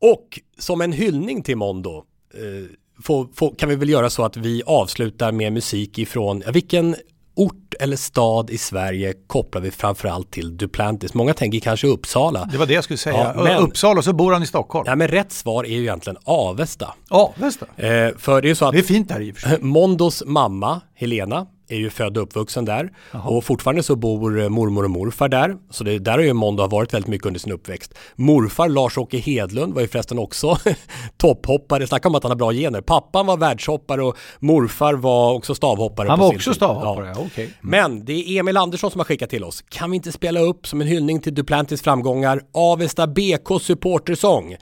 och 0.02 0.40
som 0.58 0.82
en 0.82 0.92
hyllning 0.92 1.44
till 1.44 1.58
Mondo 1.58 2.06
eh, 2.34 2.70
får, 3.02 3.28
får, 3.36 3.56
kan 3.56 3.70
vi 3.70 3.76
väl 3.76 3.90
göra 3.90 4.10
så 4.10 4.26
att 4.26 4.38
vi 4.38 4.64
avslutar 4.66 5.32
med 5.32 5.54
musik 5.54 6.00
ifrån, 6.00 6.44
ja, 6.46 6.52
vilken 6.52 6.96
ort 7.36 7.74
eller 7.80 7.98
stad 7.98 8.50
i 8.50 8.58
Sverige 8.58 9.14
kopplar 9.28 9.62
vi 9.62 9.72
framförallt 9.72 10.32
till 10.32 10.58
Duplantis? 10.58 11.14
Många 11.14 11.34
tänker 11.34 11.60
kanske 11.60 11.88
Uppsala. 11.88 12.50
Det 12.52 12.58
var 12.58 12.66
det 12.66 12.74
jag 12.74 12.84
skulle 12.84 12.98
säga. 12.98 13.34
Ja, 13.36 13.44
men, 13.44 13.58
Uppsala 13.58 13.98
och 13.98 14.04
så 14.04 14.14
bor 14.14 14.34
han 14.34 14.44
i 14.44 14.48
Stockholm. 14.48 14.86
Ja, 14.88 14.96
men 14.96 15.08
rätt 15.08 15.32
svar 15.32 15.64
är 15.64 15.70
ju 15.70 15.82
egentligen 15.82 16.18
Avesta. 16.24 16.94
Avesta? 17.10 17.66
Eh, 17.78 18.10
för 18.18 18.42
det 18.42 18.50
är 18.50 18.56
så 18.56 18.66
att 18.66 18.72
det 18.72 18.80
är 18.80 18.84
fint 18.84 19.10
där 19.10 19.22
i 19.22 19.32
och 19.32 19.38
för 19.38 19.50
sig. 19.50 19.58
Mondos 19.62 20.24
mamma, 20.26 20.82
Helena, 20.96 21.48
är 21.74 21.78
ju 21.78 21.90
född 21.90 22.18
och 22.18 22.24
uppvuxen 22.24 22.66
där. 22.66 22.92
Jaha. 23.12 23.30
Och 23.30 23.44
fortfarande 23.44 23.84
så 23.84 23.96
bor 23.96 24.50
mormor 24.50 24.84
och 24.84 24.92
morfar 24.92 25.30
där. 25.30 25.58
Så 25.70 25.84
det, 25.84 26.00
där 26.00 26.12
har 26.12 26.20
ju 26.20 26.34
Mondo 26.34 26.68
varit 26.68 26.94
väldigt 26.94 27.10
mycket 27.10 27.28
under 27.28 27.40
sin 27.40 27.52
uppväxt. 27.52 27.94
Morfar 28.16 28.70
Lars-Åke 28.70 29.18
Hedlund 29.18 29.74
var 29.74 29.82
ju 29.82 29.88
förresten 29.88 30.20
också 30.20 30.58
topphoppare. 31.18 31.88
Snacka 31.88 32.10
om 32.10 32.16
att 32.16 32.24
han 32.24 32.32
har 32.32 32.38
bra 32.38 32.52
gener. 32.52 32.82
Pappan 32.82 33.26
var 33.26 33.38
världshoppare 33.38 34.04
och 34.04 34.18
morfar 34.40 34.94
var 34.94 35.34
också 35.34 35.56
stavhoppare. 35.56 36.10
Han 36.10 36.20
var 36.20 36.36
också 36.36 36.54
stavhoppare, 36.54 37.06
ja. 37.06 37.12
okej. 37.12 37.26
Okay. 37.26 37.46
Mm. 37.46 37.58
Men 37.62 38.06
det 38.06 38.14
är 38.14 38.40
Emil 38.40 38.58
Andersson 38.58 38.92
som 38.92 39.00
har 39.00 39.06
skickat 39.06 39.30
till 39.30 39.44
oss. 39.44 39.64
Kan 39.70 39.92
vi 39.92 39.96
inte 39.96 40.12
spela 40.12 40.40
upp 40.40 40.68
som 40.68 40.82
en 40.82 40.88
hyllning 40.88 41.22
till 41.22 41.34
Duplantis 41.34 41.82
framgångar 41.82 42.42
Avesta 42.54 43.08
BK 43.08 43.62
supportersång? 43.62 44.56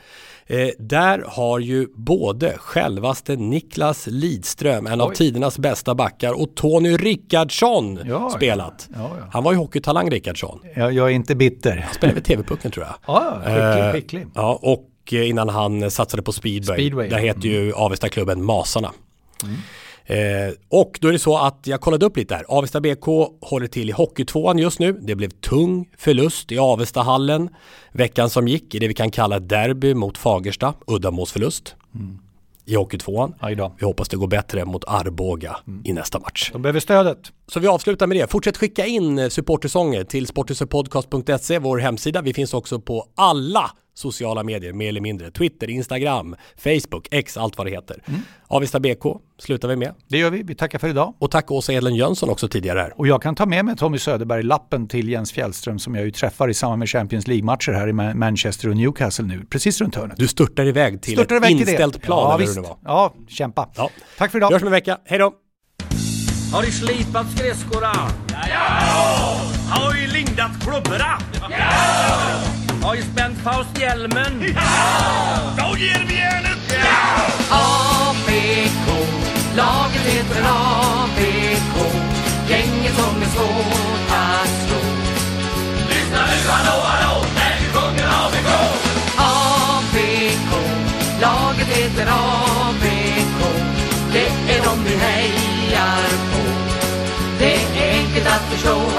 Eh, 0.48 0.70
där 0.80 1.24
har 1.28 1.60
ju 1.60 1.88
både 1.96 2.58
självaste 2.58 3.36
Niklas 3.36 4.08
Lidström, 4.08 4.88
en 4.88 5.02
Oj. 5.02 5.06
av 5.06 5.10
tidernas 5.14 5.60
bästa 5.60 5.96
backar, 5.96 6.42
och 6.42 6.56
Tony 6.56 6.98
Rickardsson 6.98 8.00
ja, 8.06 8.30
spelat. 8.30 8.90
Ja, 8.94 9.12
ja. 9.20 9.26
Han 9.32 9.44
var 9.44 9.52
ju 9.52 9.58
hockeytalang 9.58 10.10
Rickardsson. 10.10 10.60
Ja, 10.76 10.92
jag 10.92 11.08
är 11.08 11.14
inte 11.14 11.36
bitter. 11.36 11.78
Han 11.78 11.94
spelade 11.94 12.16
vid 12.16 12.26
TV-pucken 12.26 12.72
tror 12.72 12.86
jag. 12.86 12.96
Ja, 13.08 13.42
skicklig, 13.44 13.86
eh, 13.86 13.92
skicklig. 13.92 14.28
Ja, 14.36 14.60
och 14.62 14.90
eh, 15.12 15.30
innan 15.30 15.50
han 15.50 15.92
satsade 15.92 16.24
på 16.24 16.32
speedway. 16.32 16.78
speedway. 16.78 17.10
Där 17.10 17.18
heter 17.18 17.46
mm. 17.46 17.66
ju 17.66 17.74
Avesta-klubben 17.74 18.44
Masarna. 18.44 18.92
Mm. 19.44 19.56
Eh, 20.06 20.18
och 20.70 20.98
då 21.02 21.08
är 21.08 21.12
det 21.12 21.20
så 21.20 21.38
att 21.38 21.60
jag 21.64 21.82
kollade 21.82 22.06
upp 22.06 22.18
lite 22.18 22.36
här. 22.36 22.46
Avesta 22.48 22.82
BK 22.82 23.06
håller 23.42 23.68
till 23.68 23.90
i 23.90 23.92
Hockeytvåan 23.92 24.58
just 24.58 24.80
nu. 24.80 24.92
Det 24.92 25.16
blev 25.16 25.30
tung 25.30 25.90
förlust 25.98 26.52
i 26.52 26.58
Avestahallen 26.58 27.50
veckan 27.92 28.30
som 28.30 28.48
gick 28.48 28.76
i 28.76 28.80
det 28.80 28.88
vi 28.88 28.94
kan 28.94 29.12
kalla 29.12 29.40
derby 29.40 29.94
mot 29.94 30.18
Fagersta, 30.18 30.74
uddamålsförlust. 30.88 31.76
Mm. 31.96 32.20
I 32.66 32.76
Hockeytvåan. 32.76 33.34
Vi 33.80 33.86
hoppas 33.86 34.10
det 34.10 34.18
går 34.18 34.28
bättre 34.28 34.66
mot 34.66 34.84
Arboga 34.88 35.58
mm. 35.68 35.82
i 35.86 35.94
nästa 35.94 36.20
match. 36.20 36.50
De 36.54 36.62
behöver 36.62 36.80
stödet. 36.80 37.32
Så 37.48 37.60
vi 37.60 37.68
avslutar 37.68 38.08
med 38.08 38.18
det. 38.18 38.32
Fortsätt 38.32 38.58
skicka 38.58 38.86
in 38.86 39.20
eh, 39.20 39.30
supportersånger 39.30 40.04
till 40.04 40.28
sporthusetpodcast.se, 40.28 41.60
vår 41.60 41.78
hemsida. 41.78 42.22
Vi 42.22 42.34
finns 42.34 42.54
också 42.54 42.80
på 42.80 43.06
alla 43.16 43.72
sociala 43.94 44.44
medier 44.44 44.74
mer 44.74 44.90
eller 44.90 45.02
mindre. 45.02 45.32
Twitter, 45.32 45.70
Instagram, 45.70 46.36
Facebook, 46.58 47.08
X, 47.12 47.38
allt 47.38 47.58
vad 47.58 47.68
det 47.68 47.72
heter. 47.72 48.04
Mm. 48.06 48.22
Avesta 48.48 48.80
BK 48.80 49.04
slutar 49.40 49.68
vi 49.68 49.76
med. 49.76 49.94
Det 50.08 50.18
gör 50.18 50.32
vi. 50.32 50.44
Vi 50.44 50.56
tackar 50.56 50.80
för 50.80 50.88
idag. 50.88 51.14
Och 51.20 51.32
tack 51.32 51.52
Åsa 51.52 51.74
Edlen 51.74 51.96
Jönsson 51.96 52.30
också 52.30 52.48
tidigare 52.48 52.80
här. 52.80 53.00
Och 53.00 53.08
jag 53.08 53.22
kan 53.22 53.36
ta 53.36 53.46
med 53.46 53.66
mig 53.66 53.76
Tommy 53.76 53.98
Söderberg-lappen 53.98 54.88
till 54.88 55.10
Jens 55.10 55.32
Fjällström 55.32 55.80
som 55.80 55.96
jag 55.96 56.06
ju 56.06 56.12
träffar 56.12 56.50
i 56.50 56.54
samband 56.54 56.80
med 56.80 56.90
Champions 56.90 57.28
League-matcher 57.28 57.72
här 57.72 57.88
i 57.88 57.94
Manchester 57.94 58.70
och 58.70 58.76
Newcastle 58.76 59.26
nu, 59.26 59.46
precis 59.50 59.82
runt 59.82 59.96
hörnet. 59.96 60.18
Du 60.18 60.28
störtar 60.28 60.66
iväg 60.66 61.02
till 61.02 61.14
störtar 61.14 61.36
ett 61.36 61.42
iväg 61.42 61.52
inställt 61.52 61.94
till 61.94 62.02
plan 62.02 62.32
ja, 62.32 62.38
visst. 62.38 62.58
hur 62.58 62.62
det 62.62 62.68
var. 62.68 62.78
Ja, 62.84 63.14
kämpa. 63.28 63.70
Ja. 63.76 63.90
Tack 64.18 64.32
för 64.32 64.38
idag. 64.38 64.50
Vi 64.50 64.54
hörs 64.54 64.62
om 64.62 64.68
en 64.68 64.72
vecka. 64.72 64.98
Hej 65.06 65.20
då! 65.20 65.34
Har 66.54 66.62
du 66.62 66.72
slipat 66.72 67.32
skridskola? 67.32 67.94
Ja! 68.30 69.42
Har 69.70 69.94
du 69.94 70.08
lindat 70.08 70.52
klubborna? 70.62 71.18
Ja! 71.50 72.61
Har 72.82 72.96
ju 72.96 73.02
spänt 73.02 73.38
Faust-hjälmen. 73.44 74.54
Ja! 74.56 74.62
Då 75.58 75.78
ger 75.78 76.06
vi 76.08 76.16
järnet! 76.16 76.58
Ja! 76.70 77.32
ABK, 77.50 78.88
laget 79.56 80.02
heter 80.02 80.44
ABK. 80.44 81.76
Gänget 82.50 82.96
som 82.96 83.22
är 83.22 83.26
svårt 83.26 84.12
att 84.12 84.68
slå. 84.68 84.80
Lyssna 85.90 86.26
nu, 86.26 86.50
hallå, 86.50 86.84
hallå, 86.84 87.26
när 87.36 87.56
vi 87.60 87.66
sjunger 87.74 88.08
ABK. 88.26 88.50
ABK, 89.18 90.52
laget 91.22 91.68
heter 91.78 92.08
ABK. 92.12 93.40
Det 94.14 94.54
är 94.54 94.64
de 94.64 94.84
vi 94.84 94.96
hejar 94.96 96.10
på. 96.32 96.42
Det 97.40 97.54
är 97.54 98.00
enkelt 98.00 98.28
att 98.28 98.42
förstå 98.52 98.91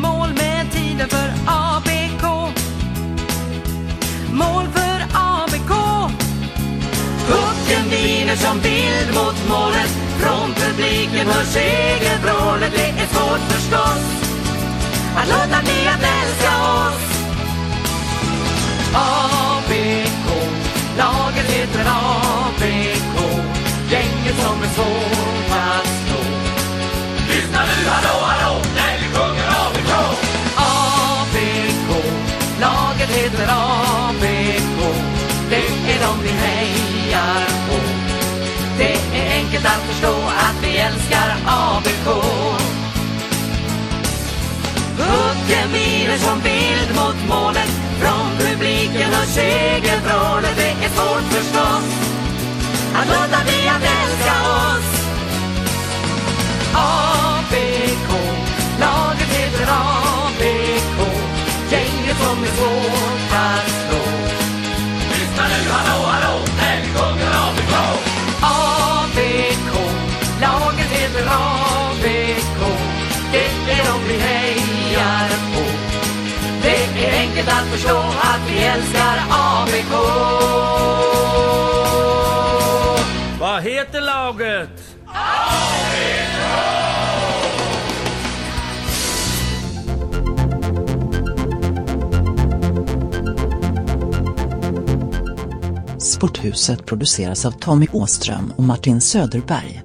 mål 0.00 0.28
med 0.28 0.72
tiden 0.72 1.08
för 1.08 1.28
ABK 1.46 2.24
Mål 4.32 4.64
för 4.74 4.98
ABK 5.14 5.72
Pucken 7.28 7.90
viner 7.90 8.36
som 8.36 8.60
bild 8.60 9.14
mot 9.14 9.48
målet 9.48 9.90
från 10.20 10.54
publiken 10.54 11.26
hörs 11.26 11.46
segervrålet. 11.46 12.72
Det 12.72 13.02
är 13.02 13.06
svårt 13.06 13.52
förstås 13.52 14.02
att 15.16 15.28
låta 15.28 15.62
bli 15.62 15.86
att 15.94 16.02
älska 16.02 16.52
oss. 16.80 17.06
ABK, 18.94 20.28
laget 20.98 21.50
heter 21.50 21.84
ABK. 21.86 23.16
Gänget 23.90 24.36
som 24.42 24.62
är 24.62 24.68
svårt 24.74 25.19
Pucken 45.50 45.72
viner 45.72 46.18
som 46.18 46.40
bild 46.40 46.94
mot 46.94 47.28
målet. 47.28 47.70
Från 48.00 48.30
publiken 48.38 49.10
och 49.10 49.28
segervrålet. 49.28 50.56
Det 50.56 50.84
är 50.84 50.88
svårt 50.88 51.32
förstås 51.32 51.84
att 52.94 53.08
låta 53.08 53.44
bli 53.44 53.68
att 53.68 53.82
älska 53.82 54.34
oss. 54.42 54.90
ABK, 56.74 58.10
laget 58.80 59.28
heter 59.28 59.66
ABK. 59.72 60.98
Gänget 61.70 62.16
som 62.16 62.42
är 62.42 62.48
svårt 62.56 62.99
att 77.50 77.66
förstå 77.72 77.96
att 77.98 78.40
vi 78.48 78.64
älskar 78.64 79.18
ABK. 79.30 79.92
Vad 83.40 83.62
heter 83.62 84.00
laget? 84.00 84.70
Sporthuset 95.98 96.86
produceras 96.86 97.46
av 97.46 97.50
Tommy 97.50 97.86
Åström 97.92 98.52
och 98.56 98.64
Martin 98.64 99.00
Söderberg. 99.00 99.82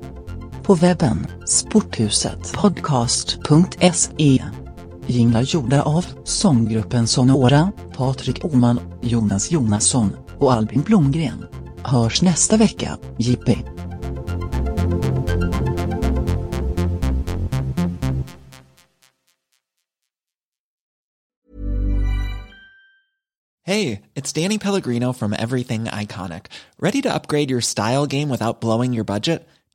På 0.64 0.76
webben 0.76 1.28
sporthusetpodcast.se 1.46 4.44
Jinglar 5.08 5.42
gjorda 5.42 5.82
av 5.82 6.06
sånggruppen 6.24 7.08
Sonora, 7.08 7.72
Patrik 7.98 8.46
Oman, 8.46 8.80
Jonas 9.02 9.52
Jonasson 9.52 10.16
och 10.40 10.54
Albin 10.54 10.82
Blomgren. 10.82 11.46
hörs 11.86 12.22
nästa 12.22 12.58
vecka, 12.58 12.98
Jippi! 13.18 13.58
Hej! 23.68 24.02
Det 24.14 24.22
it's 24.22 24.44
Danny 24.44 24.60
Pellegrino 24.60 25.14
from 25.14 25.34
Everything 25.34 25.86
Iconic. 25.86 26.46
Ready 26.80 27.02
to 27.02 27.10
upgrade 27.10 27.52
your 27.52 27.62
style 27.62 28.06
game 28.06 28.30
without 28.30 28.62
blowing 28.62 28.94
your 28.94 29.06
budget? 29.06 29.48